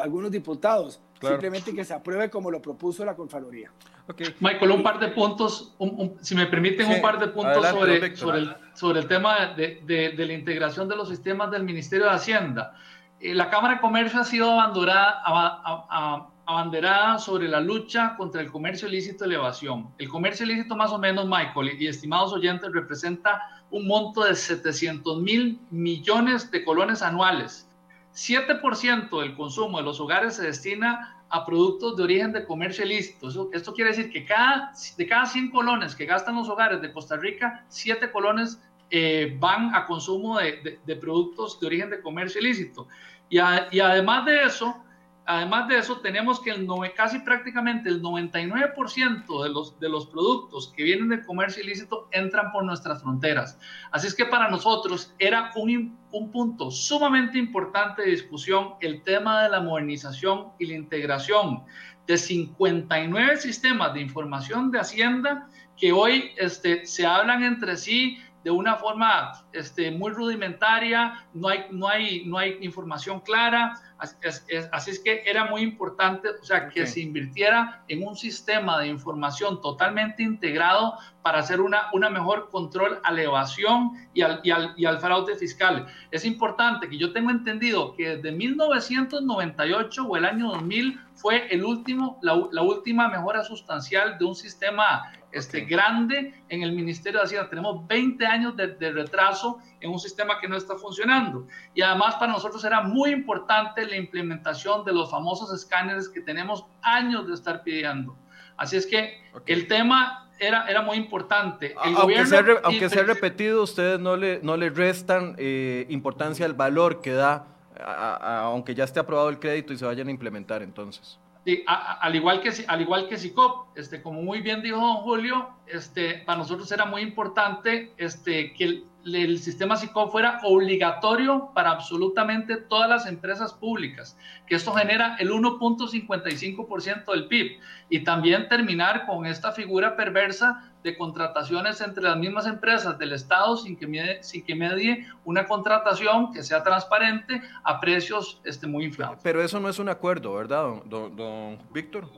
algunos 0.00 0.30
diputados, 0.30 1.00
simplemente 1.20 1.74
que 1.74 1.84
se 1.84 1.92
apruebe 1.92 2.30
como 2.30 2.50
lo 2.50 2.62
propuso 2.62 3.04
la 3.04 3.14
Contraloría. 3.14 3.70
Okay. 4.08 4.34
Michael, 4.40 4.70
un 4.70 4.82
par 4.82 4.98
de 4.98 5.08
puntos, 5.08 5.76
si 6.22 6.34
me 6.34 6.46
permiten, 6.46 6.88
un 6.88 7.02
par 7.02 7.18
de 7.18 7.28
puntos 7.28 7.66
sobre, 7.68 8.16
sobre, 8.16 8.38
el, 8.38 8.56
sobre 8.74 9.00
el 9.00 9.08
tema 9.08 9.54
de, 9.54 9.82
de, 9.84 10.26
la 10.26 10.32
integración 10.32 10.88
de 10.88 10.96
los 10.96 11.08
sistemas 11.08 11.50
del 11.50 11.64
Ministerio 11.64 12.06
de 12.06 12.12
Hacienda. 12.12 12.74
Eh, 13.20 13.34
la 13.34 13.50
Cámara 13.50 13.74
de 13.74 13.80
Comercio 13.80 14.20
ha 14.20 14.24
sido 14.24 14.50
abandonada, 14.50 15.22
a, 15.24 16.31
abanderada 16.46 17.18
sobre 17.18 17.48
la 17.48 17.60
lucha 17.60 18.16
contra 18.16 18.40
el 18.40 18.50
comercio 18.50 18.88
ilícito 18.88 19.26
de 19.26 19.34
evasión. 19.34 19.88
El 19.98 20.08
comercio 20.08 20.44
ilícito 20.44 20.76
más 20.76 20.90
o 20.92 20.98
menos, 20.98 21.26
Michael, 21.26 21.80
y 21.80 21.86
estimados 21.86 22.32
oyentes, 22.32 22.70
representa 22.72 23.62
un 23.70 23.86
monto 23.86 24.24
de 24.24 24.34
700 24.34 25.20
mil 25.20 25.60
millones 25.70 26.50
de 26.50 26.64
colones 26.64 27.02
anuales. 27.02 27.68
7% 28.14 29.20
del 29.20 29.34
consumo 29.34 29.78
de 29.78 29.84
los 29.84 30.00
hogares 30.00 30.36
se 30.36 30.44
destina 30.44 31.22
a 31.30 31.46
productos 31.46 31.96
de 31.96 32.02
origen 32.02 32.32
de 32.32 32.44
comercio 32.44 32.84
ilícito. 32.84 33.28
esto 33.52 33.72
quiere 33.72 33.90
decir 33.90 34.12
que 34.12 34.26
cada, 34.26 34.72
de 34.98 35.06
cada 35.06 35.24
100 35.24 35.50
colones 35.50 35.94
que 35.94 36.04
gastan 36.04 36.34
los 36.34 36.48
hogares 36.48 36.82
de 36.82 36.92
Costa 36.92 37.16
Rica, 37.16 37.64
7 37.68 38.10
colones 38.10 38.60
eh, 38.90 39.34
van 39.40 39.74
a 39.74 39.86
consumo 39.86 40.38
de, 40.38 40.96
productos 40.96 41.58
de 41.58 41.66
origen 41.66 41.88
de 41.88 42.02
comercio 42.02 42.38
ilícito. 42.40 42.86
y 43.30 43.38
además 43.38 44.26
de 44.26 44.42
eso, 44.42 44.84
Además 45.24 45.68
de 45.68 45.78
eso, 45.78 46.00
tenemos 46.00 46.40
que 46.40 46.50
el 46.50 46.66
casi 46.96 47.20
prácticamente 47.20 47.88
el 47.88 48.02
99% 48.02 49.42
de 49.42 49.48
los, 49.50 49.78
de 49.78 49.88
los 49.88 50.06
productos 50.06 50.72
que 50.76 50.82
vienen 50.82 51.10
del 51.10 51.24
comercio 51.24 51.62
ilícito 51.62 52.08
entran 52.10 52.50
por 52.50 52.64
nuestras 52.64 53.02
fronteras. 53.02 53.58
Así 53.92 54.08
es 54.08 54.14
que 54.14 54.24
para 54.24 54.50
nosotros 54.50 55.14
era 55.20 55.52
un, 55.54 55.96
un 56.10 56.30
punto 56.32 56.72
sumamente 56.72 57.38
importante 57.38 58.02
de 58.02 58.10
discusión 58.10 58.74
el 58.80 59.02
tema 59.02 59.44
de 59.44 59.50
la 59.50 59.60
modernización 59.60 60.48
y 60.58 60.66
la 60.66 60.74
integración 60.74 61.62
de 62.06 62.18
59 62.18 63.36
sistemas 63.36 63.94
de 63.94 64.00
información 64.00 64.72
de 64.72 64.80
Hacienda 64.80 65.48
que 65.76 65.92
hoy 65.92 66.32
este, 66.36 66.84
se 66.84 67.06
hablan 67.06 67.44
entre 67.44 67.76
sí 67.76 68.18
de 68.44 68.50
una 68.50 68.76
forma 68.76 69.32
este, 69.52 69.90
muy 69.90 70.12
rudimentaria, 70.12 71.26
no 71.32 71.48
hay, 71.48 71.66
no, 71.70 71.88
hay, 71.88 72.24
no 72.26 72.38
hay 72.38 72.58
información 72.60 73.20
clara, 73.20 73.74
así 73.98 74.90
es, 74.90 74.98
que 74.98 75.22
era 75.24 75.44
muy 75.44 75.62
importante, 75.62 76.28
o 76.40 76.44
sea, 76.44 76.68
que 76.68 76.86
se 76.86 77.00
invirtiera 77.00 77.84
en 77.88 78.06
un 78.06 78.16
sistema 78.16 78.80
de 78.80 78.88
información 78.88 79.60
totalmente 79.60 80.22
integrado 80.22 80.98
para 81.22 81.38
hacer 81.38 81.60
una, 81.60 81.88
una 81.92 82.10
mejor 82.10 82.50
control 82.50 82.98
a 83.04 83.12
la 83.12 83.22
evasión 83.22 83.92
y 84.12 84.22
al, 84.22 84.40
y, 84.42 84.50
al, 84.50 84.74
y 84.76 84.86
al 84.86 84.98
fraude 84.98 85.36
fiscal. 85.36 85.86
Es 86.10 86.24
importante 86.24 86.88
que 86.88 86.98
yo 86.98 87.12
tengo 87.12 87.30
entendido 87.30 87.94
que 87.94 88.16
desde 88.16 88.32
1998 88.32 90.04
o 90.04 90.16
el 90.16 90.24
año 90.24 90.48
2000 90.48 91.00
fue 91.22 91.46
el 91.54 91.64
último, 91.64 92.18
la, 92.20 92.48
la 92.50 92.62
última 92.62 93.08
mejora 93.08 93.44
sustancial 93.44 94.18
de 94.18 94.24
un 94.24 94.34
sistema 94.34 95.12
este, 95.30 95.60
grande 95.60 96.34
en 96.48 96.62
el 96.62 96.72
Ministerio 96.72 97.20
de 97.20 97.26
Hacienda. 97.26 97.48
Tenemos 97.48 97.86
20 97.86 98.26
años 98.26 98.56
de, 98.56 98.92
retraso 98.92 99.60
en 99.80 99.92
un 99.92 100.00
sistema 100.00 100.40
que 100.40 100.48
no 100.48 100.56
está 100.56 100.74
funcionando. 100.74 101.46
Y 101.74 101.82
además 101.82 102.16
para 102.16 102.32
nosotros 102.32 102.64
era 102.64 102.82
muy 102.82 103.10
importante 103.10 103.86
la 103.86 103.96
implementación 103.96 104.84
de 104.84 104.92
los 104.92 105.12
famosos 105.12 105.54
escáneres 105.54 106.08
que 106.08 106.22
tenemos 106.22 106.66
años 106.82 107.28
de 107.28 107.34
estar 107.34 107.62
pidiendo. 107.62 108.16
Así 108.56 108.76
es 108.76 108.84
que 108.84 109.22
el 109.46 109.68
tema 109.68 110.28
era, 110.40 110.66
era 110.66 110.82
muy 110.82 110.96
importante. 110.96 111.72
aunque, 111.76 112.26
sea, 112.26 112.44
aunque 112.64 112.88
sea 112.88 113.04
repetido, 113.04 113.62
ustedes 113.62 114.00
no 114.00 114.16
le, 114.16 114.40
no 114.42 114.56
le 114.56 114.70
restan 114.70 115.36
eh, 115.38 115.86
importancia 115.88 116.44
al 116.44 116.54
valor 116.54 117.00
que 117.00 117.12
da, 117.12 117.51
aunque 117.84 118.74
ya 118.74 118.84
esté 118.84 119.00
aprobado 119.00 119.28
el 119.28 119.38
crédito 119.38 119.72
y 119.72 119.78
se 119.78 119.84
vayan 119.84 120.08
a 120.08 120.10
implementar 120.10 120.62
entonces. 120.62 121.18
Al, 121.66 122.14
igual 122.14 122.40
que, 122.40 122.52
al 122.68 122.80
igual 122.80 123.08
que 123.08 123.18
SICOP, 123.18 123.76
este, 123.76 124.00
como 124.00 124.22
muy 124.22 124.42
bien 124.42 124.62
dijo 124.62 124.76
don 124.76 124.98
Julio, 124.98 125.48
este, 125.66 126.22
para 126.24 126.38
nosotros 126.38 126.70
era 126.70 126.84
muy 126.84 127.02
importante 127.02 127.92
este, 127.96 128.52
que 128.52 128.84
el, 129.04 129.38
sistema 129.38 129.76
SICOP 129.76 130.10
fuera 130.10 130.40
obligatorio 130.42 131.50
para 131.54 131.70
absolutamente 131.70 132.56
todas 132.56 132.88
las 132.88 133.06
empresas 133.06 133.52
públicas, 133.52 134.16
que 134.46 134.54
esto 134.54 134.72
genera 134.72 135.16
el 135.18 135.30
1.55% 135.30 137.10
del 137.12 137.28
PIB, 137.28 137.58
y 137.88 138.04
también 138.04 138.48
terminar 138.48 139.06
con 139.06 139.26
esta 139.26 139.52
figura 139.52 139.96
perversa 139.96 140.72
de 140.82 140.96
contrataciones 140.96 141.80
entre 141.80 142.02
las 142.02 142.16
mismas 142.16 142.46
empresas 142.46 142.98
del 142.98 143.12
Estado 143.12 143.56
sin 143.56 143.76
que, 143.76 143.86
medie, 143.86 144.22
sin 144.22 144.44
que 144.44 144.54
medie 144.54 145.06
una 145.24 145.46
contratación 145.46 146.32
que 146.32 146.42
sea 146.42 146.62
transparente 146.62 147.40
a 147.64 147.80
precios 147.80 148.40
este, 148.44 148.66
muy 148.66 148.84
inflados. 148.84 149.20
Pero 149.22 149.42
eso 149.42 149.60
no 149.60 149.68
es 149.68 149.78
un 149.78 149.88
acuerdo, 149.88 150.34
¿verdad, 150.34 150.82
don, 150.86 151.16
don, 151.16 151.58
Víctor? 151.72 152.08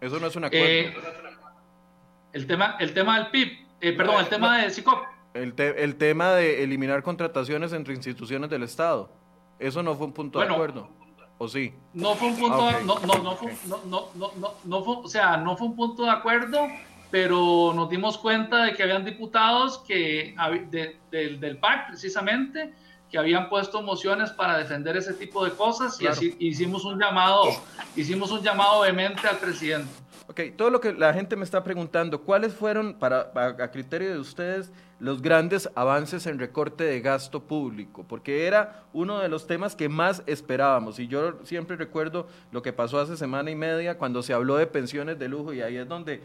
Eso 0.00 0.18
no 0.18 0.26
es 0.26 0.36
un 0.36 0.44
acuerdo. 0.44 0.66
Eh, 0.66 0.94
el, 2.32 2.46
tema, 2.46 2.76
el 2.80 2.92
tema 2.94 3.18
del 3.18 3.30
PIB, 3.30 3.48
eh, 3.80 3.92
perdón, 3.92 4.20
el 4.20 4.28
tema 4.28 4.58
de 4.58 4.70
SICOP. 4.70 5.19
El, 5.34 5.54
el, 5.58 5.96
tema 5.96 6.32
de 6.32 6.64
eliminar 6.64 7.02
contrataciones 7.02 7.72
entre 7.72 7.94
instituciones 7.94 8.50
del 8.50 8.64
Estado. 8.64 9.10
Eso 9.58 9.82
no 9.82 9.94
fue 9.94 10.06
un 10.06 10.12
punto 10.12 10.40
de 10.40 10.46
acuerdo. 10.46 10.88
¿O 11.38 11.48
sí? 11.48 11.72
No 11.94 12.14
fue 12.16 12.28
un 12.28 12.36
punto, 12.36 12.60
ah, 12.60 12.80
no, 12.84 12.98
no, 12.98 13.22
no, 13.22 13.36
fue, 13.36 13.54
no, 13.66 13.80
no, 13.86 14.08
no, 14.14 14.54
no, 14.64 14.84
fue, 14.84 14.96
o 14.96 15.08
sea, 15.08 15.36
no 15.38 15.56
fue 15.56 15.68
un 15.68 15.76
punto 15.76 16.02
de 16.02 16.10
acuerdo 16.10 16.68
pero 17.10 17.72
nos 17.74 17.90
dimos 17.90 18.16
cuenta 18.18 18.64
de 18.64 18.74
que 18.74 18.82
habían 18.82 19.04
diputados 19.04 19.78
que, 19.78 20.34
del 21.10 21.58
PAC 21.58 21.88
precisamente 21.88 22.72
que 23.10 23.18
habían 23.18 23.48
puesto 23.48 23.82
mociones 23.82 24.30
para 24.30 24.56
defender 24.56 24.96
ese 24.96 25.12
tipo 25.14 25.44
de 25.44 25.50
cosas 25.50 26.00
y 26.00 26.06
así 26.06 26.36
hicimos 26.38 26.84
un 26.84 27.00
llamado, 27.00 27.42
hicimos 27.96 28.30
un 28.30 28.40
llamado 28.40 28.82
vehemente 28.82 29.26
al 29.26 29.36
presidente. 29.38 29.90
Ok, 30.28 30.42
todo 30.56 30.70
lo 30.70 30.80
que 30.80 30.92
la 30.92 31.12
gente 31.12 31.34
me 31.34 31.42
está 31.42 31.64
preguntando, 31.64 32.20
¿cuáles 32.22 32.54
fueron, 32.54 32.94
para, 32.94 33.32
a 33.34 33.70
criterio 33.72 34.10
de 34.12 34.20
ustedes, 34.20 34.72
los 35.00 35.22
grandes 35.22 35.68
avances 35.74 36.26
en 36.26 36.38
recorte 36.38 36.84
de 36.84 37.00
gasto 37.00 37.42
público? 37.42 38.04
Porque 38.06 38.46
era 38.46 38.84
uno 38.92 39.18
de 39.18 39.28
los 39.28 39.46
temas 39.46 39.74
que 39.74 39.88
más 39.88 40.22
esperábamos. 40.26 40.98
Y 40.98 41.08
yo 41.08 41.40
siempre 41.42 41.76
recuerdo 41.76 42.28
lo 42.52 42.62
que 42.62 42.72
pasó 42.72 43.00
hace 43.00 43.16
semana 43.16 43.50
y 43.50 43.56
media 43.56 43.98
cuando 43.98 44.22
se 44.22 44.32
habló 44.32 44.56
de 44.56 44.66
pensiones 44.66 45.18
de 45.18 45.28
lujo 45.28 45.52
y 45.52 45.62
ahí 45.62 45.76
es 45.76 45.88
donde 45.88 46.22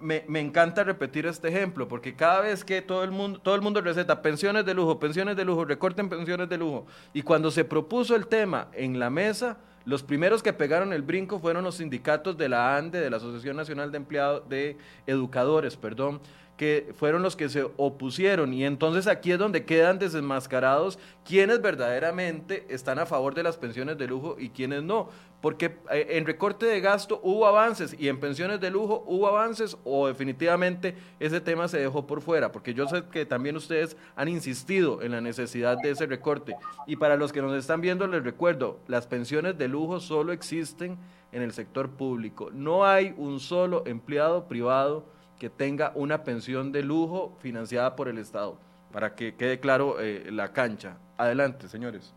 me, 0.00 0.24
me, 0.28 0.40
encanta 0.40 0.84
repetir 0.84 1.26
este 1.26 1.48
ejemplo, 1.48 1.88
porque 1.88 2.14
cada 2.14 2.40
vez 2.40 2.64
que 2.64 2.82
todo 2.82 3.04
el, 3.04 3.10
mundo, 3.10 3.40
todo 3.40 3.54
el 3.54 3.60
mundo 3.60 3.80
receta 3.80 4.22
pensiones 4.22 4.64
de 4.64 4.74
lujo, 4.74 4.98
pensiones 4.98 5.36
de 5.36 5.44
lujo, 5.44 5.64
recorten 5.64 6.08
pensiones 6.08 6.48
de 6.48 6.58
lujo, 6.58 6.86
y 7.12 7.22
cuando 7.22 7.50
se 7.50 7.64
propuso 7.64 8.14
el 8.16 8.26
tema 8.26 8.68
en 8.72 8.98
la 8.98 9.10
mesa, 9.10 9.58
los 9.84 10.02
primeros 10.02 10.42
que 10.42 10.52
pegaron 10.52 10.92
el 10.92 11.02
brinco 11.02 11.40
fueron 11.40 11.64
los 11.64 11.76
sindicatos 11.76 12.36
de 12.36 12.48
la 12.48 12.76
ANDE, 12.76 13.00
de 13.00 13.10
la 13.10 13.16
Asociación 13.16 13.56
Nacional 13.56 13.90
de 13.90 13.96
Empleados, 13.96 14.48
de 14.48 14.76
Educadores, 15.06 15.76
perdón, 15.76 16.20
que 16.62 16.92
fueron 16.94 17.24
los 17.24 17.34
que 17.34 17.48
se 17.48 17.68
opusieron. 17.76 18.54
Y 18.54 18.64
entonces 18.64 19.08
aquí 19.08 19.32
es 19.32 19.38
donde 19.40 19.64
quedan 19.64 19.98
desenmascarados 19.98 20.96
quienes 21.24 21.60
verdaderamente 21.60 22.66
están 22.68 23.00
a 23.00 23.06
favor 23.06 23.34
de 23.34 23.42
las 23.42 23.56
pensiones 23.56 23.98
de 23.98 24.06
lujo 24.06 24.36
y 24.38 24.50
quienes 24.50 24.84
no. 24.84 25.08
Porque 25.40 25.76
eh, 25.90 26.06
en 26.10 26.24
recorte 26.24 26.66
de 26.66 26.80
gasto 26.80 27.18
hubo 27.24 27.48
avances 27.48 27.96
y 27.98 28.06
en 28.06 28.20
pensiones 28.20 28.60
de 28.60 28.70
lujo 28.70 29.02
hubo 29.08 29.26
avances 29.26 29.76
o 29.82 30.06
definitivamente 30.06 30.94
ese 31.18 31.40
tema 31.40 31.66
se 31.66 31.80
dejó 31.80 32.06
por 32.06 32.20
fuera. 32.20 32.52
Porque 32.52 32.74
yo 32.74 32.86
sé 32.86 33.02
que 33.10 33.26
también 33.26 33.56
ustedes 33.56 33.96
han 34.14 34.28
insistido 34.28 35.02
en 35.02 35.10
la 35.10 35.20
necesidad 35.20 35.76
de 35.82 35.90
ese 35.90 36.06
recorte. 36.06 36.54
Y 36.86 36.94
para 36.94 37.16
los 37.16 37.32
que 37.32 37.42
nos 37.42 37.54
están 37.56 37.80
viendo 37.80 38.06
les 38.06 38.22
recuerdo, 38.22 38.78
las 38.86 39.08
pensiones 39.08 39.58
de 39.58 39.66
lujo 39.66 39.98
solo 39.98 40.30
existen 40.30 40.96
en 41.32 41.42
el 41.42 41.52
sector 41.52 41.90
público. 41.90 42.50
No 42.52 42.84
hay 42.84 43.14
un 43.16 43.40
solo 43.40 43.82
empleado 43.84 44.46
privado 44.46 45.06
que 45.42 45.50
tenga 45.50 45.90
una 45.96 46.22
pensión 46.22 46.70
de 46.70 46.84
lujo 46.84 47.36
financiada 47.40 47.96
por 47.96 48.06
el 48.06 48.18
Estado, 48.18 48.60
para 48.92 49.16
que 49.16 49.34
quede 49.34 49.58
claro 49.58 49.96
eh, 49.98 50.30
la 50.30 50.52
cancha. 50.52 50.98
Adelante, 51.16 51.66
señores. 51.66 52.14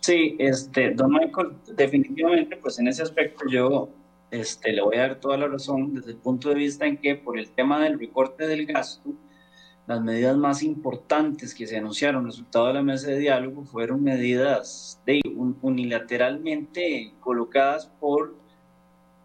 Sí, 0.00 0.34
este, 0.40 0.90
don 0.90 1.12
Michael, 1.12 1.52
definitivamente, 1.76 2.56
pues 2.56 2.80
en 2.80 2.88
ese 2.88 3.04
aspecto 3.04 3.44
yo 3.48 3.90
este, 4.32 4.72
le 4.72 4.82
voy 4.82 4.96
a 4.96 5.02
dar 5.02 5.20
toda 5.20 5.36
la 5.36 5.46
razón 5.46 5.94
desde 5.94 6.10
el 6.10 6.16
punto 6.16 6.48
de 6.48 6.56
vista 6.56 6.84
en 6.84 6.96
que 6.96 7.14
por 7.14 7.38
el 7.38 7.48
tema 7.48 7.78
del 7.78 7.96
recorte 7.96 8.48
del 8.48 8.66
gasto, 8.66 9.12
las 9.86 10.02
medidas 10.02 10.36
más 10.36 10.64
importantes 10.64 11.54
que 11.54 11.68
se 11.68 11.76
anunciaron 11.76 12.24
resultado 12.24 12.66
de 12.66 12.74
la 12.74 12.82
mesa 12.82 13.06
de 13.06 13.20
diálogo 13.20 13.62
fueron 13.66 14.02
medidas 14.02 15.00
de, 15.06 15.20
unilateralmente 15.62 17.14
colocadas 17.20 17.86
por 18.00 18.34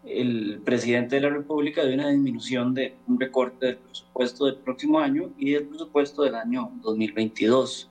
el 0.08 0.60
presidente 0.64 1.16
de 1.16 1.22
la 1.22 1.30
República 1.30 1.84
de 1.84 1.94
una 1.94 2.08
disminución 2.08 2.74
de 2.74 2.96
un 3.06 3.20
recorte 3.20 3.66
del 3.66 3.76
presupuesto 3.78 4.46
del 4.46 4.56
próximo 4.56 4.98
año 4.98 5.30
y 5.38 5.52
del 5.52 5.66
presupuesto 5.66 6.22
del 6.22 6.34
año 6.34 6.72
2022. 6.82 7.90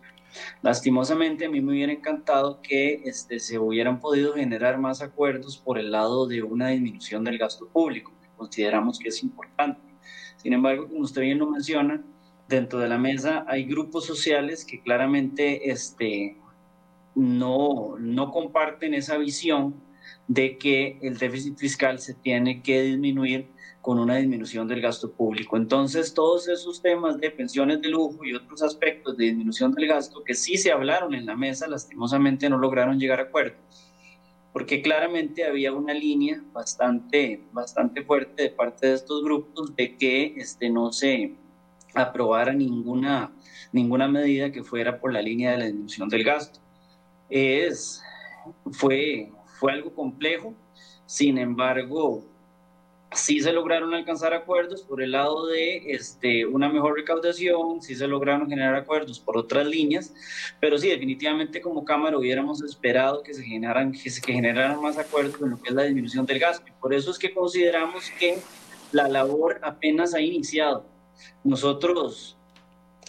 Lastimosamente, 0.61 1.45
a 1.45 1.49
mí 1.49 1.61
me 1.61 1.71
hubiera 1.71 1.91
encantado 1.91 2.61
que 2.61 3.01
este, 3.05 3.39
se 3.39 3.57
hubieran 3.59 3.99
podido 3.99 4.33
generar 4.33 4.77
más 4.77 5.01
acuerdos 5.01 5.57
por 5.57 5.77
el 5.77 5.91
lado 5.91 6.27
de 6.27 6.43
una 6.43 6.69
disminución 6.69 7.23
del 7.23 7.37
gasto 7.37 7.67
público, 7.67 8.11
que 8.21 8.29
consideramos 8.35 8.99
que 8.99 9.09
es 9.09 9.23
importante. 9.23 9.81
Sin 10.37 10.53
embargo, 10.53 10.87
como 10.87 11.01
usted 11.01 11.21
bien 11.21 11.39
lo 11.39 11.49
menciona, 11.49 12.03
dentro 12.47 12.79
de 12.79 12.87
la 12.87 12.97
mesa 12.97 13.45
hay 13.47 13.65
grupos 13.65 14.05
sociales 14.05 14.63
que 14.63 14.81
claramente 14.81 15.69
este, 15.71 16.37
no, 17.15 17.95
no 17.99 18.31
comparten 18.31 18.93
esa 18.93 19.17
visión 19.17 19.86
de 20.27 20.57
que 20.57 20.99
el 21.01 21.17
déficit 21.17 21.57
fiscal 21.57 21.99
se 21.99 22.13
tiene 22.13 22.61
que 22.61 22.81
disminuir 22.81 23.47
con 23.81 23.99
una 23.99 24.17
disminución 24.17 24.67
del 24.67 24.81
gasto 24.81 25.13
público. 25.13 25.55
Entonces, 25.55 26.13
todos 26.13 26.49
esos 26.49 26.81
temas 26.81 27.17
de 27.19 27.31
pensiones 27.31 27.81
de 27.81 27.87
lujo 27.87 28.25
y 28.25 28.33
otros 28.33 28.61
aspectos 28.61 29.15
de 29.15 29.27
disminución 29.27 29.71
del 29.71 29.87
gasto 29.87 30.25
que 30.25 30.33
sí 30.33 30.57
se 30.57 30.73
hablaron 30.73 31.15
en 31.15 31.25
la 31.25 31.37
mesa, 31.37 31.67
lastimosamente 31.67 32.49
no 32.49 32.57
lograron 32.57 32.99
llegar 32.99 33.21
a 33.21 33.23
acuerdo, 33.23 33.55
porque 34.51 34.81
claramente 34.81 35.45
había 35.45 35.71
una 35.71 35.93
línea 35.93 36.43
bastante, 36.51 37.45
bastante 37.53 38.03
fuerte 38.03 38.43
de 38.43 38.49
parte 38.49 38.87
de 38.87 38.95
estos 38.95 39.23
grupos 39.23 39.73
de 39.77 39.95
que 39.95 40.33
este, 40.35 40.69
no 40.69 40.91
se 40.91 41.35
aprobara 41.95 42.51
ninguna, 42.51 43.31
ninguna 43.71 44.09
medida 44.09 44.51
que 44.51 44.65
fuera 44.65 44.99
por 44.99 45.13
la 45.13 45.21
línea 45.21 45.51
de 45.51 45.57
la 45.59 45.65
disminución 45.65 46.09
del 46.09 46.25
gasto. 46.25 46.59
Es, 47.29 48.01
fue, 48.71 49.31
fue 49.59 49.73
algo 49.73 49.93
complejo, 49.93 50.53
sin 51.05 51.37
embargo, 51.37 52.23
sí 53.11 53.39
se 53.39 53.53
lograron 53.53 53.93
alcanzar 53.93 54.33
acuerdos 54.33 54.81
por 54.83 55.01
el 55.01 55.11
lado 55.11 55.47
de 55.47 55.91
este, 55.91 56.45
una 56.45 56.69
mejor 56.69 56.95
recaudación, 56.95 57.81
sí 57.81 57.95
se 57.95 58.07
lograron 58.07 58.49
generar 58.49 58.75
acuerdos 58.75 59.19
por 59.19 59.37
otras 59.37 59.65
líneas, 59.65 60.13
pero 60.59 60.77
sí, 60.77 60.89
definitivamente 60.89 61.61
como 61.61 61.85
Cámara 61.85 62.17
hubiéramos 62.17 62.61
esperado 62.61 63.23
que 63.23 63.33
se 63.33 63.43
generaran, 63.43 63.91
que 63.91 64.09
se 64.09 64.21
generaran 64.21 64.81
más 64.81 64.97
acuerdos 64.97 65.41
en 65.41 65.51
lo 65.51 65.61
que 65.61 65.69
es 65.69 65.75
la 65.75 65.83
disminución 65.83 66.25
del 66.25 66.39
gasto. 66.39 66.65
Por 66.79 66.93
eso 66.93 67.11
es 67.11 67.17
que 67.17 67.33
consideramos 67.33 68.09
que 68.19 68.39
la 68.91 69.07
labor 69.07 69.59
apenas 69.63 70.13
ha 70.13 70.21
iniciado. 70.21 70.85
Nosotros 71.43 72.36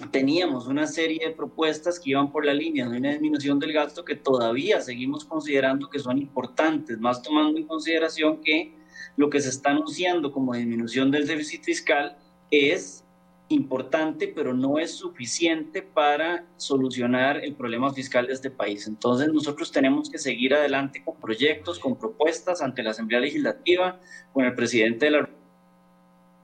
teníamos 0.07 0.67
una 0.67 0.87
serie 0.87 1.29
de 1.29 1.35
propuestas 1.35 1.99
que 1.99 2.11
iban 2.11 2.31
por 2.31 2.45
la 2.45 2.55
línea 2.55 2.89
de 2.89 2.99
una 2.99 3.11
disminución 3.11 3.59
del 3.59 3.73
gasto 3.73 4.05
que 4.05 4.17
todavía 4.17 4.81
seguimos 4.81 5.25
considerando 5.25 5.91
que 5.91 5.99
son 5.99 6.19
importantes, 6.19 6.99
más 6.99 7.23
tomando 7.23 7.59
en 7.59 7.67
consideración 7.67 8.41
que 8.41 8.75
lo 9.17 9.29
que 9.31 9.41
se 9.41 9.49
está 9.49 9.71
anunciando 9.71 10.33
como 10.33 10.55
disminución 10.55 11.11
del 11.11 11.27
déficit 11.27 11.65
fiscal 11.65 12.17
es 12.51 13.05
importante, 13.49 14.29
pero 14.29 14.53
no 14.53 14.79
es 14.79 14.93
suficiente 14.93 15.83
para 15.83 16.45
solucionar 16.57 17.43
el 17.43 17.55
problema 17.55 17.93
fiscal 17.93 18.27
de 18.27 18.35
este 18.35 18.51
país. 18.51 18.87
Entonces 18.87 19.29
nosotros 19.33 19.73
tenemos 19.73 20.11
que 20.11 20.19
seguir 20.19 20.55
adelante 20.55 21.03
con 21.03 21.17
proyectos, 21.17 21.79
con 21.79 21.97
propuestas 21.97 22.61
ante 22.61 22.83
la 22.83 22.91
Asamblea 22.91 23.21
Legislativa, 23.21 23.99
con 24.33 24.45
el 24.45 24.55
presidente 24.55 25.07
de 25.07 25.11
la 25.13 25.31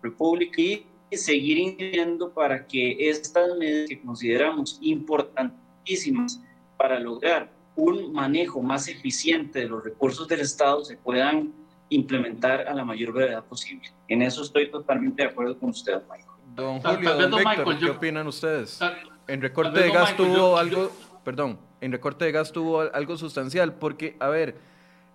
República 0.03 0.61
y 0.61 0.87
seguir 1.13 1.59
incidiendo 1.59 2.33
para 2.33 2.67
que 2.67 3.09
estas 3.09 3.57
medidas 3.57 3.89
que 3.89 4.01
consideramos 4.01 4.79
importantísimas 4.81 6.43
para 6.77 6.99
lograr 6.99 7.51
un 7.77 8.13
manejo 8.13 8.63
más 8.63 8.89
eficiente 8.89 9.61
de 9.61 9.69
los 9.69 9.85
recursos 9.85 10.29
del 10.29 10.41
Estado 10.41 10.85
se 10.85 10.97
puedan 10.97 11.53
implementar 11.89 12.67
a 12.67 12.75
la 12.75 12.85
mayor 12.85 13.13
brevedad 13.13 13.45
posible. 13.45 13.89
En 14.09 14.23
eso 14.23 14.43
estoy 14.43 14.71
totalmente 14.71 15.23
de 15.23 15.29
acuerdo 15.29 15.59
con 15.59 15.71
usted, 15.71 16.01
Michael. 16.11 16.35
Don 16.55 16.81
Julio, 16.81 17.29
don 17.29 17.45
Víctor, 17.45 17.79
¿qué 17.79 17.91
opinan 17.91 18.27
ustedes? 18.27 18.79
En 19.27 19.41
recorte 19.41 19.81
de 19.81 19.91
gasto 19.91 20.25
hubo 20.25 20.57
algo, 20.57 20.93
perdón, 21.25 21.59
en 21.81 21.93
recorte 21.93 22.25
de 22.25 22.33
gasto 22.33 22.63
hubo 22.63 22.81
algo 22.81 23.17
sustancial, 23.17 23.75
porque, 23.75 24.17
a 24.21 24.29
ver, 24.29 24.57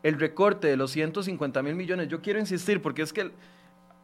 el 0.03 0.19
recorte 0.19 0.67
de 0.67 0.77
los 0.77 0.91
150 0.91 1.63
mil 1.63 1.75
millones, 1.75 2.07
yo 2.09 2.21
quiero 2.21 2.39
insistir, 2.39 2.81
porque 2.81 3.01
es 3.01 3.13
que 3.13 3.31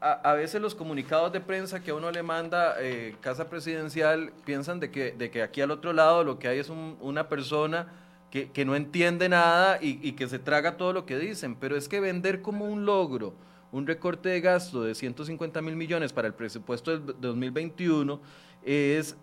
a, 0.02 0.34
veces 0.34 0.62
los 0.62 0.76
comunicados 0.76 1.32
de 1.32 1.42
prensa 1.42 1.82
que 1.82 1.92
uno 1.92 2.12
le 2.12 2.22
manda 2.22 2.76
eh, 2.80 3.16
Casa 3.22 3.50
Presidencial 3.50 4.32
piensan 4.46 4.80
de 4.80 4.92
que, 4.92 5.14
de 5.14 5.32
que 5.32 5.42
aquí 5.42 5.62
al 5.62 5.72
otro 5.72 5.94
lado 5.94 6.24
lo 6.24 6.38
que 6.38 6.48
hay 6.48 6.60
es 6.60 6.70
una 6.70 7.28
persona 7.28 7.88
que, 8.30 8.52
que, 8.52 8.66
no 8.66 8.76
entiende 8.76 9.30
nada 9.30 9.80
y, 9.82 10.12
que 10.12 10.28
se 10.28 10.38
traga 10.38 10.78
todo 10.78 10.94
lo 10.94 11.06
que 11.06 11.18
dicen, 11.18 11.56
pero 11.56 11.78
es 11.78 11.88
que 11.88 12.00
vender 12.00 12.42
como 12.42 12.66
un 12.66 12.86
logro 12.86 13.34
un 13.72 13.88
recorte 13.88 14.30
de 14.30 14.42
gasto 14.42 14.84
de 14.84 14.96
150 14.96 15.62
mil 15.62 15.76
millones 15.76 16.14
para 16.14 16.28
el 16.28 16.34
presupuesto 16.34 16.98
del 16.98 17.16
2021 17.20 18.22
es 18.64 19.18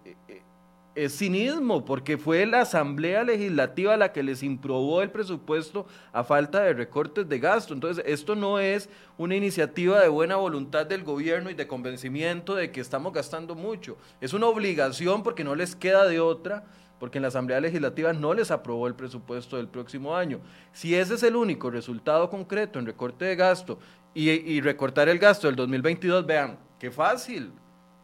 es 0.95 1.17
cinismo, 1.17 1.85
porque 1.85 2.19
fue 2.19 2.45
la 2.45 2.61
Asamblea 2.61 3.25
Legislativa 3.25 3.97
la 3.97 4.13
que 4.13 4.23
les 4.23 4.43
improbó 4.43 5.01
el 5.03 5.11
presupuesto 5.11 5.87
a 6.13 6.23
falta 6.23 6.63
de 6.63 6.75
recortes 6.75 7.29
de 7.29 7.39
gasto. 7.39 7.73
Entonces, 7.73 8.05
esto 8.07 8.35
no 8.37 8.59
es 8.59 8.91
una 9.17 9.35
iniciativa 9.35 10.01
de 10.01 10.09
buena 10.09 10.37
voluntad 10.37 10.87
del 10.87 11.03
gobierno 11.03 11.51
y 11.51 11.55
de 11.55 11.67
convencimiento 11.67 12.55
de 12.55 12.71
que 12.71 12.81
estamos 12.81 13.13
gastando 13.13 13.55
mucho. 13.55 13.97
Es 14.21 14.35
una 14.35 14.47
obligación 14.47 15.23
porque 15.23 15.45
no 15.45 15.55
les 15.55 15.75
queda 15.75 16.07
de 16.07 16.21
otra, 16.21 16.65
porque 16.99 17.19
en 17.19 17.23
la 17.23 17.29
Asamblea 17.29 17.61
Legislativa 17.61 18.13
no 18.13 18.35
les 18.35 18.51
aprobó 18.51 18.87
el 18.87 18.95
presupuesto 18.95 19.57
del 19.57 19.69
próximo 19.69 20.15
año. 20.15 20.41
Si 20.73 20.95
ese 20.95 21.15
es 21.15 21.23
el 21.23 21.37
único 21.37 21.71
resultado 21.71 22.29
concreto 22.29 22.79
en 22.79 22.87
recorte 22.87 23.25
de 23.25 23.37
gasto 23.37 23.79
y, 24.15 24.31
y 24.31 24.61
recortar 24.61 25.09
el 25.09 25.19
gasto 25.19 25.47
del 25.47 25.57
2022, 25.57 26.27
vean, 26.27 26.59
qué 26.79 26.91
fácil 26.91 27.53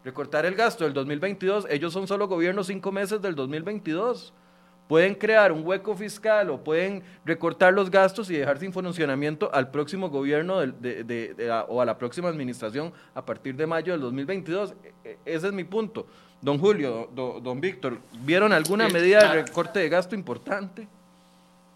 recortar 0.05 0.47
el 0.47 0.55
gasto 0.55 0.85
del 0.85 0.93
2022, 0.93 1.67
ellos 1.71 1.93
son 1.93 2.07
solo 2.07 2.29
gobierno 2.29 2.65
cinco 2.65 2.93
meses 2.93 3.21
del 3.21 3.35
2022. 3.35 4.33
Pueden 4.89 5.15
crear 5.15 5.53
un 5.53 5.67
hueco 5.67 5.95
fiscal 5.95 6.49
o 6.49 6.65
pueden 6.65 7.03
recortar 7.27 7.75
los 7.75 7.91
gastos 7.91 8.31
y 8.31 8.37
dejar 8.39 8.59
sin 8.59 8.73
funcionamiento 8.73 9.51
al 9.53 9.71
próximo 9.71 10.09
gobierno 10.09 10.61
de, 10.61 11.67
o 11.69 11.83
a 11.83 11.85
la 11.85 11.99
próxima 11.99 12.29
administración 12.29 12.93
a 13.15 13.25
partir 13.25 13.55
de 13.55 13.67
mayo 13.67 13.93
del 13.93 14.01
2022. 14.01 14.75
E, 14.83 14.95
e, 15.05 15.19
ese 15.27 15.49
es 15.49 15.53
mi 15.53 15.65
punto. 15.65 16.07
Don 16.41 16.59
Julio, 16.59 17.11
don, 17.15 17.43
don 17.43 17.61
Víctor, 17.61 17.99
¿vieron 18.21 18.53
alguna 18.53 18.89
medida 18.89 19.21
de 19.21 19.43
recorte 19.43 19.79
de 19.81 19.91
gasto 19.91 20.15
importante? 20.15 20.89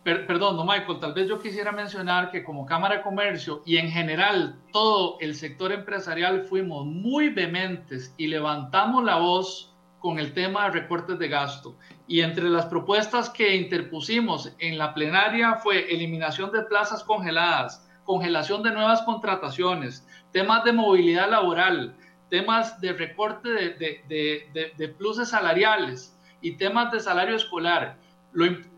Perdón, 0.03 0.57
no 0.57 0.65
Michael, 0.65 0.99
tal 0.99 1.15
vez 1.15 1.29
yo 1.29 1.39
quisiera 1.41 1.71
mencionar 1.71 2.31
que 2.31 2.43
como 2.43 2.67
Cámara 2.67 2.97
de 2.97 3.03
Comercio 3.03 3.63
y 3.65 3.77
en 3.77 3.91
general 3.91 4.59
todo 4.73 5.17
el 5.21 5.35
sector 5.35 5.71
empresarial 5.71 6.43
fuimos 6.43 6.85
muy 6.85 7.29
vehementes 7.29 8.13
y 8.17 8.27
levantamos 8.27 9.05
la 9.05 9.17
voz 9.17 9.73
con 10.01 10.19
el 10.19 10.35
tema 10.35 10.65
de 10.65 10.81
recortes 10.81 11.19
de 11.21 11.29
gasto. 11.29 11.77
Y 12.09 12.21
entre 12.21 12.51
las 12.51 12.67
propuestas 12.67 13.31
que 13.31 13.55
interpusimos 13.55 14.53
en 14.59 14.77
la 14.77 14.93
plenaria 14.93 15.55
fue 15.55 15.95
eliminación 15.95 16.51
de 16.51 16.63
plazas 16.63 17.05
congeladas, 17.05 17.89
congelación 18.03 18.65
de 18.65 18.73
nuevas 18.73 19.03
contrataciones, 19.03 20.05
temas 20.33 20.65
de 20.65 20.73
movilidad 20.73 21.31
laboral, 21.31 21.97
temas 22.29 22.81
de 22.81 22.93
recorte 22.95 23.49
de, 23.49 24.73
de 24.77 24.89
pluses 24.89 25.29
salariales 25.29 26.19
y 26.41 26.57
temas 26.57 26.91
de 26.91 26.99
salario 26.99 27.37
escolar 27.37 28.02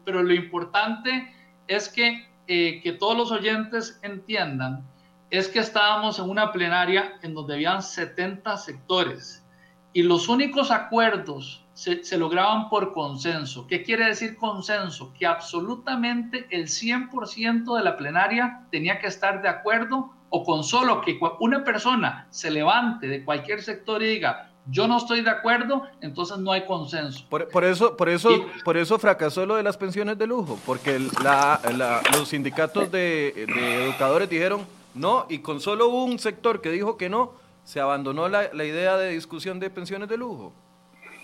pero 0.05 0.23
lo 0.23 0.35
importante 0.35 1.33
es 1.67 1.89
que, 1.89 2.29
eh, 2.47 2.81
que 2.83 2.93
todos 2.93 3.17
los 3.17 3.33
oyentes 3.33 3.99
entiendan, 4.03 4.85
es 5.31 5.49
que 5.49 5.59
estábamos 5.59 6.19
en 6.19 6.29
una 6.29 6.53
plenaria 6.53 7.19
en 7.23 7.35
donde 7.35 7.55
habían 7.55 7.83
70 7.83 8.57
sectores 8.57 9.45
y 9.93 10.03
los 10.03 10.29
únicos 10.29 10.71
acuerdos 10.71 11.65
se, 11.73 12.05
se, 12.05 12.19
lograban 12.19 12.69
por 12.69 12.93
consenso. 12.93 13.67
¿Qué 13.67 13.83
quiere 13.83 14.07
decir 14.07 14.37
consenso? 14.37 15.13
Que 15.15 15.27
absolutamente 15.27 16.47
el 16.51 16.67
100% 16.67 17.77
de 17.77 17.83
la 17.83 17.97
plenaria 17.97 18.67
tenía 18.71 18.99
que 19.01 19.07
estar 19.07 19.43
de 19.43 19.49
acuerdo 19.49 20.13
o 20.31 20.43
con 20.43 20.65
solo 20.65 21.01
que 21.01 21.19
una 21.39 21.63
persona 21.63 22.27
se 22.31 22.51
levante 22.51 23.07
de 23.07 23.25
cualquier 23.25 23.63
sector 23.63 24.03
y 24.03 24.07
diga, 24.07 24.51
yo 24.67 24.89
no 24.89 24.97
estoy 24.97 25.21
de 25.23 25.31
acuerdo, 25.31 25.83
entonces 26.01 26.39
no 26.39 26.53
hay 26.53 26.65
consenso. 26.65 27.25
Por, 27.29 27.65
eso, 27.65 27.97
por, 27.97 28.09
eso, 28.09 28.31
por 28.65 28.77
eso 28.77 28.99
fracasó 28.99 29.45
lo 29.45 29.57
de 29.57 29.63
las 29.63 29.77
pensiones 29.77 30.19
de 30.19 30.27
lujo, 30.27 30.59
porque 30.65 30.99
los 30.99 32.29
sindicatos 32.29 32.91
de, 32.91 33.47
educadores 33.85 34.29
dijeron 34.29 34.67
no, 34.95 35.27
y 35.29 35.39
con 35.39 35.61
solo 35.61 35.89
un 35.89 36.19
sector 36.19 36.61
que 36.61 36.71
dijo 36.71 36.97
que 36.97 37.09
no, 37.09 37.33
se 37.65 37.81
abandonó 37.81 38.29
la, 38.29 38.65
idea 38.65 38.97
de 38.97 39.11
discusión 39.11 39.61
de 39.61 39.71
pensiones 39.71 40.09
de 40.09 40.17
lujo. 40.17 40.53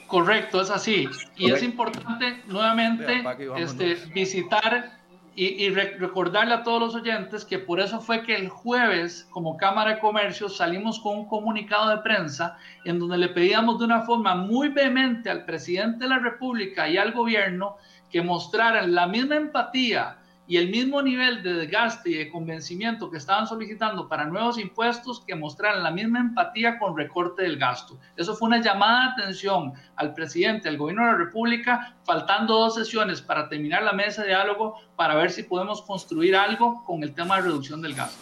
Correcto, 0.06 0.60
es 0.60 0.70
así. 0.70 1.08
Y 1.36 1.52
es 1.52 1.62
importante 1.62 2.42
nuevamente 2.46 3.22
este, 3.56 3.94
visitar 4.12 4.99
y, 5.42 5.70
recordarle 5.70 6.52
a 6.52 6.62
todos 6.62 6.80
los 6.80 6.94
oyentes 6.94 7.46
que 7.46 7.58
por 7.58 7.80
eso 7.80 7.98
fue 7.98 8.22
que 8.22 8.36
el 8.36 8.50
jueves, 8.50 9.26
como 9.30 9.56
Cámara 9.56 9.94
de 9.94 9.98
Comercio, 9.98 10.50
salimos 10.50 11.00
con 11.00 11.16
un 11.16 11.28
comunicado 11.28 11.88
de 11.88 12.02
prensa 12.02 12.58
en 12.84 12.98
donde 12.98 13.16
le 13.16 13.30
pedíamos 13.30 13.78
de 13.78 13.86
una 13.86 14.02
forma 14.02 14.34
muy 14.34 14.68
vehemente 14.68 15.30
al 15.30 15.46
presidente 15.46 16.04
de 16.04 16.10
la 16.10 16.18
República 16.18 16.90
y 16.90 16.98
al 16.98 17.12
gobierno 17.12 17.78
que 18.10 18.20
mostraran 18.20 18.94
la 18.94 19.06
misma 19.06 19.36
empatía 19.36 20.18
y 20.50 20.56
el 20.56 20.68
mismo 20.68 21.00
nivel 21.00 21.44
de 21.44 21.52
desgaste 21.52 22.10
y 22.10 22.14
de 22.14 22.28
convencimiento 22.28 23.08
que 23.08 23.18
estaban 23.18 23.46
solicitando 23.46 24.08
para 24.08 24.24
nuevos 24.24 24.58
impuestos 24.58 25.20
que 25.24 25.36
mostraran 25.36 25.84
la 25.84 25.92
misma 25.92 26.18
empatía 26.18 26.76
con 26.76 26.96
recorte 26.96 27.42
del 27.42 27.56
gasto. 27.56 28.00
Eso 28.16 28.34
fue 28.34 28.48
una 28.48 28.60
llamada 28.60 29.14
de 29.14 29.22
atención 29.22 29.74
al 29.94 30.12
presidente 30.12 30.68
del 30.68 30.76
gobierno 30.76 31.06
de 31.06 31.12
la 31.12 31.18
República, 31.18 31.94
faltando 32.02 32.54
dos 32.54 32.74
sesiones 32.74 33.22
para 33.22 33.48
terminar 33.48 33.84
la 33.84 33.92
mesa 33.92 34.22
de 34.22 34.30
diálogo 34.30 34.74
para 34.96 35.14
ver 35.14 35.30
si 35.30 35.44
podemos 35.44 35.82
construir 35.82 36.34
algo 36.34 36.82
con 36.84 37.04
el 37.04 37.14
tema 37.14 37.36
de 37.36 37.42
reducción 37.42 37.80
del 37.80 37.94
gasto. 37.94 38.18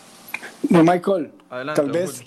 No, 0.68 0.85
Michael, 0.85 1.33
tal 1.49 1.91
vez 1.91 2.22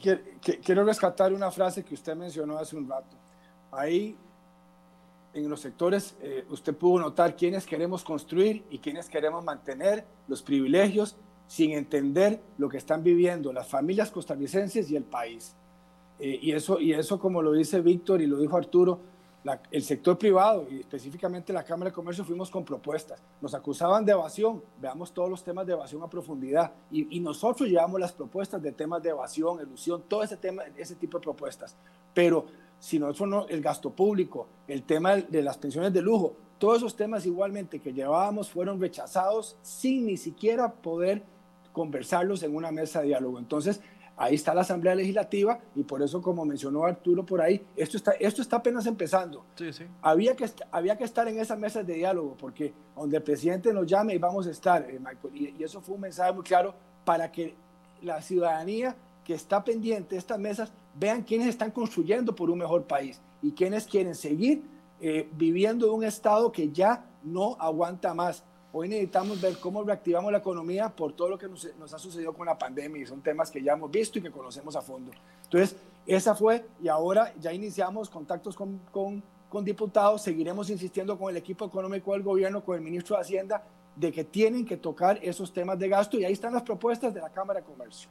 quiero 0.63 0.83
rescatar 0.83 1.31
una 1.31 1.51
frase 1.51 1.85
que 1.85 1.93
usted 1.93 2.15
mencionó 2.15 2.57
hace 2.57 2.75
un 2.75 2.89
rato. 2.89 3.15
Ahí 3.71 4.17
en 5.33 5.49
los 5.49 5.61
sectores 5.61 6.15
eh, 6.21 6.45
usted 6.49 6.75
pudo 6.75 7.01
notar 7.01 7.35
quiénes 7.35 7.65
queremos 7.65 8.03
construir 8.03 8.63
y 8.69 8.79
quiénes 8.79 9.09
queremos 9.09 9.43
mantener 9.43 10.05
los 10.27 10.41
privilegios 10.41 11.15
sin 11.47 11.71
entender 11.71 12.41
lo 12.57 12.69
que 12.69 12.77
están 12.77 13.03
viviendo 13.03 13.51
las 13.51 13.67
familias 13.67 14.11
costarricenses 14.11 14.89
y 14.89 14.95
el 14.95 15.03
país. 15.03 15.55
Eh, 16.19 16.39
y, 16.41 16.51
eso, 16.51 16.79
y 16.79 16.93
eso, 16.93 17.19
como 17.19 17.41
lo 17.41 17.51
dice 17.53 17.81
Víctor 17.81 18.21
y 18.21 18.27
lo 18.27 18.37
dijo 18.37 18.55
Arturo, 18.55 18.99
el 19.71 19.81
sector 19.81 20.19
privado 20.19 20.67
y 20.69 20.81
específicamente 20.81 21.51
la 21.51 21.63
Cámara 21.63 21.89
de 21.89 21.95
Comercio 21.95 22.23
fuimos 22.23 22.51
con 22.51 22.63
propuestas. 22.63 23.23
Nos 23.41 23.55
acusaban 23.55 24.05
de 24.05 24.11
evasión, 24.11 24.61
veamos 24.79 25.11
todos 25.11 25.31
los 25.31 25.43
temas 25.43 25.65
de 25.65 25.73
evasión 25.73 26.03
a 26.03 26.07
profundidad 26.07 26.71
y, 26.91 27.17
y 27.17 27.19
nosotros 27.19 27.67
llevamos 27.67 27.99
las 27.99 28.11
propuestas 28.11 28.61
de 28.61 28.71
temas 28.71 29.01
de 29.01 29.09
evasión, 29.09 29.59
ilusión, 29.59 30.03
todo 30.07 30.21
ese, 30.21 30.37
tema, 30.37 30.63
ese 30.77 30.95
tipo 30.95 31.17
de 31.17 31.23
propuestas. 31.23 31.75
Pero 32.13 32.45
si 32.81 32.97
no, 32.97 33.47
el 33.47 33.61
gasto 33.61 33.91
público, 33.91 34.47
el 34.67 34.81
tema 34.81 35.15
de 35.15 35.43
las 35.43 35.59
pensiones 35.59 35.93
de 35.93 36.01
lujo, 36.01 36.35
todos 36.57 36.77
esos 36.77 36.95
temas 36.95 37.27
igualmente 37.27 37.79
que 37.79 37.93
llevábamos 37.93 38.49
fueron 38.49 38.81
rechazados 38.81 39.55
sin 39.61 40.07
ni 40.07 40.17
siquiera 40.17 40.73
poder 40.73 41.21
conversarlos 41.71 42.41
en 42.41 42.55
una 42.55 42.71
mesa 42.71 43.01
de 43.01 43.09
diálogo. 43.09 43.37
Entonces, 43.37 43.81
ahí 44.17 44.33
está 44.33 44.55
la 44.55 44.61
Asamblea 44.61 44.95
Legislativa 44.95 45.59
y 45.75 45.83
por 45.83 46.01
eso, 46.01 46.23
como 46.23 46.43
mencionó 46.43 46.83
Arturo 46.83 47.23
por 47.23 47.39
ahí, 47.39 47.63
esto 47.75 47.97
está, 47.97 48.13
esto 48.13 48.41
está 48.41 48.57
apenas 48.57 48.87
empezando. 48.87 49.45
Sí, 49.55 49.71
sí. 49.71 49.83
Había, 50.01 50.35
que, 50.35 50.49
había 50.71 50.97
que 50.97 51.03
estar 51.03 51.27
en 51.27 51.39
esas 51.39 51.59
mesas 51.59 51.85
de 51.85 51.93
diálogo 51.93 52.35
porque 52.35 52.73
donde 52.95 53.17
el 53.17 53.23
presidente 53.23 53.71
nos 53.71 53.85
llame 53.85 54.15
y 54.15 54.17
vamos 54.17 54.47
a 54.47 54.49
estar, 54.49 54.89
eh, 54.89 54.99
Michael, 54.99 55.55
y 55.59 55.63
eso 55.63 55.81
fue 55.81 55.93
un 55.93 56.01
mensaje 56.01 56.33
muy 56.33 56.43
claro 56.43 56.73
para 57.05 57.31
que 57.31 57.53
la 58.01 58.23
ciudadanía 58.23 58.95
que 59.23 59.35
está 59.35 59.63
pendiente 59.63 60.15
de 60.15 60.19
estas 60.19 60.39
mesas 60.39 60.71
vean 60.95 61.23
quiénes 61.23 61.47
están 61.47 61.71
construyendo 61.71 62.35
por 62.35 62.49
un 62.49 62.59
mejor 62.59 62.83
país 62.83 63.21
y 63.41 63.51
quiénes 63.51 63.85
quieren 63.85 64.15
seguir 64.15 64.63
eh, 64.99 65.29
viviendo 65.33 65.87
en 65.87 65.93
un 65.93 66.03
estado 66.03 66.51
que 66.51 66.71
ya 66.71 67.05
no 67.23 67.55
aguanta 67.59 68.13
más. 68.13 68.43
Hoy 68.73 68.87
necesitamos 68.87 69.41
ver 69.41 69.57
cómo 69.57 69.83
reactivamos 69.83 70.31
la 70.31 70.37
economía 70.37 70.89
por 70.89 71.13
todo 71.13 71.29
lo 71.29 71.37
que 71.37 71.47
nos, 71.47 71.93
ha 71.93 71.99
sucedido 71.99 72.33
con 72.33 72.45
la 72.45 72.57
pandemia 72.57 73.01
y 73.01 73.05
son 73.05 73.21
temas 73.21 73.51
que 73.51 73.61
ya 73.61 73.73
hemos 73.73 73.91
visto 73.91 74.19
y 74.19 74.21
que 74.21 74.31
conocemos 74.31 74.75
a 74.75 74.81
fondo. 74.81 75.11
Entonces, 75.43 75.75
esa 76.05 76.35
fue 76.35 76.65
y 76.81 76.87
ahora 76.87 77.33
ya 77.39 77.51
iniciamos 77.51 78.09
contactos 78.09 78.55
con, 78.55 78.79
con, 78.91 79.21
con 79.49 79.65
diputados, 79.65 80.21
seguiremos 80.21 80.69
insistiendo 80.69 81.17
con 81.17 81.29
el 81.29 81.37
equipo 81.37 81.65
económico 81.65 82.13
del 82.13 82.23
gobierno, 82.23 82.63
con 82.63 82.75
el 82.75 82.81
ministro 82.81 83.17
de 83.17 83.21
Hacienda, 83.23 83.63
de 83.95 84.11
que 84.11 84.23
tienen 84.23 84.65
que 84.65 84.77
tocar 84.77 85.19
esos 85.21 85.51
temas 85.51 85.77
de 85.77 85.89
gasto 85.89 86.17
y 86.17 86.23
ahí 86.23 86.33
están 86.33 86.53
las 86.53 86.63
propuestas 86.63 87.13
de 87.13 87.19
la 87.19 87.29
Cámara 87.29 87.59
de 87.59 87.65
Comercio. 87.65 88.09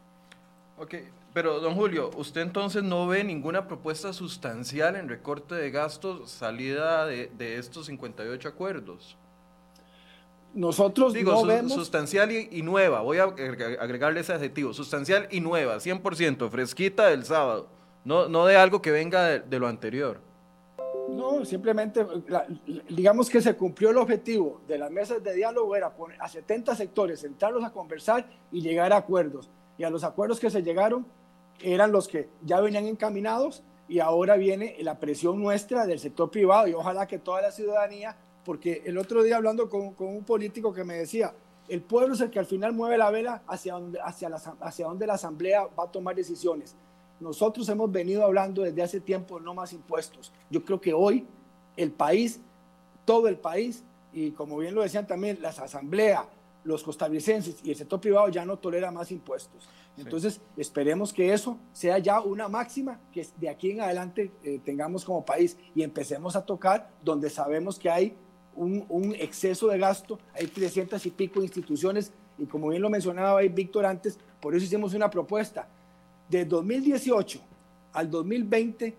Ok, 0.78 0.94
pero 1.32 1.60
don 1.60 1.74
Julio, 1.74 2.10
¿usted 2.16 2.40
entonces 2.40 2.82
no 2.82 3.06
ve 3.06 3.22
ninguna 3.22 3.68
propuesta 3.68 4.12
sustancial 4.12 4.96
en 4.96 5.08
recorte 5.08 5.54
de 5.54 5.70
gastos 5.70 6.30
salida 6.30 7.06
de, 7.06 7.56
estos 7.56 7.86
58 7.86 8.48
acuerdos? 8.48 9.16
Nosotros 10.52 11.12
Digo, 11.12 11.32
no 11.32 11.46
vemos... 11.46 11.72
sustancial 11.72 12.32
y, 12.32 12.62
nueva, 12.62 13.02
voy 13.02 13.18
a 13.18 13.24
agregarle 13.24 14.20
ese 14.20 14.32
adjetivo, 14.32 14.72
sustancial 14.72 15.28
y 15.30 15.40
nueva, 15.40 15.76
100%, 15.76 16.50
fresquita 16.50 17.06
del 17.06 17.24
sábado, 17.24 17.68
no, 18.04 18.28
no 18.28 18.46
de 18.46 18.56
algo 18.56 18.82
que 18.82 18.90
venga 18.90 19.38
de, 19.38 19.58
lo 19.60 19.68
anterior. 19.68 20.20
No, 21.08 21.44
simplemente, 21.44 22.04
digamos 22.88 23.30
que 23.30 23.40
se 23.40 23.54
cumplió 23.54 23.90
el 23.90 23.98
objetivo 23.98 24.60
de 24.66 24.78
las 24.78 24.90
mesas 24.90 25.22
de 25.22 25.34
diálogo, 25.34 25.76
era 25.76 25.94
poner 25.94 26.20
a 26.20 26.28
70 26.28 26.74
sectores, 26.74 27.20
sentarlos 27.20 27.62
a 27.62 27.70
conversar 27.70 28.28
y 28.50 28.60
llegar 28.60 28.92
a 28.92 28.96
acuerdos. 28.96 29.48
Y 29.78 29.84
a 29.84 29.90
los 29.90 30.04
acuerdos 30.04 30.40
que 30.40 30.50
se 30.50 30.62
llegaron 30.62 31.06
eran 31.62 31.92
los 31.92 32.08
que 32.08 32.28
ya 32.42 32.60
venían 32.60 32.86
encaminados 32.86 33.62
y 33.88 33.98
ahora 33.98 34.36
viene 34.36 34.76
la 34.80 34.98
presión 34.98 35.40
nuestra 35.40 35.86
del 35.86 35.98
sector 35.98 36.30
privado 36.30 36.68
y 36.68 36.74
ojalá 36.74 37.06
que 37.06 37.18
toda 37.18 37.42
la 37.42 37.50
ciudadanía, 37.50 38.16
porque 38.44 38.82
el 38.86 38.96
otro 38.98 39.22
día 39.22 39.36
hablando 39.36 39.68
con, 39.68 39.94
un 39.98 40.24
político 40.24 40.72
que 40.72 40.84
me 40.84 40.94
decía, 40.94 41.34
el 41.68 41.82
pueblo 41.82 42.14
es 42.14 42.20
el 42.20 42.30
que 42.30 42.38
al 42.38 42.46
final 42.46 42.72
mueve 42.72 42.98
la 42.98 43.10
vela 43.10 43.42
hacia 43.46 43.74
donde, 43.74 44.00
hacia, 44.00 44.28
la, 44.28 44.36
hacia 44.36 44.86
donde 44.86 45.06
la 45.06 45.14
asamblea 45.14 45.66
va 45.78 45.84
a 45.84 45.90
tomar 45.90 46.14
decisiones. 46.14 46.76
Nosotros 47.18 47.68
hemos 47.68 47.90
venido 47.92 48.24
hablando 48.24 48.62
desde 48.62 48.82
hace 48.82 49.00
tiempo 49.00 49.40
no 49.40 49.54
más 49.54 49.72
impuestos. 49.72 50.32
Yo 50.50 50.64
creo 50.64 50.80
que 50.80 50.94
hoy 50.94 51.26
el 51.76 51.92
país, 51.92 52.40
todo 53.04 53.28
el 53.28 53.36
país, 53.38 53.84
y 54.12 54.30
como 54.30 54.56
bien 54.58 54.74
lo 54.74 54.82
decían 54.82 55.06
también 55.06 55.40
las 55.42 55.58
asambleas, 55.58 56.26
los 56.64 56.82
costarricenses 56.82 57.56
y 57.62 57.70
el 57.70 57.76
sector 57.76 58.00
privado 58.00 58.28
ya 58.28 58.44
no 58.44 58.58
tolera 58.58 58.90
más 58.90 59.10
impuestos. 59.10 59.68
Entonces, 59.96 60.40
esperemos 60.56 61.12
que 61.12 61.32
eso 61.32 61.58
sea 61.72 61.98
ya 61.98 62.20
una 62.20 62.48
máxima 62.48 63.00
que 63.12 63.26
de 63.36 63.48
aquí 63.48 63.70
en 63.70 63.80
adelante 63.80 64.30
eh, 64.42 64.60
tengamos 64.64 65.04
como 65.04 65.24
país 65.24 65.56
y 65.74 65.82
empecemos 65.82 66.36
a 66.36 66.44
tocar 66.44 66.90
donde 67.02 67.28
sabemos 67.28 67.78
que 67.78 67.90
hay 67.90 68.14
un, 68.54 68.84
un, 68.88 69.14
exceso 69.14 69.68
de 69.68 69.78
gasto, 69.78 70.18
hay 70.34 70.46
300 70.46 71.04
y 71.06 71.10
pico 71.10 71.42
instituciones 71.42 72.12
y 72.38 72.46
como 72.46 72.68
bien 72.68 72.82
lo 72.82 72.90
mencionaba 72.90 73.40
Víctor 73.42 73.86
antes, 73.86 74.18
por 74.40 74.54
eso 74.54 74.64
hicimos 74.64 74.94
una 74.94 75.10
propuesta. 75.10 75.68
De 76.28 76.44
2018 76.44 77.40
al 77.92 78.10
2020, 78.10 78.96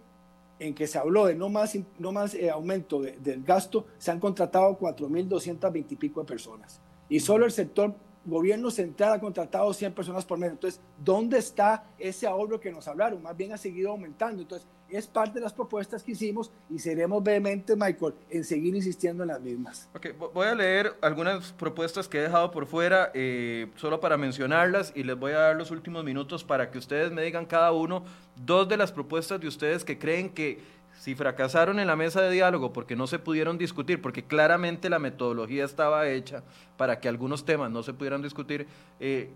en 0.59 0.75
que 0.75 0.85
se 0.85 0.97
habló 0.97 1.25
de 1.25 1.33
no 1.33 1.49
más, 1.49 1.75
no 1.97 2.11
más 2.11 2.35
eh, 2.35 2.49
aumento 2.49 3.01
del 3.01 3.43
gasto, 3.43 3.85
se 3.97 4.11
han 4.11 4.19
contratado 4.19 4.77
4.220 4.77 5.85
y 5.89 5.95
pico 5.95 6.21
de 6.21 6.27
personas 6.27 6.79
y 7.11 7.19
solo 7.19 7.45
el 7.45 7.51
sector 7.51 7.93
gobierno 8.23 8.71
central 8.71 9.13
ha 9.13 9.19
contratado 9.19 9.73
100 9.73 9.93
personas 9.93 10.23
por 10.23 10.37
mes. 10.37 10.51
Entonces, 10.51 10.79
¿dónde 10.97 11.39
está 11.39 11.83
ese 11.99 12.25
ahorro 12.25 12.57
que 12.57 12.71
nos 12.71 12.87
hablaron? 12.87 13.21
Más 13.21 13.35
bien 13.35 13.51
ha 13.51 13.57
seguido 13.57 13.91
aumentando. 13.91 14.41
Entonces, 14.41 14.65
es 14.89 15.07
parte 15.07 15.39
de 15.39 15.41
las 15.41 15.51
propuestas 15.51 16.03
que 16.03 16.13
hicimos 16.13 16.51
y 16.69 16.79
seremos 16.79 17.21
vehementes, 17.21 17.75
Michael, 17.75 18.13
en 18.29 18.45
seguir 18.45 18.75
insistiendo 18.75 19.23
en 19.23 19.29
las 19.29 19.41
mismas. 19.41 19.89
Okay, 19.93 20.13
voy 20.13 20.47
a 20.47 20.55
leer 20.55 20.93
algunas 21.01 21.51
propuestas 21.51 22.07
que 22.07 22.19
he 22.19 22.21
dejado 22.21 22.49
por 22.49 22.65
fuera, 22.65 23.11
eh, 23.13 23.69
solo 23.75 23.99
para 23.99 24.15
mencionarlas, 24.15 24.93
y 24.95 25.03
les 25.03 25.17
voy 25.17 25.33
a 25.33 25.39
dar 25.39 25.55
los 25.57 25.69
últimos 25.71 26.05
minutos 26.05 26.45
para 26.45 26.71
que 26.71 26.77
ustedes 26.77 27.11
me 27.11 27.21
digan 27.23 27.45
cada 27.45 27.73
uno 27.73 28.05
dos 28.37 28.69
de 28.69 28.77
las 28.77 28.93
propuestas 28.93 29.39
de 29.41 29.47
ustedes 29.47 29.83
que 29.83 29.99
creen 29.99 30.29
que 30.29 30.80
si 31.01 31.15
fracasaron 31.15 31.79
en 31.79 31.87
la 31.87 31.95
mesa 31.95 32.21
de 32.21 32.29
diálogo 32.29 32.73
porque 32.73 32.95
no 32.95 33.07
se 33.07 33.17
pudieron 33.17 33.57
discutir, 33.57 34.03
porque 34.03 34.23
claramente 34.23 34.87
la 34.87 34.99
metodología 34.99 35.65
estaba 35.65 36.07
hecha 36.07 36.43
para 36.77 36.99
que 36.99 37.09
algunos 37.09 37.43
temas 37.43 37.71
no 37.71 37.81
se 37.81 37.91
pudieran 37.91 38.21
discutir, 38.21 38.67
eh, 38.99 39.31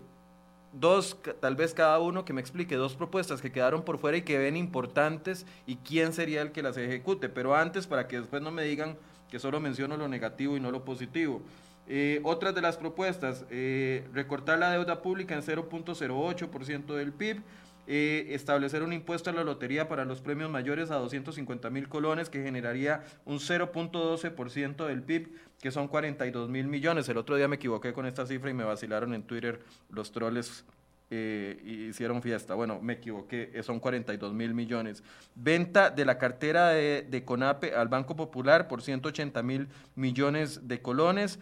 dos, 0.72 1.16
tal 1.40 1.56
vez 1.56 1.74
cada 1.74 1.98
uno 1.98 2.24
que 2.24 2.32
me 2.32 2.40
explique 2.40 2.76
dos 2.76 2.94
propuestas 2.94 3.42
que 3.42 3.50
quedaron 3.50 3.82
por 3.82 3.98
fuera 3.98 4.16
y 4.16 4.22
que 4.22 4.38
ven 4.38 4.56
importantes 4.56 5.44
y 5.66 5.74
quién 5.74 6.12
sería 6.12 6.40
el 6.40 6.52
que 6.52 6.62
las 6.62 6.76
ejecute. 6.76 7.28
Pero 7.28 7.56
antes, 7.56 7.88
para 7.88 8.06
que 8.06 8.20
después 8.20 8.42
no 8.42 8.52
me 8.52 8.62
digan 8.62 8.96
que 9.28 9.40
solo 9.40 9.58
menciono 9.58 9.96
lo 9.96 10.06
negativo 10.06 10.56
y 10.56 10.60
no 10.60 10.70
lo 10.70 10.84
positivo. 10.84 11.42
Eh, 11.88 12.20
otras 12.22 12.54
de 12.54 12.62
las 12.62 12.76
propuestas, 12.76 13.44
eh, 13.50 14.06
recortar 14.14 14.60
la 14.60 14.70
deuda 14.70 15.02
pública 15.02 15.34
en 15.34 15.42
0.08% 15.42 16.94
del 16.94 17.12
PIB, 17.12 17.42
eh, 17.86 18.28
establecer 18.30 18.82
un 18.82 18.92
impuesto 18.92 19.30
a 19.30 19.32
la 19.32 19.44
lotería 19.44 19.88
para 19.88 20.04
los 20.04 20.20
premios 20.20 20.50
mayores 20.50 20.90
a 20.90 20.96
250 20.96 21.70
mil 21.70 21.88
colones 21.88 22.28
que 22.28 22.42
generaría 22.42 23.04
un 23.24 23.38
0.12% 23.38 24.86
del 24.86 25.02
PIB, 25.02 25.30
que 25.60 25.70
son 25.70 25.88
42 25.88 26.48
mil 26.48 26.66
millones. 26.66 27.08
El 27.08 27.18
otro 27.18 27.36
día 27.36 27.48
me 27.48 27.56
equivoqué 27.56 27.92
con 27.92 28.06
esta 28.06 28.26
cifra 28.26 28.50
y 28.50 28.54
me 28.54 28.64
vacilaron 28.64 29.14
en 29.14 29.22
Twitter 29.22 29.60
los 29.88 30.12
troles 30.12 30.64
eh, 31.08 31.86
hicieron 31.88 32.20
fiesta. 32.20 32.54
Bueno, 32.54 32.80
me 32.82 32.94
equivoqué, 32.94 33.52
eh, 33.54 33.62
son 33.62 33.78
42 33.78 34.34
mil 34.34 34.54
millones. 34.54 35.04
Venta 35.36 35.90
de 35.90 36.04
la 36.04 36.18
cartera 36.18 36.70
de, 36.70 37.06
de, 37.08 37.24
CONAPE 37.24 37.76
al 37.76 37.86
Banco 37.86 38.16
Popular 38.16 38.66
por 38.66 38.82
180 38.82 39.40
mil 39.44 39.68
millones 39.94 40.66
de 40.66 40.82
colones 40.82 41.38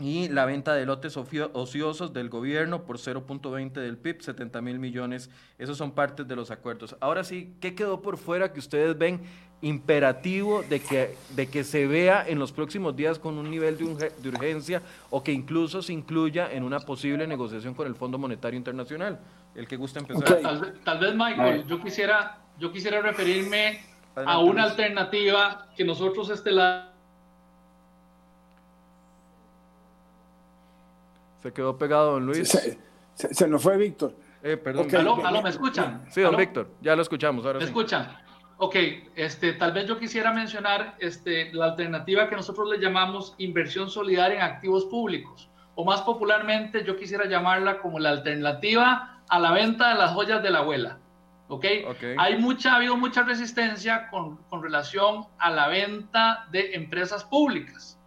y 0.00 0.28
la 0.28 0.46
venta 0.46 0.74
de 0.74 0.86
lotes 0.86 1.16
ociosos 1.16 2.12
del 2.12 2.28
gobierno 2.28 2.84
por 2.84 2.98
0.20 2.98 3.72
del 3.72 3.98
PIB, 3.98 4.22
70 4.22 4.60
mil 4.62 4.78
millones. 4.78 5.30
Esos 5.58 5.76
son 5.76 5.92
partes 5.92 6.26
de 6.26 6.36
los 6.36 6.50
acuerdos. 6.50 6.96
Ahora 7.00 7.22
sí, 7.22 7.54
¿qué 7.60 7.74
quedó 7.74 8.00
por 8.00 8.16
fuera 8.16 8.52
que 8.52 8.60
ustedes 8.60 8.96
ven 8.96 9.20
imperativo 9.62 10.62
de 10.62 10.80
que, 10.80 11.16
de 11.36 11.48
que 11.48 11.64
se 11.64 11.86
vea 11.86 12.24
en 12.26 12.38
los 12.38 12.50
próximos 12.50 12.96
días 12.96 13.18
con 13.18 13.36
un 13.36 13.50
nivel 13.50 13.76
de, 13.76 14.10
de 14.10 14.28
urgencia 14.28 14.80
o 15.10 15.22
que 15.22 15.32
incluso 15.32 15.82
se 15.82 15.92
incluya 15.92 16.50
en 16.50 16.62
una 16.62 16.80
posible 16.80 17.26
negociación 17.26 17.74
con 17.74 17.86
el 17.86 17.94
Fondo 17.94 18.16
Monetario 18.16 18.56
Internacional? 18.56 19.20
El 19.54 19.68
que 19.68 19.76
gusta 19.76 20.00
empezar. 20.00 20.40
Tal, 20.84 20.98
vez, 20.98 21.14
Michael, 21.14 21.66
yo 21.66 21.82
quisiera, 21.82 22.38
yo 22.58 22.72
quisiera 22.72 23.02
referirme 23.02 23.80
a 24.14 24.38
una 24.38 24.64
alternativa 24.64 25.68
que 25.76 25.84
nosotros 25.84 26.30
este 26.30 26.52
la 26.52 26.89
Se 31.42 31.52
quedó 31.52 31.76
pegado 31.76 32.12
don 32.12 32.26
Luis. 32.26 32.48
Se, 33.14 33.48
nos 33.48 33.62
fue 33.62 33.76
Víctor. 33.76 34.14
Eh, 34.42 34.56
perdón. 34.56 34.94
¿Aló, 34.94 35.42
me 35.42 35.50
escuchan? 35.50 36.04
Sí, 36.10 36.22
don 36.22 36.36
Víctor, 36.36 36.68
ya 36.80 36.96
lo 36.96 37.02
escuchamos. 37.02 37.44
Ahora 37.44 37.58
¿Me 37.58 37.64
escuchan? 37.64 38.16
Ok, 38.56 38.76
este, 39.14 39.54
tal 39.54 39.72
vez 39.72 39.86
yo 39.86 39.98
quisiera 39.98 40.32
mencionar 40.32 40.96
este, 40.98 41.52
la 41.52 41.66
alternativa 41.66 42.28
que 42.28 42.36
nosotros 42.36 42.68
le 42.70 42.78
llamamos 42.78 43.34
inversión 43.38 43.88
solidaria 43.88 44.36
en 44.36 44.42
activos 44.42 44.84
públicos, 44.84 45.48
o 45.74 45.84
más 45.84 46.02
popularmente 46.02 46.84
yo 46.84 46.96
quisiera 46.96 47.24
llamarla 47.26 47.78
como 47.78 47.98
la 47.98 48.10
alternativa 48.10 49.22
a 49.28 49.38
la 49.38 49.52
venta 49.52 49.90
de 49.90 49.94
las 49.94 50.12
joyas 50.12 50.42
de 50.42 50.50
la 50.50 50.58
abuela. 50.58 50.98
¿ok? 51.48 51.64
okay. 51.88 52.16
Hay 52.18 52.38
mucha, 52.38 52.72
ha 52.72 52.76
habido 52.76 52.96
mucha 52.96 53.22
resistencia 53.22 54.08
con, 54.08 54.36
con 54.48 54.62
relación 54.62 55.26
a 55.38 55.50
la 55.50 55.68
venta 55.68 56.46
de 56.50 56.74
empresas 56.74 57.24
públicas. 57.24 57.98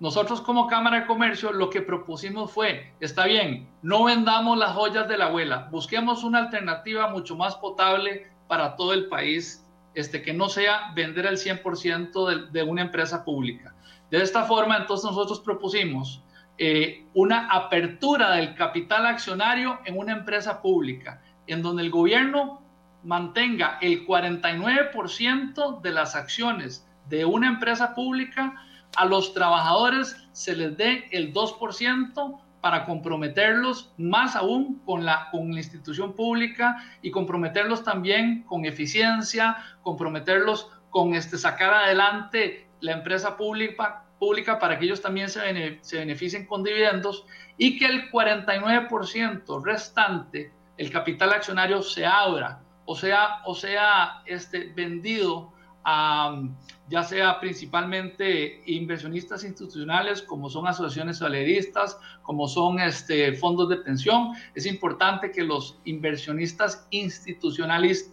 Nosotros 0.00 0.40
como 0.40 0.66
Cámara 0.66 1.00
de 1.00 1.06
Comercio 1.06 1.52
lo 1.52 1.68
que 1.68 1.82
propusimos 1.82 2.50
fue, 2.50 2.94
está 3.00 3.26
bien, 3.26 3.68
no 3.82 4.04
vendamos 4.04 4.56
las 4.56 4.72
joyas 4.72 5.06
de 5.08 5.18
la 5.18 5.26
abuela, 5.26 5.68
busquemos 5.70 6.24
una 6.24 6.38
alternativa 6.38 7.08
mucho 7.08 7.36
más 7.36 7.54
potable 7.56 8.26
para 8.48 8.76
todo 8.76 8.94
el 8.94 9.08
país, 9.08 9.62
este, 9.94 10.22
que 10.22 10.32
no 10.32 10.48
sea 10.48 10.92
vender 10.94 11.26
el 11.26 11.36
100% 11.36 12.28
de, 12.28 12.50
de, 12.50 12.62
una 12.62 12.80
empresa 12.80 13.24
pública. 13.24 13.74
De 14.10 14.22
esta 14.22 14.44
forma, 14.44 14.78
entonces 14.78 15.04
nosotros 15.04 15.38
propusimos 15.40 16.22
eh, 16.56 17.06
una 17.14 17.48
apertura 17.48 18.32
del 18.32 18.54
capital 18.54 19.06
accionario 19.06 19.78
en 19.84 19.98
una 19.98 20.12
empresa 20.12 20.62
pública, 20.62 21.22
en 21.46 21.62
donde 21.62 21.82
el 21.82 21.90
gobierno 21.90 22.62
mantenga 23.02 23.78
el 23.80 24.06
49% 24.06 25.80
de 25.80 25.90
las 25.90 26.14
acciones 26.16 26.86
de 27.08 27.24
una 27.24 27.48
empresa 27.48 27.94
pública 27.94 28.62
a 28.96 29.04
los 29.04 29.34
trabajadores 29.34 30.16
se 30.32 30.56
les 30.56 30.76
dé 30.76 31.08
el 31.12 31.32
2% 31.32 32.40
para 32.60 32.84
comprometerlos 32.84 33.92
más 33.96 34.36
aún 34.36 34.80
con 34.84 35.04
la, 35.04 35.28
con 35.30 35.52
la 35.52 35.58
institución 35.58 36.14
pública 36.14 36.76
y 37.00 37.10
comprometerlos 37.10 37.82
también 37.82 38.42
con 38.44 38.66
eficiencia, 38.66 39.56
comprometerlos 39.82 40.68
con 40.90 41.14
este, 41.14 41.38
sacar 41.38 41.72
adelante 41.72 42.68
la 42.80 42.92
empresa 42.92 43.36
pública, 43.36 44.04
pública 44.18 44.58
para 44.58 44.78
que 44.78 44.84
ellos 44.84 45.00
también 45.00 45.28
se, 45.30 45.78
se 45.80 45.98
beneficien 45.98 46.46
con 46.46 46.62
dividendos 46.62 47.24
y 47.56 47.78
que 47.78 47.86
el 47.86 48.10
49% 48.10 49.64
restante, 49.64 50.52
el 50.76 50.90
capital 50.90 51.32
accionario, 51.32 51.82
se 51.82 52.04
abra 52.04 52.60
o 52.90 52.96
sea, 52.96 53.40
o 53.44 53.54
sea 53.54 54.20
este, 54.26 54.72
vendido 54.74 55.52
a, 55.84 56.42
ya 56.90 57.04
sea 57.04 57.38
principalmente 57.38 58.62
inversionistas 58.66 59.44
institucionales, 59.44 60.22
como 60.22 60.50
son 60.50 60.66
asociaciones 60.66 61.18
salaristas, 61.18 61.96
como 62.22 62.48
son 62.48 62.80
este, 62.80 63.32
fondos 63.34 63.68
de 63.68 63.76
pensión. 63.76 64.32
Es 64.56 64.66
importante 64.66 65.30
que 65.30 65.44
los 65.44 65.78
inversionistas 65.84 66.88
institucionales, 66.90 68.10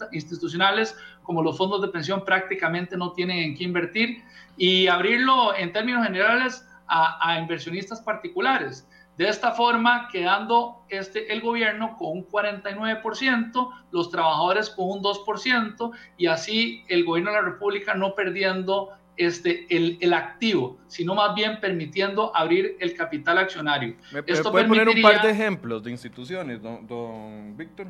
como 1.23 1.41
los 1.41 1.57
fondos 1.57 1.81
de 1.81 1.87
pensión, 1.87 2.23
prácticamente 2.23 2.95
no 2.95 3.13
tienen 3.13 3.39
en 3.39 3.55
qué 3.55 3.63
invertir 3.63 4.23
y 4.57 4.85
abrirlo 4.85 5.55
en 5.55 5.73
términos 5.73 6.05
generales 6.05 6.63
a 6.87 7.39
inversionistas 7.41 7.99
particulares. 7.99 8.87
De 9.17 9.27
esta 9.27 9.51
forma, 9.53 10.09
quedando 10.11 10.83
este, 10.89 11.33
el 11.33 11.41
gobierno 11.41 11.97
con 11.97 12.17
un 12.17 12.27
49%, 12.27 13.69
los 13.91 14.11
trabajadores 14.11 14.69
con 14.69 14.89
un 14.89 15.01
2%, 15.01 15.91
y 16.17 16.27
así 16.27 16.83
el 16.87 17.03
gobierno 17.03 17.31
de 17.31 17.37
la 17.37 17.43
República 17.43 17.95
no 17.95 18.13
perdiendo 18.13 18.91
este, 19.17 19.65
el, 19.75 19.97
el 20.01 20.13
activo, 20.13 20.77
sino 20.87 21.15
más 21.15 21.33
bien 21.33 21.59
permitiendo 21.59 22.35
abrir 22.35 22.77
el 22.79 22.93
capital 22.93 23.39
accionario. 23.39 23.95
¿Me, 24.11 24.23
Esto 24.27 24.51
puede 24.51 24.65
poner 24.65 24.87
un 24.87 25.01
par 25.01 25.23
de 25.23 25.31
ejemplos 25.31 25.83
de 25.83 25.89
instituciones, 25.89 26.61
don, 26.61 26.85
don 26.85 27.57
Víctor? 27.57 27.87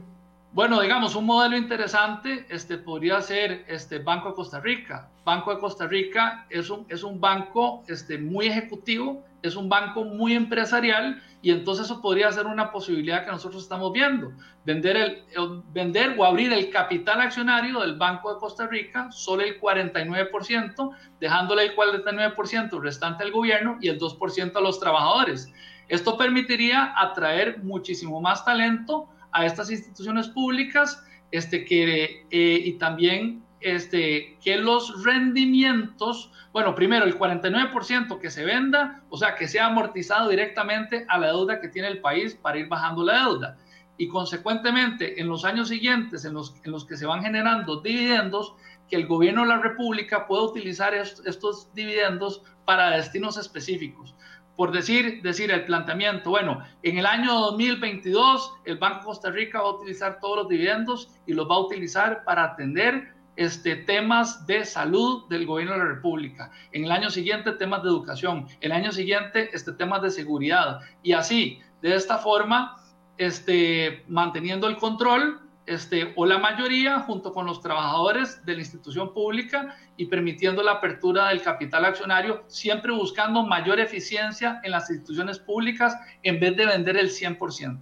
Bueno, 0.53 0.79
digamos, 0.81 1.15
un 1.15 1.25
modelo 1.25 1.57
interesante 1.57 2.45
este, 2.49 2.77
podría 2.77 3.21
ser 3.21 3.65
este 3.67 3.99
Banco 3.99 4.29
de 4.29 4.35
Costa 4.35 4.59
Rica. 4.61 5.09
Banco 5.25 5.53
de 5.53 5.59
Costa 5.59 5.85
Rica 5.85 6.45
es 6.49 6.69
un, 6.69 6.85
es 6.89 7.03
un 7.03 7.19
banco 7.19 7.83
este, 7.87 8.17
muy 8.17 8.47
ejecutivo, 8.47 9.23
es 9.47 9.55
un 9.55 9.69
banco 9.69 10.03
muy 10.03 10.33
empresarial 10.33 11.21
y 11.41 11.51
entonces 11.51 11.85
eso 11.85 12.01
podría 12.01 12.31
ser 12.31 12.45
una 12.45 12.71
posibilidad 12.71 13.23
que 13.23 13.31
nosotros 13.31 13.63
estamos 13.63 13.91
viendo. 13.93 14.31
Vender, 14.65 14.97
el, 14.97 15.23
vender 15.71 16.15
o 16.17 16.25
abrir 16.25 16.51
el 16.51 16.69
capital 16.69 17.21
accionario 17.21 17.79
del 17.79 17.95
Banco 17.97 18.33
de 18.33 18.39
Costa 18.39 18.67
Rica, 18.67 19.11
solo 19.11 19.43
el 19.43 19.59
49%, 19.59 20.91
dejándole 21.19 21.65
el 21.65 21.75
49% 21.75 22.81
restante 22.81 23.23
al 23.23 23.31
gobierno 23.31 23.77
y 23.81 23.89
el 23.89 23.99
2% 23.99 24.55
a 24.55 24.61
los 24.61 24.79
trabajadores. 24.79 25.51
Esto 25.87 26.17
permitiría 26.17 26.93
atraer 26.97 27.63
muchísimo 27.63 28.19
más 28.19 28.43
talento 28.43 29.09
a 29.31 29.45
estas 29.45 29.71
instituciones 29.71 30.27
públicas 30.27 31.03
este, 31.31 31.65
que, 31.65 32.25
eh, 32.29 32.61
y 32.65 32.73
también 32.73 33.43
este, 33.59 34.37
que 34.43 34.57
los 34.57 35.03
rendimientos, 35.03 36.31
bueno, 36.53 36.75
primero 36.75 37.05
el 37.05 37.17
49% 37.17 38.19
que 38.19 38.29
se 38.29 38.45
venda, 38.45 39.03
o 39.09 39.17
sea, 39.17 39.35
que 39.35 39.47
sea 39.47 39.67
amortizado 39.67 40.29
directamente 40.29 41.05
a 41.09 41.17
la 41.17 41.27
deuda 41.27 41.59
que 41.59 41.67
tiene 41.67 41.87
el 41.87 42.01
país 42.01 42.35
para 42.35 42.57
ir 42.57 42.67
bajando 42.67 43.03
la 43.03 43.25
deuda. 43.25 43.57
Y 43.97 44.07
consecuentemente, 44.07 45.19
en 45.19 45.27
los 45.27 45.43
años 45.43 45.69
siguientes, 45.69 46.23
en 46.23 46.33
los, 46.33 46.55
en 46.63 46.71
los 46.71 46.85
que 46.85 46.97
se 46.97 47.05
van 47.05 47.23
generando 47.23 47.81
dividendos, 47.81 48.53
que 48.89 48.95
el 48.95 49.07
gobierno 49.07 49.41
de 49.41 49.49
la 49.49 49.57
República 49.57 50.27
pueda 50.27 50.43
utilizar 50.43 50.93
estos 50.93 51.73
dividendos 51.73 52.43
para 52.63 52.91
destinos 52.91 53.37
específicos 53.37 54.15
por 54.57 54.71
decir, 54.71 55.21
decir 55.21 55.51
el 55.51 55.65
planteamiento, 55.65 56.31
bueno, 56.31 56.63
en 56.81 56.97
el 56.97 57.05
año 57.05 57.31
2022 57.41 58.55
el 58.65 58.77
Banco 58.79 58.99
de 58.99 59.05
Costa 59.05 59.29
Rica 59.29 59.61
va 59.61 59.69
a 59.69 59.73
utilizar 59.73 60.19
todos 60.19 60.37
los 60.37 60.47
dividendos 60.49 61.09
y 61.27 61.33
los 61.33 61.47
va 61.47 61.55
a 61.55 61.59
utilizar 61.59 62.23
para 62.25 62.43
atender 62.43 63.13
este, 63.37 63.75
temas 63.75 64.45
de 64.47 64.65
salud 64.65 65.29
del 65.29 65.45
gobierno 65.45 65.73
de 65.73 65.79
la 65.79 65.85
República. 65.85 66.51
En 66.71 66.83
el 66.83 66.91
año 66.91 67.09
siguiente, 67.09 67.53
temas 67.53 67.83
de 67.83 67.89
educación. 67.89 68.47
El 68.59 68.71
año 68.71 68.91
siguiente, 68.91 69.49
este, 69.53 69.71
temas 69.71 70.01
de 70.01 70.11
seguridad. 70.11 70.81
Y 71.01 71.13
así, 71.13 71.61
De 71.79 71.93
esta 71.93 72.17
forma, 72.17 72.75
este, 73.19 74.03
manteniendo 74.07 74.67
el 74.67 74.77
control, 74.77 75.39
este, 75.67 76.11
o 76.15 76.25
la 76.25 76.39
mayoría, 76.39 77.01
junto 77.01 77.31
con 77.31 77.45
los 77.45 77.61
trabajadores 77.61 78.43
de 78.45 78.53
la 78.53 78.61
institución 78.61 79.13
pública 79.13 79.77
y 79.95 80.07
permitiendo 80.07 80.63
la 80.63 80.71
apertura 80.71 81.27
del 81.27 81.43
capital 81.43 81.85
accionario, 81.85 82.43
siempre 82.47 82.91
buscando 82.91 83.43
mayor 83.43 83.79
eficiencia 83.79 84.59
en 84.63 84.71
las 84.71 84.89
instituciones 84.89 85.37
públicas 85.37 85.95
en 86.23 86.39
vez 86.39 86.57
de 86.57 86.65
vender 86.65 86.97
el 86.97 87.09
100%. 87.11 87.79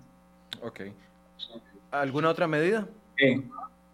Ok. 0.62 0.82
¿Alguna 1.92 2.30
otra 2.30 2.48
medida? 2.48 2.86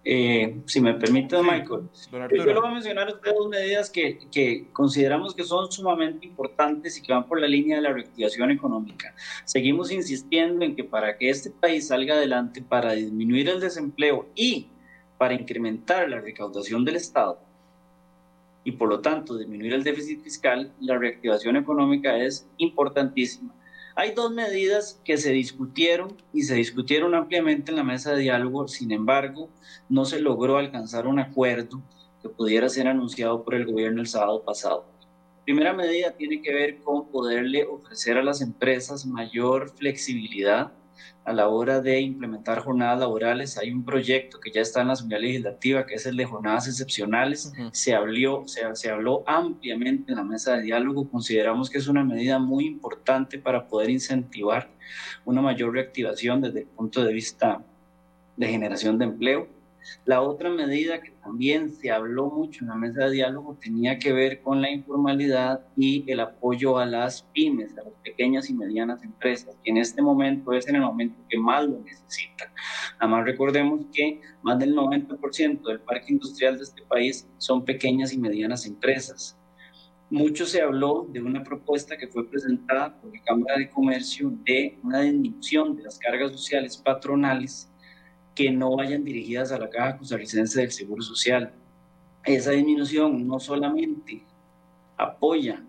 Eh, 0.04 0.62
si 0.66 0.82
me 0.82 0.96
permite, 0.96 1.38
Michael, 1.44 1.84
yo 2.12 2.46
le 2.46 2.54
voy 2.56 2.68
a 2.68 2.72
mencionar 2.72 3.22
dos 3.24 3.48
medidas 3.50 3.90
que, 3.92 4.18
que, 4.32 4.68
consideramos 4.74 5.36
que 5.36 5.44
son 5.44 5.72
sumamente 5.72 6.26
importantes 6.26 6.98
y 6.98 7.04
que 7.04 7.14
van 7.14 7.28
por 7.28 7.40
la 7.40 7.48
línea 7.48 7.76
de 7.76 7.84
la 7.84 7.94
reactivación 7.94 8.50
económica. 8.50 9.14
Seguimos 9.46 9.92
insistiendo 9.92 10.66
en 10.66 10.76
que 10.76 10.84
para 10.84 11.18
que 11.18 11.30
este 11.30 11.52
país 11.52 11.90
salga 11.90 12.16
adelante, 12.16 12.64
para 12.64 12.94
disminuir 12.94 13.50
el 13.50 13.60
desempleo 13.60 14.28
y 14.34 14.70
para 15.20 15.36
incrementar 15.36 16.10
la 16.10 16.20
recaudación 16.20 16.84
del 16.84 16.96
Estado 16.96 17.40
y 18.64 18.72
por 18.74 18.90
lo 18.90 19.02
tanto 19.02 19.38
disminuir 19.38 19.74
el 19.74 19.84
déficit 19.84 20.22
fiscal, 20.24 20.72
la 20.80 20.98
reactivación 20.98 21.58
económica 21.58 22.18
es 22.18 22.48
importantísima. 22.58 23.54
Hay 23.96 24.14
dos 24.14 24.32
medidas 24.32 25.02
que 25.04 25.18
se 25.18 25.32
discutieron 25.32 26.16
y 26.34 26.44
se 26.44 26.56
discutieron 26.56 27.14
ampliamente 27.14 27.72
en 27.72 27.78
la 27.78 27.84
mesa 27.84 28.14
de 28.14 28.22
diálogo, 28.22 28.68
sin 28.68 28.92
embargo, 28.92 29.50
no 29.90 30.06
se 30.06 30.22
logró 30.22 30.58
alcanzar 30.58 31.08
un 31.08 31.20
acuerdo 31.20 31.82
que 32.22 32.30
pudiera 32.30 32.70
ser 32.70 32.88
anunciado 32.88 33.44
por 33.44 33.56
el 33.56 33.66
gobierno 33.66 34.02
el 34.02 34.08
sábado 34.08 34.44
pasado. 34.44 34.86
Primera 35.44 35.74
medida 35.74 36.12
tiene 36.12 36.42
que 36.42 36.54
ver 36.54 36.78
con 36.80 37.10
poderle 37.10 37.66
ofrecer 37.66 38.18
a 38.18 38.24
las 38.24 38.42
empresas 38.42 39.06
mayor 39.06 39.70
flexibilidad 39.70 40.72
a 41.24 41.34
la 41.34 41.48
hora 41.50 41.82
de 41.82 42.00
implementar 42.00 42.60
jornadas 42.60 43.00
laborales. 43.00 43.58
Hay 43.58 43.72
un 43.72 43.86
proyecto 43.86 44.40
que 44.40 44.52
ya 44.52 44.62
está 44.62 44.82
en 44.82 44.88
la 44.88 44.94
Asamblea 44.94 45.20
Legislativa, 45.20 45.86
que 45.86 45.96
es 45.96 46.06
el 46.06 46.18
de 46.18 46.26
jornadas 46.26 46.68
excepcionales. 46.68 47.54
se, 47.72 47.94
habló, 47.94 48.48
se, 48.48 48.62
se 48.76 48.90
habló 48.90 49.24
ampliamente 49.28 50.12
en 50.12 50.18
la 50.18 50.24
mesa 50.24 50.56
de 50.56 50.64
diálogo. 50.64 51.10
Consideramos 51.10 51.70
que 51.70 51.78
es 51.78 51.88
una 51.88 52.04
medida 52.04 52.40
muy 52.40 52.66
importante 52.66 53.38
para 53.38 53.68
poder 53.68 53.90
incentivar 53.90 54.70
una 55.26 55.42
mayor 55.42 55.74
reactivación 55.74 56.42
desde 56.42 56.62
el 56.62 56.68
punto 56.68 57.04
de 57.04 57.14
vista 57.14 57.64
de 58.36 58.48
generación 58.48 58.98
de 58.98 59.06
empleo 59.06 59.61
la 60.06 60.22
otra 60.22 60.50
medida 60.50 61.02
que 61.02 61.12
también 61.12 61.72
se 61.72 61.92
habló 61.92 62.30
mucho 62.30 62.64
en 62.64 62.70
la 62.70 62.76
mesa 62.76 63.06
de 63.06 63.12
diálogo 63.12 63.58
tenía 63.62 64.00
que 64.00 64.14
ver 64.14 64.42
con 64.42 64.62
la 64.62 64.70
informalidad 64.70 65.66
y 65.76 66.10
el 66.12 66.20
apoyo 66.20 66.78
a 66.78 66.86
las 66.86 67.24
pymes, 67.34 67.78
a 67.78 67.84
las 67.84 67.94
pequeñas 68.04 68.50
y 68.50 68.54
medianas 68.54 69.04
empresas, 69.04 69.56
que 69.64 69.72
en 69.72 69.78
este 69.78 70.02
momento 70.02 70.54
es 70.54 70.68
en 70.68 70.76
el 70.76 70.82
momento 70.82 71.22
que 71.30 71.38
más 71.38 71.66
lo 71.66 71.80
necesitan. 71.80 72.50
Además, 73.00 73.26
recordemos 73.26 73.86
que 73.94 74.22
más 74.44 74.60
del 74.60 74.76
90% 74.76 75.62
del 75.64 75.80
parque 75.82 76.14
industrial 76.14 76.58
de 76.58 76.64
este 76.64 76.84
país 76.84 77.28
son 77.38 77.66
pequeñas 77.66 78.14
y 78.14 78.20
medianas 78.20 78.66
empresas. 78.66 79.38
Mucho 80.10 80.46
se 80.46 80.62
habló 80.62 81.08
de 81.10 81.22
una 81.22 81.42
propuesta 81.42 81.98
que 81.98 82.08
fue 82.08 82.30
presentada 82.30 83.00
por 83.00 83.16
la 83.16 83.24
Cámara 83.24 83.58
de 83.58 83.70
Comercio 83.70 84.34
de 84.46 84.78
una 84.84 85.00
disminución 85.00 85.78
de 85.78 85.84
las 85.84 85.98
cargas 85.98 86.34
sociales 86.34 86.76
patronales 86.76 87.71
que 88.36 88.52
no 88.52 88.76
vayan 88.76 89.04
dirigidas 89.04 89.52
a 89.52 89.60
la 89.60 89.70
Caja 89.70 89.98
Costarricense 89.98 90.62
del 90.62 90.72
Seguro 90.72 91.02
Social. 91.02 91.52
Esa 92.24 92.52
disminución 92.52 93.28
no 93.28 93.40
solamente 93.40 94.24
apoya 94.98 95.64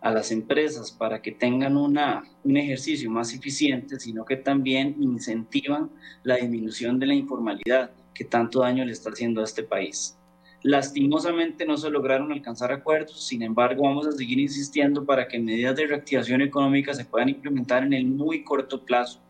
a 0.00 0.10
las 0.10 0.30
empresas 0.30 0.90
para 0.90 1.20
que 1.20 1.32
tengan 1.32 1.76
una, 1.76 2.24
un 2.42 2.56
ejercicio 2.56 3.10
más 3.10 3.34
eficiente, 3.34 4.00
sino 4.00 4.24
que 4.24 4.36
también 4.36 4.96
incentivan 4.98 5.90
la 6.22 6.36
disminución 6.36 6.98
de 6.98 7.06
la 7.06 7.14
informalidad 7.14 7.90
que 8.14 8.24
tanto 8.24 8.60
daño 8.60 8.84
le 8.84 8.92
está 8.92 9.10
haciendo 9.10 9.42
a 9.42 9.44
este 9.44 9.62
país. 9.62 10.16
Lastimosamente 10.62 11.64
no 11.66 11.76
se 11.76 11.90
lograron 11.90 12.32
alcanzar 12.32 12.72
acuerdos, 12.72 13.26
sin 13.26 13.42
embargo 13.42 13.82
vamos 13.82 14.06
a 14.06 14.12
seguir 14.12 14.38
insistiendo 14.38 15.04
para 15.04 15.26
que 15.26 15.38
medidas 15.38 15.76
de 15.76 15.86
reactivación 15.86 16.42
económica 16.42 16.92
se 16.92 17.04
puedan 17.04 17.30
implementar 17.30 17.82
en 17.82 17.94
el 17.94 18.06
muy 18.06 18.44
corto 18.44 18.84
plazo 18.84 19.20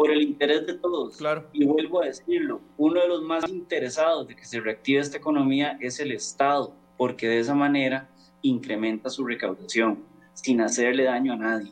por 0.00 0.10
el 0.10 0.22
interés 0.22 0.66
de 0.66 0.72
todos. 0.72 1.18
Claro. 1.18 1.44
Y 1.52 1.66
vuelvo 1.66 2.00
a 2.00 2.06
decirlo, 2.06 2.62
uno 2.78 3.02
de 3.02 3.06
los 3.06 3.20
más 3.20 3.46
interesados 3.50 4.26
de 4.26 4.34
que 4.34 4.46
se 4.46 4.58
reactive 4.58 4.98
esta 4.98 5.18
economía 5.18 5.76
es 5.78 6.00
el 6.00 6.10
Estado, 6.12 6.72
porque 6.96 7.28
de 7.28 7.38
esa 7.38 7.54
manera 7.54 8.08
incrementa 8.40 9.10
su 9.10 9.26
recaudación 9.26 10.02
sin 10.32 10.62
hacerle 10.62 11.04
daño 11.04 11.34
a 11.34 11.36
nadie. 11.36 11.70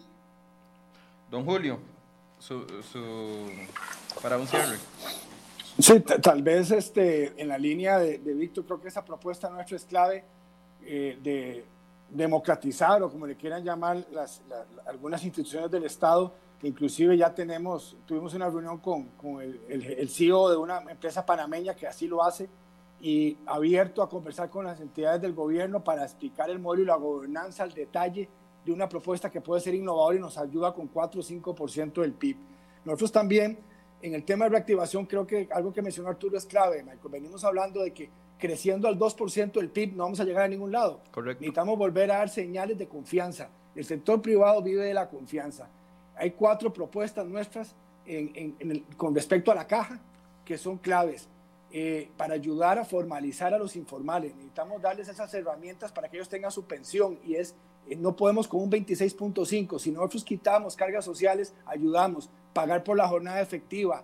Don 1.31 1.43
Julio, 1.47 1.79
su, 2.39 2.66
para 4.20 4.37
un 4.37 4.47
cierre. 4.47 4.76
Sí, 5.79 5.99
tal 6.01 6.43
vez 6.43 6.70
este, 6.70 7.33
en 7.41 7.49
la 7.49 7.57
línea 7.57 7.99
de, 7.99 8.18
Víctor, 8.18 8.66
creo 8.66 8.83
que 8.83 8.89
esa 8.89 9.07
propuesta 9.07 9.49
nuestra 9.49 9.74
es 9.74 9.87
clave 9.87 10.22
eh, 10.85 11.18
de 11.22 11.64
democratizar 12.11 13.03
o 13.03 13.11
como 13.11 13.26
le 13.26 13.37
quieran 13.37 13.64
llamar 13.64 14.05
las, 14.12 14.43
algunas 14.85 15.24
instituciones 15.24 15.70
del 15.70 15.85
Estado 15.85 16.35
inclusive 16.62 17.16
ya 17.16 17.34
tenemos, 17.34 17.96
tuvimos 18.06 18.34
una 18.34 18.48
reunión 18.48 18.78
con, 18.78 19.09
con 19.11 19.40
el, 19.40 19.61
el, 19.68 20.09
CEO 20.09 20.50
de 20.50 20.56
una 20.56 20.80
empresa 20.90 21.24
panameña 21.24 21.74
que 21.74 21.86
así 21.86 22.09
lo 22.09 22.22
hace 22.22 22.48
y 23.00 23.36
abierto 23.46 24.02
a 24.02 24.09
conversar 24.09 24.50
con 24.50 24.64
las 24.64 24.80
entidades 24.80 25.20
del 25.20 25.34
gobierno 25.34 25.84
para 25.84 26.02
explicar 26.02 26.50
el 26.50 26.59
modelo 26.59 26.82
y 26.82 26.86
la 26.86 26.96
gobernanza 26.96 27.62
al 27.62 27.72
detalle 27.72 28.28
de 28.64 28.72
una 28.72 28.88
propuesta 28.88 29.30
que 29.30 29.40
puede 29.40 29.61
ser 29.61 29.74
innovadora 29.74 30.16
y 30.16 30.20
nos 30.20 30.36
ayuda 30.36 30.74
con 30.74 30.88
4 30.88 31.20
o 31.20 31.24
5% 31.24 32.00
del 32.00 32.12
PIB. 32.12 32.36
Nosotros 32.84 33.12
también, 33.12 33.59
en 34.02 34.14
el 34.14 34.24
tema 34.24 34.46
de 34.46 34.50
reactivación, 34.50 35.06
creo 35.06 35.26
que 35.26 35.48
algo 35.52 35.72
que 35.72 35.80
mencionó 35.80 36.09
Arturo 36.09 36.36
es 36.36 36.44
clave, 36.44 36.82
Michael. 36.82 37.09
Venimos 37.09 37.44
hablando 37.44 37.82
de 37.82 37.92
que 37.92 38.11
creciendo 38.36 38.88
al 38.88 38.98
2% 38.98 39.52
del 39.52 39.70
PIB 39.70 39.94
no 39.94 40.04
vamos 40.04 40.18
a 40.18 40.24
llegar 40.24 40.44
a 40.44 40.48
ningún 40.48 40.72
lado. 40.72 41.00
Correcto. 41.12 41.40
Necesitamos 41.40 41.78
volver 41.78 42.11
a 42.11 42.18
dar 42.18 42.28
señales 42.28 42.76
de 42.76 42.88
confianza. 42.88 43.48
El 43.76 43.84
sector 43.84 44.20
privado 44.20 44.61
vive 44.61 44.84
de 44.84 44.94
la 44.94 45.09
confianza 45.09 45.68
hay 46.18 46.32
cuatro 46.32 46.72
propuestas 46.72 47.26
nuestras 47.26 47.74
con 48.96 49.14
respecto 49.14 49.52
a 49.52 49.54
la 49.54 49.66
caja 49.66 50.00
que 50.44 50.56
son 50.56 50.78
claves 50.78 51.28
eh, 51.70 52.10
para 52.16 52.34
ayudar 52.34 52.78
a 52.78 52.84
formalizar 52.84 53.52
a 53.52 53.58
los 53.58 53.76
informales. 53.76 54.34
Necesitamos 54.34 54.80
darles 54.80 55.08
esas 55.08 55.32
herramientas 55.34 55.92
para 55.92 56.08
que 56.08 56.16
ellos 56.16 56.28
tengan 56.28 56.50
su 56.50 56.64
pensión 56.64 57.18
y 57.22 57.34
es, 57.34 57.54
eh, 57.86 57.96
no 57.96 58.16
podemos 58.16 58.48
con 58.48 58.62
un 58.62 58.70
26.5, 58.70 59.78
si 59.78 59.90
nosotros 59.90 60.24
quitamos 60.24 60.74
cargas 60.74 61.04
sociales, 61.04 61.52
ayudamos, 61.66 62.30
pagar 62.54 62.82
por 62.84 62.96
la 62.96 63.06
jornada 63.06 63.42
efectiva, 63.42 64.02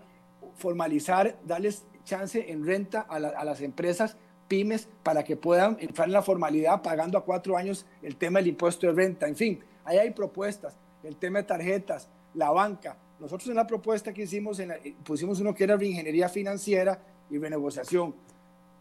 formalizar, 0.57 1.39
darles 1.47 1.85
chance 2.05 2.53
en 2.53 2.67
renta 2.67 3.07
a, 3.09 3.17
a 3.17 3.45
las 3.45 3.63
empresas 3.63 4.19
pymes 4.47 4.91
para 5.03 5.25
que 5.25 5.39
puedan 5.39 5.79
entrar 5.81 6.07
en 6.07 6.13
la 6.13 6.21
formalidad 6.21 6.83
pagando 6.83 7.17
a 7.17 7.25
cuatro 7.25 7.57
años 7.57 7.87
el 8.03 8.17
tema 8.17 8.41
del 8.41 8.49
impuesto 8.49 8.87
de 8.87 8.93
renta. 8.93 9.27
En 9.27 9.37
fin, 9.37 9.65
ahí 9.87 9.97
hay 9.97 10.11
propuestas 10.11 10.77
el 11.05 11.17
tema 11.17 11.39
de 11.39 11.45
tarjetas, 11.45 12.09
la 12.35 12.51
banca. 12.51 12.97
Nosotros 13.21 13.49
en 13.49 13.57
la 13.57 13.67
propuesta 13.67 14.13
que 14.13 14.23
hicimos, 14.23 14.59
en 14.59 14.73
eh, 14.73 14.97
pusimos 15.05 15.41
uno 15.41 15.55
que 15.55 15.65
era 15.65 15.83
ingeniería 15.83 16.29
financiera 16.29 16.99
y 17.31 17.39
renegociación. 17.39 18.15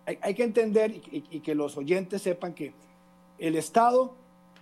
Hay, 0.06 0.34
que 0.34 0.44
entender 0.44 1.02
y, 1.12 1.40
que 1.40 1.56
los 1.56 1.78
oyentes 1.78 2.22
sepan 2.22 2.54
que 2.54 2.74
el 3.38 3.56
Estado 3.56 4.14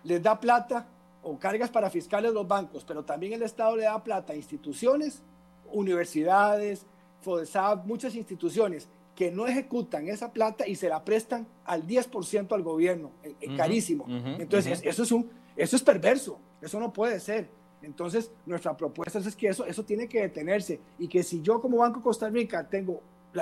les 0.04 0.22
da 0.22 0.40
plata 0.40 0.88
o 1.24 1.40
cargas 1.40 1.72
para 1.72 1.90
fiscales 1.90 2.32
los 2.32 2.48
bancos, 2.48 2.86
pero 2.86 3.04
también 3.04 3.34
el 3.34 3.42
Estado 3.42 3.76
le 3.76 3.86
da 3.86 4.04
plata 4.04 4.34
a 4.34 4.36
instituciones, 4.36 5.24
universidades, 5.72 6.86
FODESAB, 7.22 7.88
muchas 7.88 8.14
instituciones 8.14 8.88
que 9.16 9.32
no 9.32 9.48
ejecutan 9.48 10.08
esa 10.08 10.32
plata 10.32 10.68
y 10.68 10.76
se 10.76 10.90
la 10.90 11.04
prestan 11.04 11.48
al 11.66 11.88
10% 11.88 12.54
al 12.54 12.62
gobierno, 12.62 13.12
eh, 13.24 13.36
eh, 13.42 13.56
carísimo. 13.56 14.06
Entonces, 14.08 14.82
eso, 14.84 15.04
es 15.04 15.12
un, 15.12 15.30
eso 15.56 15.76
es 15.76 15.84
perverso. 15.84 16.40
Eso 16.62 16.80
no 16.80 16.94
puede 16.94 17.20
ser. 17.20 17.50
Entonces, 17.82 18.32
nuestra 18.46 18.78
propuesta 18.78 19.20
es 19.20 19.36
que 19.36 19.48
eso, 19.48 19.66
eso 19.66 19.84
tiene 19.84 20.08
que 20.08 20.22
detenerse 20.22 20.80
y 21.00 21.08
que 21.08 21.24
si 21.24 21.42
yo 21.42 21.60
como 21.60 21.78
Banco 21.78 22.02
Costa 22.02 22.30
Rica 22.30 22.68
tengo 22.68 23.02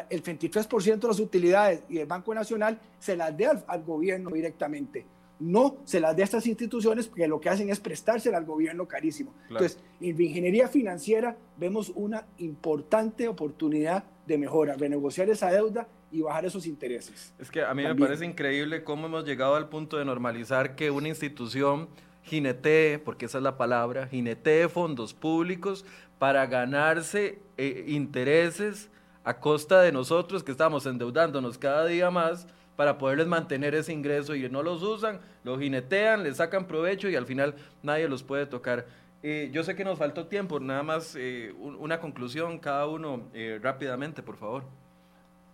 el 0.09 0.23
23% 0.23 0.99
de 0.99 1.07
las 1.07 1.19
utilidades 1.19 1.83
y 1.89 1.97
el 1.97 2.05
Banco 2.05 2.33
Nacional 2.33 2.79
se 2.99 3.17
las 3.17 3.35
dé 3.35 3.47
al, 3.47 3.83
gobierno 3.83 4.29
directamente. 4.29 5.05
No 5.39 5.77
se 5.85 5.99
las 5.99 6.15
dé 6.15 6.21
a 6.21 6.25
estas 6.25 6.45
instituciones 6.47 7.07
porque 7.07 7.27
lo 7.27 7.39
que 7.39 7.49
hacen 7.49 7.69
es 7.69 7.79
prestársela 7.79 8.37
al 8.37 8.45
gobierno 8.45 8.87
carísimo. 8.87 9.33
Entonces, 9.49 9.79
en 9.99 10.21
ingeniería 10.21 10.67
financiera 10.67 11.37
vemos 11.57 11.91
una 11.95 12.27
importante 12.37 13.27
oportunidad 13.27 14.03
de 14.27 14.37
mejora, 14.37 14.75
renegociar 14.75 15.29
esa 15.29 15.49
deuda 15.49 15.87
y 16.11 16.21
bajar 16.21 16.45
esos 16.45 16.65
intereses. 16.65 17.33
Es 17.39 17.51
que 17.51 17.63
a 17.63 17.73
mí 17.73 17.83
me 17.83 17.95
parece 17.95 18.25
increíble 18.25 18.83
cómo 18.83 19.07
hemos 19.07 19.25
llegado 19.25 19.55
al 19.55 19.69
punto 19.69 19.97
de 19.97 20.05
normalizar 20.05 20.75
que 20.75 20.91
una 20.91 21.07
institución 21.07 21.89
jinetee, 22.23 22.99
porque 22.99 23.25
esa 23.25 23.37
es 23.37 23.43
la 23.43 23.57
palabra, 23.57 24.07
jinetee 24.07 24.69
fondos 24.69 25.13
públicos 25.13 25.85
para 26.17 26.45
ganarse 26.45 27.39
eh, 27.57 27.85
intereses 27.87 28.89
a 29.23 29.39
costa 29.39 29.81
de 29.81 29.91
nosotros 29.91 30.43
que 30.43 30.51
estamos 30.51 30.85
endeudándonos 30.85 31.57
cada 31.57 31.85
día 31.85 32.09
más 32.09 32.47
para 32.75 32.97
poderles 32.97 33.27
mantener 33.27 33.75
ese 33.75 33.91
ingreso 33.91 34.35
y 34.35 34.49
no 34.49 34.63
los 34.63 34.81
usan, 34.83 35.19
lo 35.43 35.59
jinetean, 35.59 36.23
le 36.23 36.33
sacan 36.33 36.65
provecho 36.65 37.09
y 37.09 37.15
al 37.17 37.25
final 37.25 37.55
nadie 37.83 38.07
los 38.07 38.23
puede 38.23 38.45
tocar. 38.45 38.85
Eh, 39.21 39.49
yo 39.51 39.65
sé 39.65 39.75
que 39.75 39.83
nos 39.83 39.99
faltó 39.99 40.27
tiempo, 40.27 40.61
nada 40.61 40.81
más 40.81 41.13
eh, 41.17 41.53
una 41.59 41.99
conclusión 41.99 42.57
cada 42.57 42.87
uno 42.87 43.27
eh, 43.33 43.59
rápidamente, 43.61 44.23
por 44.23 44.37
favor. 44.37 44.63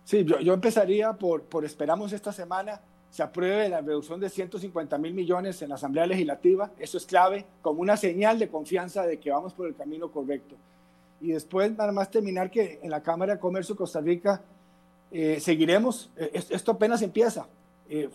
Sí, 0.06 0.24
yo, 0.24 0.40
yo 0.40 0.54
empezaría 0.54 1.12
por, 1.12 1.42
por, 1.42 1.66
esperamos 1.66 2.14
esta 2.14 2.32
semana 2.32 2.80
se 3.10 3.22
apruebe 3.22 3.68
la 3.68 3.80
reducción 3.80 4.20
de 4.20 4.30
150 4.30 4.96
mil 4.98 5.12
millones 5.12 5.60
en 5.62 5.68
la 5.68 5.74
Asamblea 5.74 6.06
Legislativa, 6.06 6.70
eso 6.78 6.96
es 6.96 7.04
clave, 7.04 7.44
como 7.60 7.80
una 7.80 7.98
señal 7.98 8.38
de 8.38 8.48
confianza 8.48 9.04
de 9.04 9.18
que 9.18 9.30
vamos 9.30 9.52
por 9.52 9.66
el 9.66 9.74
camino 9.74 10.10
correcto. 10.10 10.54
Y 11.20 11.32
después, 11.32 11.76
nada 11.76 11.92
más 11.92 12.10
terminar 12.10 12.50
que 12.50 12.78
en 12.82 12.90
la 12.90 13.02
Cámara 13.02 13.34
de 13.34 13.40
Comercio 13.40 13.74
de 13.74 13.78
Costa 13.78 14.00
Rica 14.00 14.42
seguiremos, 15.38 16.10
esto 16.16 16.72
apenas 16.72 17.00
empieza, 17.02 17.46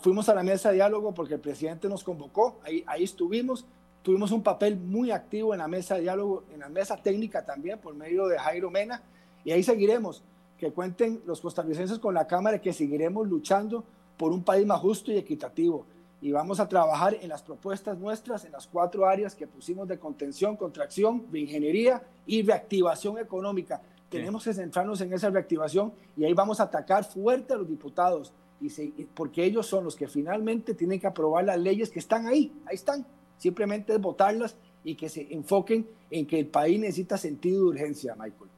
fuimos 0.01 0.29
a 0.29 0.35
la 0.35 0.43
mesa 0.43 0.69
de 0.69 0.75
diálogo 0.75 1.13
porque 1.13 1.35
el 1.35 1.39
presidente 1.39 1.89
nos 1.89 2.03
convocó, 2.03 2.59
ahí, 2.63 2.83
ahí 2.87 3.03
estuvimos, 3.03 3.65
Tuvimos 4.03 4.31
un 4.31 4.41
papel 4.41 4.77
muy 4.77 5.11
activo 5.11 5.53
en 5.53 5.59
la 5.59 5.67
mesa 5.67 5.95
de 5.95 6.01
diálogo, 6.01 6.43
en 6.51 6.61
la 6.61 6.69
mesa 6.69 6.97
técnica 6.97 7.45
también, 7.45 7.77
por 7.77 7.93
medio 7.93 8.27
de 8.27 8.39
Jairo 8.39 8.71
Mena, 8.71 9.03
y 9.43 9.51
ahí 9.51 9.61
seguiremos. 9.61 10.23
Que 10.61 10.71
cuenten 10.71 11.23
los 11.25 11.41
costarricenses 11.41 11.97
con 11.97 12.13
la 12.13 12.27
Cámara 12.27 12.61
que 12.61 12.71
seguiremos 12.71 13.27
luchando 13.27 13.83
por 14.15 14.31
un 14.31 14.43
país 14.43 14.63
más 14.65 14.79
justo 14.79 15.11
y 15.11 15.17
equitativo. 15.17 15.87
Y 16.21 16.31
vamos 16.31 16.59
a 16.59 16.69
trabajar 16.69 17.17
en 17.19 17.29
las 17.29 17.41
propuestas 17.41 17.97
nuestras, 17.97 18.45
en 18.45 18.51
las 18.51 18.67
cuatro 18.67 19.07
áreas 19.07 19.33
que 19.33 19.47
pusimos 19.47 19.87
de 19.87 19.97
contención, 19.97 20.55
contracción, 20.55 21.25
ingeniería 21.33 22.03
y 22.27 22.43
reactivación 22.43 23.17
económica. 23.17 23.81
Tenemos 24.07 24.43
que 24.43 24.53
centrarnos 24.53 25.01
en 25.01 25.11
esa 25.11 25.31
reactivación 25.31 25.93
y 26.15 26.25
ahí 26.25 26.33
vamos 26.33 26.59
a 26.59 26.63
atacar 26.63 27.03
fuerte 27.05 27.53
a 27.53 27.57
los 27.57 27.67
diputados, 27.67 28.31
y 28.59 28.69
porque 29.15 29.43
ellos 29.43 29.65
son 29.65 29.83
los 29.83 29.95
que 29.95 30.07
finalmente 30.07 30.75
tienen 30.75 30.99
que 30.99 31.07
aprobar 31.07 31.43
las 31.43 31.57
leyes 31.57 31.89
que 31.89 31.97
están 31.97 32.27
ahí, 32.27 32.53
ahí 32.67 32.75
están, 32.75 33.03
Simplemente 33.41 33.93
es 33.93 33.99
votarlas 33.99 34.55
y 34.83 34.93
que 34.93 35.09
se 35.09 35.33
enfoquen 35.33 35.87
en 36.11 36.27
que 36.27 36.37
el 36.37 36.45
país 36.45 36.79
necesita 36.79 37.17
sentido 37.17 37.63
de 37.63 37.69
urgencia, 37.69 38.13
Michael. 38.13 38.51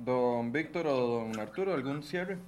Don 0.00 0.50
Víctor 0.50 0.86
o 0.86 0.96
don 0.96 1.38
Arturo, 1.38 1.74
¿algún 1.74 2.02
cierre? 2.02 2.38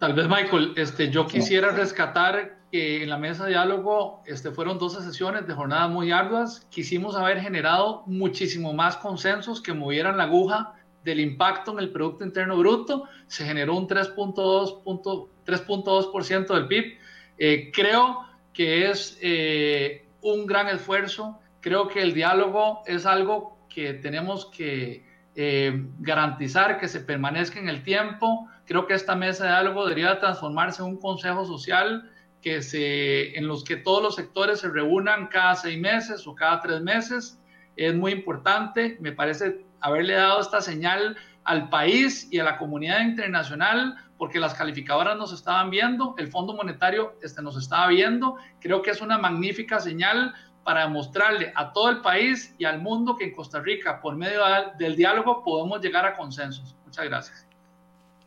Tal 0.00 0.14
vez, 0.14 0.26
Michael, 0.28 0.72
este, 0.76 1.10
yo 1.10 1.28
quisiera 1.28 1.70
rescatar 1.70 2.56
que 2.72 3.04
en 3.04 3.10
la 3.10 3.18
mesa 3.18 3.44
de 3.44 3.50
diálogo 3.50 4.24
este, 4.26 4.50
fueron 4.50 4.76
12 4.76 5.02
sesiones 5.02 5.46
de 5.46 5.54
jornadas 5.54 5.88
muy 5.90 6.10
arduas. 6.10 6.66
Quisimos 6.70 7.14
haber 7.14 7.40
generado 7.40 8.02
muchísimo 8.06 8.72
más 8.72 8.96
consensos 8.96 9.62
que 9.62 9.72
movieran 9.72 10.16
la 10.16 10.24
aguja 10.24 10.74
del 11.04 11.20
impacto 11.20 11.70
en 11.72 11.78
el 11.78 11.90
Producto 11.90 12.24
Interno 12.24 12.56
Bruto. 12.56 13.04
Se 13.28 13.44
generó 13.44 13.76
un 13.76 13.86
3.2% 13.86 16.54
del 16.54 16.66
PIB. 16.66 16.98
Eh, 17.38 17.70
creo 17.72 18.26
que 18.52 18.90
es 18.90 19.16
eh, 19.22 20.08
un 20.20 20.46
gran 20.46 20.66
esfuerzo. 20.66 21.38
Creo 21.60 21.86
que 21.86 22.02
el 22.02 22.12
diálogo 22.12 22.82
es 22.86 23.06
algo 23.06 23.56
que 23.68 23.94
tenemos 23.94 24.46
que 24.46 25.11
eh, 25.34 25.86
garantizar 25.98 26.78
que 26.78 26.88
se 26.88 27.00
permanezca 27.00 27.58
en 27.58 27.68
el 27.68 27.82
tiempo. 27.82 28.48
Creo 28.66 28.86
que 28.86 28.94
esta 28.94 29.14
mesa 29.14 29.44
de 29.44 29.50
diálogo 29.50 29.84
debería 29.84 30.18
transformarse 30.18 30.82
en 30.82 30.88
un 30.88 31.00
consejo 31.00 31.44
social 31.44 32.10
que 32.42 32.60
se, 32.60 33.38
en 33.38 33.46
los 33.46 33.64
que 33.64 33.76
todos 33.76 34.02
los 34.02 34.16
sectores 34.16 34.60
se 34.60 34.68
reúnan 34.68 35.28
cada 35.28 35.54
seis 35.54 35.80
meses 35.80 36.26
o 36.26 36.34
cada 36.34 36.60
tres 36.60 36.80
meses. 36.80 37.40
Es 37.76 37.94
muy 37.94 38.12
importante. 38.12 38.98
Me 39.00 39.12
parece 39.12 39.64
haberle 39.80 40.14
dado 40.14 40.40
esta 40.40 40.60
señal 40.60 41.16
al 41.44 41.68
país 41.70 42.28
y 42.30 42.38
a 42.38 42.44
la 42.44 42.58
comunidad 42.58 43.00
internacional 43.00 43.96
porque 44.22 44.38
las 44.38 44.54
calificadoras 44.54 45.16
nos 45.16 45.32
estaban 45.32 45.68
viendo, 45.70 46.14
el 46.16 46.28
Fondo 46.28 46.54
Monetario 46.54 47.16
este, 47.22 47.42
nos 47.42 47.56
estaba 47.56 47.88
viendo. 47.88 48.36
Creo 48.60 48.80
que 48.80 48.92
es 48.92 49.00
una 49.00 49.18
magnífica 49.18 49.80
señal 49.80 50.32
para 50.64 50.82
demostrarle 50.82 51.52
a 51.54 51.72
todo 51.72 51.90
el 51.90 52.00
país 52.00 52.54
y 52.58 52.64
al 52.64 52.80
mundo 52.80 53.16
que 53.16 53.24
en 53.24 53.34
Costa 53.34 53.60
Rica, 53.60 54.00
por 54.00 54.16
medio 54.16 54.42
del 54.78 54.96
diálogo, 54.96 55.42
podemos 55.42 55.80
llegar 55.80 56.06
a 56.06 56.16
consensos. 56.16 56.76
Muchas 56.84 57.04
gracias. 57.04 57.46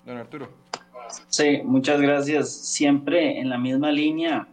Don 0.06 0.18
Arturo. 0.18 0.50
Sí, 1.28 1.62
muchas 1.64 2.02
gracias. 2.02 2.52
Siempre 2.52 3.40
en 3.40 3.50
la 3.50 3.58
misma 3.58 3.92
línea, 3.92 4.48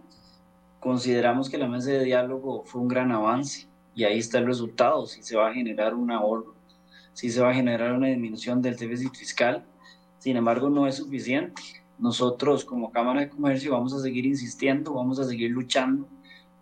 consideramos 0.80 1.48
que 1.50 1.58
la 1.58 1.66
mesa 1.66 1.90
de 1.90 2.04
diálogo 2.04 2.64
fue 2.64 2.80
un 2.80 2.88
gran 2.88 3.10
avance 3.10 3.68
y 3.94 4.04
ahí 4.04 4.18
está 4.18 4.38
el 4.38 4.46
resultado, 4.46 5.06
si 5.06 5.22
se 5.22 5.36
va 5.36 5.48
a 5.48 5.52
generar 5.52 5.94
un 5.94 6.10
ahorro, 6.10 6.54
si 7.12 7.30
se 7.30 7.42
va 7.42 7.50
a 7.50 7.54
generar 7.54 7.92
una 7.92 8.08
disminución 8.08 8.62
del 8.62 8.76
déficit 8.76 9.14
fiscal 9.14 9.64
sin 10.22 10.36
embargo, 10.36 10.70
no 10.70 10.86
es 10.86 10.94
suficiente. 10.98 11.60
Nosotros 11.98 12.64
como 12.64 12.92
Cámara 12.92 13.22
de 13.22 13.28
Comercio 13.28 13.72
vamos 13.72 13.92
a 13.92 13.98
seguir 13.98 14.24
insistiendo, 14.24 14.94
vamos 14.94 15.18
a 15.18 15.24
seguir 15.24 15.50
luchando 15.50 16.08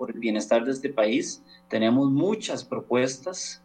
por 0.01 0.11
el 0.11 0.19
bienestar 0.19 0.65
de 0.65 0.71
este 0.73 0.89
país. 0.89 1.43
Tenemos 1.69 2.11
muchas 2.11 2.65
propuestas 2.65 3.63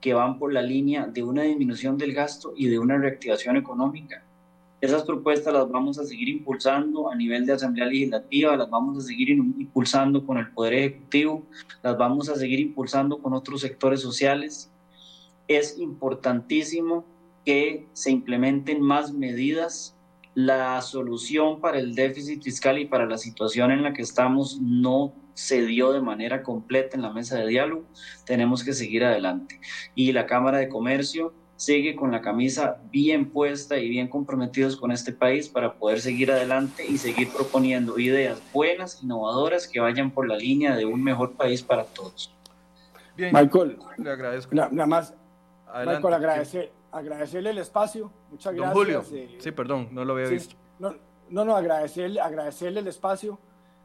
que 0.00 0.14
van 0.14 0.38
por 0.38 0.52
la 0.52 0.62
línea 0.62 1.08
de 1.08 1.24
una 1.24 1.42
disminución 1.42 1.98
del 1.98 2.14
gasto 2.14 2.52
y 2.56 2.68
de 2.68 2.78
una 2.78 2.96
reactivación 2.96 3.56
económica. 3.56 4.22
Esas 4.80 5.02
propuestas 5.02 5.52
las 5.52 5.68
vamos 5.68 5.98
a 5.98 6.04
seguir 6.04 6.28
impulsando 6.28 7.10
a 7.10 7.16
nivel 7.16 7.44
de 7.44 7.54
Asamblea 7.54 7.86
Legislativa, 7.86 8.56
las 8.56 8.70
vamos 8.70 8.98
a 8.98 9.00
seguir 9.00 9.30
impulsando 9.30 10.24
con 10.24 10.38
el 10.38 10.48
Poder 10.52 10.74
Ejecutivo, 10.74 11.42
las 11.82 11.98
vamos 11.98 12.28
a 12.28 12.36
seguir 12.36 12.60
impulsando 12.60 13.18
con 13.18 13.32
otros 13.32 13.60
sectores 13.62 14.00
sociales. 14.00 14.70
Es 15.48 15.76
importantísimo 15.80 17.04
que 17.44 17.88
se 17.94 18.12
implementen 18.12 18.80
más 18.80 19.12
medidas. 19.12 19.96
La 20.34 20.80
solución 20.82 21.60
para 21.60 21.78
el 21.78 21.94
déficit 21.94 22.42
fiscal 22.42 22.78
y 22.78 22.86
para 22.86 23.06
la 23.06 23.18
situación 23.18 23.70
en 23.70 23.82
la 23.82 23.92
que 23.92 24.02
estamos 24.02 24.60
no 24.60 25.14
se 25.34 25.64
dio 25.66 25.92
de 25.92 26.00
manera 26.00 26.42
completa 26.42 26.96
en 26.96 27.02
la 27.02 27.12
mesa 27.12 27.38
de 27.38 27.46
diálogo. 27.46 27.84
Tenemos 28.24 28.64
que 28.64 28.72
seguir 28.72 29.04
adelante. 29.04 29.60
Y 29.94 30.12
la 30.12 30.26
Cámara 30.26 30.58
de 30.58 30.68
Comercio 30.68 31.32
sigue 31.56 31.94
con 31.94 32.10
la 32.10 32.20
camisa 32.20 32.80
bien 32.90 33.30
puesta 33.30 33.78
y 33.78 33.88
bien 33.88 34.08
comprometidos 34.08 34.76
con 34.76 34.90
este 34.92 35.12
país 35.12 35.48
para 35.48 35.74
poder 35.74 36.00
seguir 36.00 36.30
adelante 36.32 36.84
y 36.86 36.98
seguir 36.98 37.28
proponiendo 37.30 37.98
ideas 37.98 38.40
buenas, 38.52 39.02
innovadoras, 39.02 39.68
que 39.68 39.80
vayan 39.80 40.10
por 40.10 40.26
la 40.28 40.36
línea 40.36 40.76
de 40.76 40.84
un 40.84 41.02
mejor 41.02 41.34
país 41.34 41.62
para 41.62 41.84
todos. 41.84 42.34
Bien, 43.16 43.30
Michael, 43.32 43.78
le 43.98 44.10
agradezco. 44.10 44.54
Nada 44.54 44.86
más, 44.86 45.14
Michael, 45.86 46.14
agradecer 46.14 46.72
agradecerle 46.94 47.50
el 47.50 47.58
espacio. 47.58 48.10
Muchas 48.30 48.54
gracias. 48.54 48.72
Julio. 48.72 49.04
Eh, 49.12 49.36
sí, 49.38 49.50
perdón, 49.50 49.88
no 49.90 50.04
lo 50.04 50.14
había 50.14 50.28
visto. 50.28 50.54
No, 50.78 51.44
no, 51.44 51.56
agradecerle, 51.56 52.20
agradecerle 52.20 52.80
el 52.80 52.88
espacio. 52.88 53.38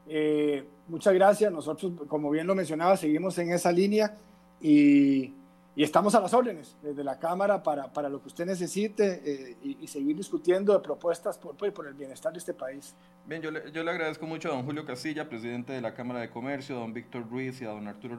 Eh, 0.08 0.68
muchas 0.88 1.14
gracias. 1.14 1.52
Nosotros, 1.52 1.94
como 2.08 2.30
bien 2.30 2.46
lo 2.48 2.56
mencionaba, 2.56 2.98
seguimos 2.98 3.38
en 3.40 3.52
esa 3.52 3.72
línea 3.72 4.16
y 4.62 5.34
y 5.76 5.84
estamos 5.84 6.14
a 6.16 6.20
las 6.20 6.34
órdenes 6.34 6.76
desde 6.82 7.04
la 7.04 7.20
Cámara 7.20 7.64
para, 7.64 7.94
para 7.94 8.10
lo 8.10 8.22
que 8.22 8.28
usted 8.28 8.46
necesite 8.46 9.22
eh, 9.24 9.58
y, 9.62 9.88
seguir 9.88 10.16
discutiendo 10.16 10.74
de 10.74 10.80
propuestas 10.80 11.38
por, 11.38 11.56
por, 11.56 11.88
el 11.88 11.94
bienestar 11.94 12.34
de 12.34 12.40
este 12.40 12.54
país. 12.54 12.96
Bien, 13.26 13.42
yo 13.42 13.52
le, 13.52 13.72
yo 13.72 13.84
le 13.84 13.92
agradezco 13.92 14.26
mucho 14.26 14.50
a 14.50 14.56
don 14.56 14.66
Julio 14.66 14.86
Casilla, 14.86 15.30
presidente 15.30 15.72
de 15.74 15.82
la 15.82 15.94
Cámara 15.94 16.20
de 16.20 16.30
Comercio, 16.30 16.76
a 16.76 16.80
don 16.80 16.94
Víctor 16.94 17.30
Ruiz 17.30 17.62
y 17.62 17.66
a 17.66 17.70
don 17.70 17.88
Arturo 17.88 18.18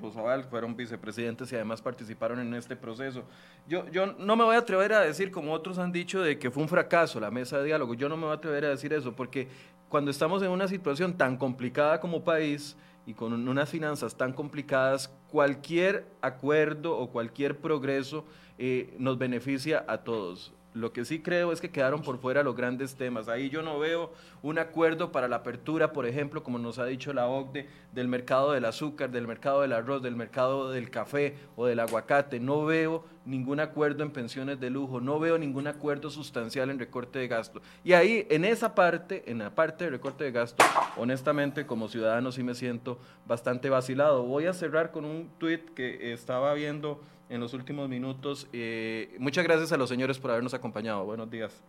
Rosabal, 0.00 0.44
fueron 0.44 0.76
vicepresidentes 0.76 1.52
y 1.52 1.56
además 1.56 1.82
participaron 1.82 2.38
en 2.40 2.54
este 2.54 2.76
proceso. 2.76 3.24
Yo, 3.68 3.86
yo 3.88 4.06
no 4.06 4.36
me 4.36 4.44
voy 4.44 4.56
a 4.56 4.60
atrever 4.60 4.92
a 4.92 5.00
decir, 5.00 5.30
como 5.30 5.52
otros 5.52 5.78
han 5.78 5.92
dicho, 5.92 6.22
de 6.22 6.38
que 6.38 6.50
fue 6.50 6.62
un 6.62 6.68
fracaso 6.68 7.20
la 7.20 7.30
mesa 7.30 7.58
de 7.58 7.64
diálogo. 7.64 7.94
Yo 7.94 8.08
no 8.08 8.16
me 8.16 8.24
voy 8.24 8.32
a 8.32 8.36
atrever 8.36 8.64
a 8.64 8.70
decir 8.70 8.92
eso, 8.92 9.14
porque 9.14 9.48
cuando 9.88 10.10
estamos 10.10 10.42
en 10.42 10.50
una 10.50 10.68
situación 10.68 11.16
tan 11.18 11.36
complicada 11.36 12.00
como 12.00 12.24
país, 12.24 12.76
y 13.06 13.14
con 13.14 13.48
unas 13.48 13.68
finanzas 13.68 14.16
tan 14.16 14.32
complicadas, 14.32 15.10
cualquier 15.32 16.04
acuerdo 16.20 16.96
o 16.96 17.08
cualquier 17.08 17.56
progreso 17.56 18.24
eh, 18.58 18.94
nos 18.98 19.16
beneficia 19.16 19.82
a 19.88 20.04
todos. 20.04 20.52
Lo 20.74 20.92
que 20.92 21.04
sí 21.04 21.20
creo 21.20 21.52
es 21.52 21.60
que 21.60 21.70
quedaron 21.70 22.00
por 22.00 22.18
fuera 22.18 22.42
los 22.42 22.56
grandes 22.56 22.94
temas. 22.94 23.28
Ahí 23.28 23.50
yo 23.50 23.62
no 23.62 23.78
veo 23.78 24.12
un 24.42 24.58
acuerdo 24.58 25.12
para 25.12 25.28
la 25.28 25.36
apertura, 25.36 25.92
por 25.92 26.06
ejemplo, 26.06 26.42
como 26.42 26.58
nos 26.58 26.78
ha 26.78 26.86
dicho 26.86 27.12
la 27.12 27.26
OCDE, 27.26 27.68
del 27.92 28.08
mercado 28.08 28.52
del 28.52 28.64
azúcar, 28.64 29.10
del 29.10 29.26
mercado 29.26 29.60
del 29.60 29.74
arroz, 29.74 30.02
del 30.02 30.16
mercado 30.16 30.70
del 30.70 30.90
café 30.90 31.36
o 31.56 31.66
del 31.66 31.78
aguacate. 31.80 32.40
No 32.40 32.64
veo 32.64 33.04
ningún 33.26 33.60
acuerdo 33.60 34.02
en 34.02 34.10
pensiones 34.10 34.60
de 34.60 34.70
lujo, 34.70 35.00
no 35.00 35.20
veo 35.20 35.36
ningún 35.36 35.66
acuerdo 35.66 36.08
sustancial 36.08 36.70
en 36.70 36.78
recorte 36.78 37.18
de 37.18 37.28
gasto. 37.28 37.60
Y 37.84 37.92
ahí, 37.92 38.26
en 38.30 38.46
esa 38.46 38.74
parte, 38.74 39.30
en 39.30 39.38
la 39.38 39.54
parte 39.54 39.84
de 39.84 39.90
recorte 39.90 40.24
de 40.24 40.32
gasto, 40.32 40.64
honestamente, 40.96 41.66
como 41.66 41.88
ciudadano 41.88 42.32
sí 42.32 42.42
me 42.42 42.54
siento 42.54 42.98
bastante 43.26 43.68
vacilado. 43.68 44.22
Voy 44.22 44.46
a 44.46 44.54
cerrar 44.54 44.90
con 44.90 45.04
un 45.04 45.30
tuit 45.38 45.68
que 45.74 46.14
estaba 46.14 46.54
viendo 46.54 47.00
en 47.32 47.40
los 47.40 47.54
últimos 47.54 47.88
minutos. 47.88 48.46
Eh, 48.52 49.16
muchas 49.18 49.42
gracias 49.42 49.72
a 49.72 49.78
los 49.78 49.88
señores 49.88 50.18
por 50.18 50.30
habernos 50.30 50.52
acompañado. 50.52 51.04
Buenos 51.04 51.30
días. 51.30 51.62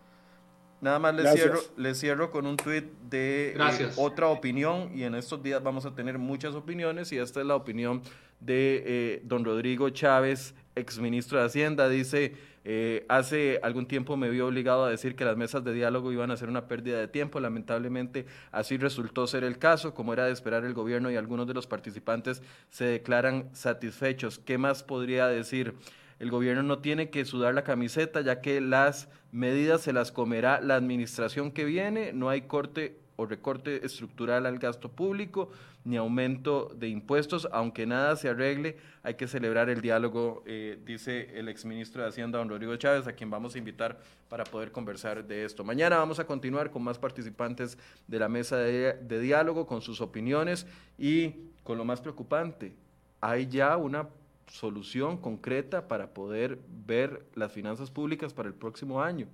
Nada 0.82 1.00
más 1.00 1.16
les 1.16 1.34
cierro, 1.34 1.60
les 1.78 1.98
cierro 1.98 2.30
con 2.30 2.46
un 2.46 2.58
tuit 2.58 2.84
de 3.10 3.56
eh, 3.58 3.92
otra 3.96 4.28
opinión 4.28 4.92
y 4.94 5.04
en 5.04 5.16
estos 5.16 5.42
días 5.42 5.64
vamos 5.64 5.86
a 5.86 5.96
tener 5.96 6.18
muchas 6.18 6.54
opiniones 6.56 7.14
y 7.14 7.18
esta 7.18 7.40
es 7.40 7.46
la 7.46 7.56
opinión 7.56 8.02
de 8.46 8.84
eh, 8.86 9.22
don 9.24 9.46
Rodrigo 9.46 9.90
Chávez, 9.90 10.56
exministro 10.76 11.40
de 11.40 11.46
Hacienda. 11.46 11.90
Dice, 11.90 12.34
eh, 12.66 13.06
hace 13.10 13.60
algún 13.62 13.88
tiempo 13.88 14.16
me 14.18 14.30
vi 14.30 14.40
obligado 14.40 14.86
a 14.86 14.90
decir 14.90 15.16
que 15.16 15.26
las 15.26 15.38
mesas 15.38 15.64
de 15.64 15.74
diálogo 15.74 16.12
iban 16.12 16.32
a 16.32 16.38
ser 16.38 16.50
una 16.50 16.68
pérdida 16.68 17.00
de 17.00 17.08
tiempo. 17.08 17.40
Lamentablemente 17.40 18.26
así 18.52 18.78
resultó 18.78 19.28
ser 19.28 19.44
el 19.44 19.58
caso. 19.58 19.94
Como 19.94 20.14
era 20.14 20.26
de 20.26 20.32
esperar, 20.32 20.66
el 20.66 20.74
gobierno 20.74 21.12
y 21.12 21.16
algunos 21.16 21.48
de 21.48 21.54
los 21.54 21.68
participantes 21.68 22.42
se 22.70 22.86
declaran 22.86 23.50
satisfechos. 23.54 24.40
¿Qué 24.40 24.58
más 24.58 24.84
podría 24.84 25.28
decir? 25.28 25.76
El 26.20 26.32
gobierno 26.32 26.64
no 26.64 26.80
tiene 26.80 27.10
que 27.10 27.26
sudar 27.26 27.54
la 27.54 27.64
camiseta, 27.64 28.22
ya 28.22 28.40
que 28.40 28.62
las 28.62 29.10
medidas 29.32 29.82
se 29.82 29.94
las 29.94 30.12
comerá 30.12 30.62
la 30.62 30.76
administración 30.76 31.52
que 31.52 31.66
viene. 31.66 32.14
No 32.14 32.30
hay 32.30 32.44
corte 32.44 33.03
o 33.16 33.26
recorte 33.26 33.86
estructural 33.86 34.46
al 34.46 34.60
gasto 34.60 34.90
público, 34.90 35.50
ni 35.86 35.98
aumento 35.98 36.72
de 36.76 36.88
impuestos, 36.88 37.48
aunque 37.52 37.86
nada 37.86 38.16
se 38.16 38.30
arregle, 38.30 38.78
hay 39.04 39.16
que 39.16 39.28
celebrar 39.28 39.70
el 39.70 39.82
diálogo, 39.82 40.44
eh, 40.46 40.80
dice 40.86 41.38
el 41.38 41.50
exministro 41.50 42.02
de 42.02 42.10
Hacienda, 42.10 42.40
don 42.40 42.50
Rodrigo 42.50 42.76
Chávez, 42.78 43.08
a 43.08 43.14
quien 43.14 43.30
vamos 43.30 43.56
a 43.56 43.58
invitar 43.58 44.00
para 44.30 44.44
poder 44.44 44.72
conversar 44.72 45.26
de 45.26 45.46
esto. 45.46 45.64
Mañana 45.64 45.98
vamos 45.98 46.20
a 46.20 46.26
continuar 46.26 46.72
con 46.72 46.84
más 46.84 46.98
participantes 46.98 47.78
de 48.08 48.20
la 48.20 48.30
mesa 48.30 48.58
de, 48.58 48.94
de 48.94 49.20
diálogo, 49.20 49.68
con 49.68 49.82
sus 49.82 50.02
opiniones 50.02 50.66
y 50.98 51.36
con 51.64 51.78
lo 51.78 51.86
más 51.86 52.02
preocupante, 52.02 52.76
hay 53.22 53.48
ya 53.48 53.78
una 53.78 54.10
solución 54.48 55.18
concreta 55.18 55.88
para 55.88 56.14
poder 56.14 56.60
ver 56.68 57.26
las 57.36 57.52
finanzas 57.52 57.90
públicas 57.90 58.34
para 58.34 58.50
el 58.50 58.54
próximo 58.54 59.02
año, 59.02 59.28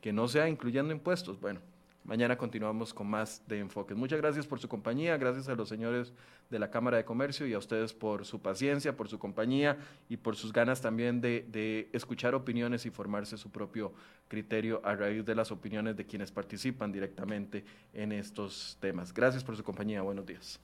que 0.00 0.12
no 0.12 0.28
sea 0.28 0.48
incluyendo 0.48 0.92
impuestos. 0.92 1.40
Bueno, 1.40 1.60
Mañana 2.04 2.36
continuamos 2.36 2.92
con 2.92 3.06
más 3.06 3.42
de 3.48 3.60
enfoques. 3.60 3.96
Muchas 3.96 4.20
gracias 4.20 4.46
por 4.46 4.60
su 4.60 4.68
compañía, 4.68 5.16
gracias 5.16 5.48
a 5.48 5.54
los 5.54 5.70
señores 5.70 6.12
de 6.50 6.58
la 6.58 6.70
Cámara 6.70 6.98
de 6.98 7.06
Comercio 7.06 7.46
y 7.46 7.54
a 7.54 7.58
ustedes 7.58 7.94
por 7.94 8.26
su 8.26 8.42
paciencia, 8.42 8.94
por 8.94 9.08
su 9.08 9.18
compañía 9.18 9.78
y 10.10 10.18
por 10.18 10.36
sus 10.36 10.52
ganas 10.52 10.82
también 10.82 11.22
de, 11.22 11.46
de 11.48 11.88
escuchar 11.94 12.34
opiniones 12.34 12.84
y 12.84 12.90
formarse 12.90 13.38
su 13.38 13.50
propio 13.50 13.94
criterio 14.28 14.82
a 14.84 14.94
raíz 14.94 15.24
de 15.24 15.34
las 15.34 15.50
opiniones 15.50 15.96
de 15.96 16.04
quienes 16.04 16.30
participan 16.30 16.92
directamente 16.92 17.64
en 17.94 18.12
estos 18.12 18.76
temas. 18.80 19.14
Gracias 19.14 19.42
por 19.42 19.56
su 19.56 19.64
compañía, 19.64 20.02
buenos 20.02 20.26
días. 20.26 20.60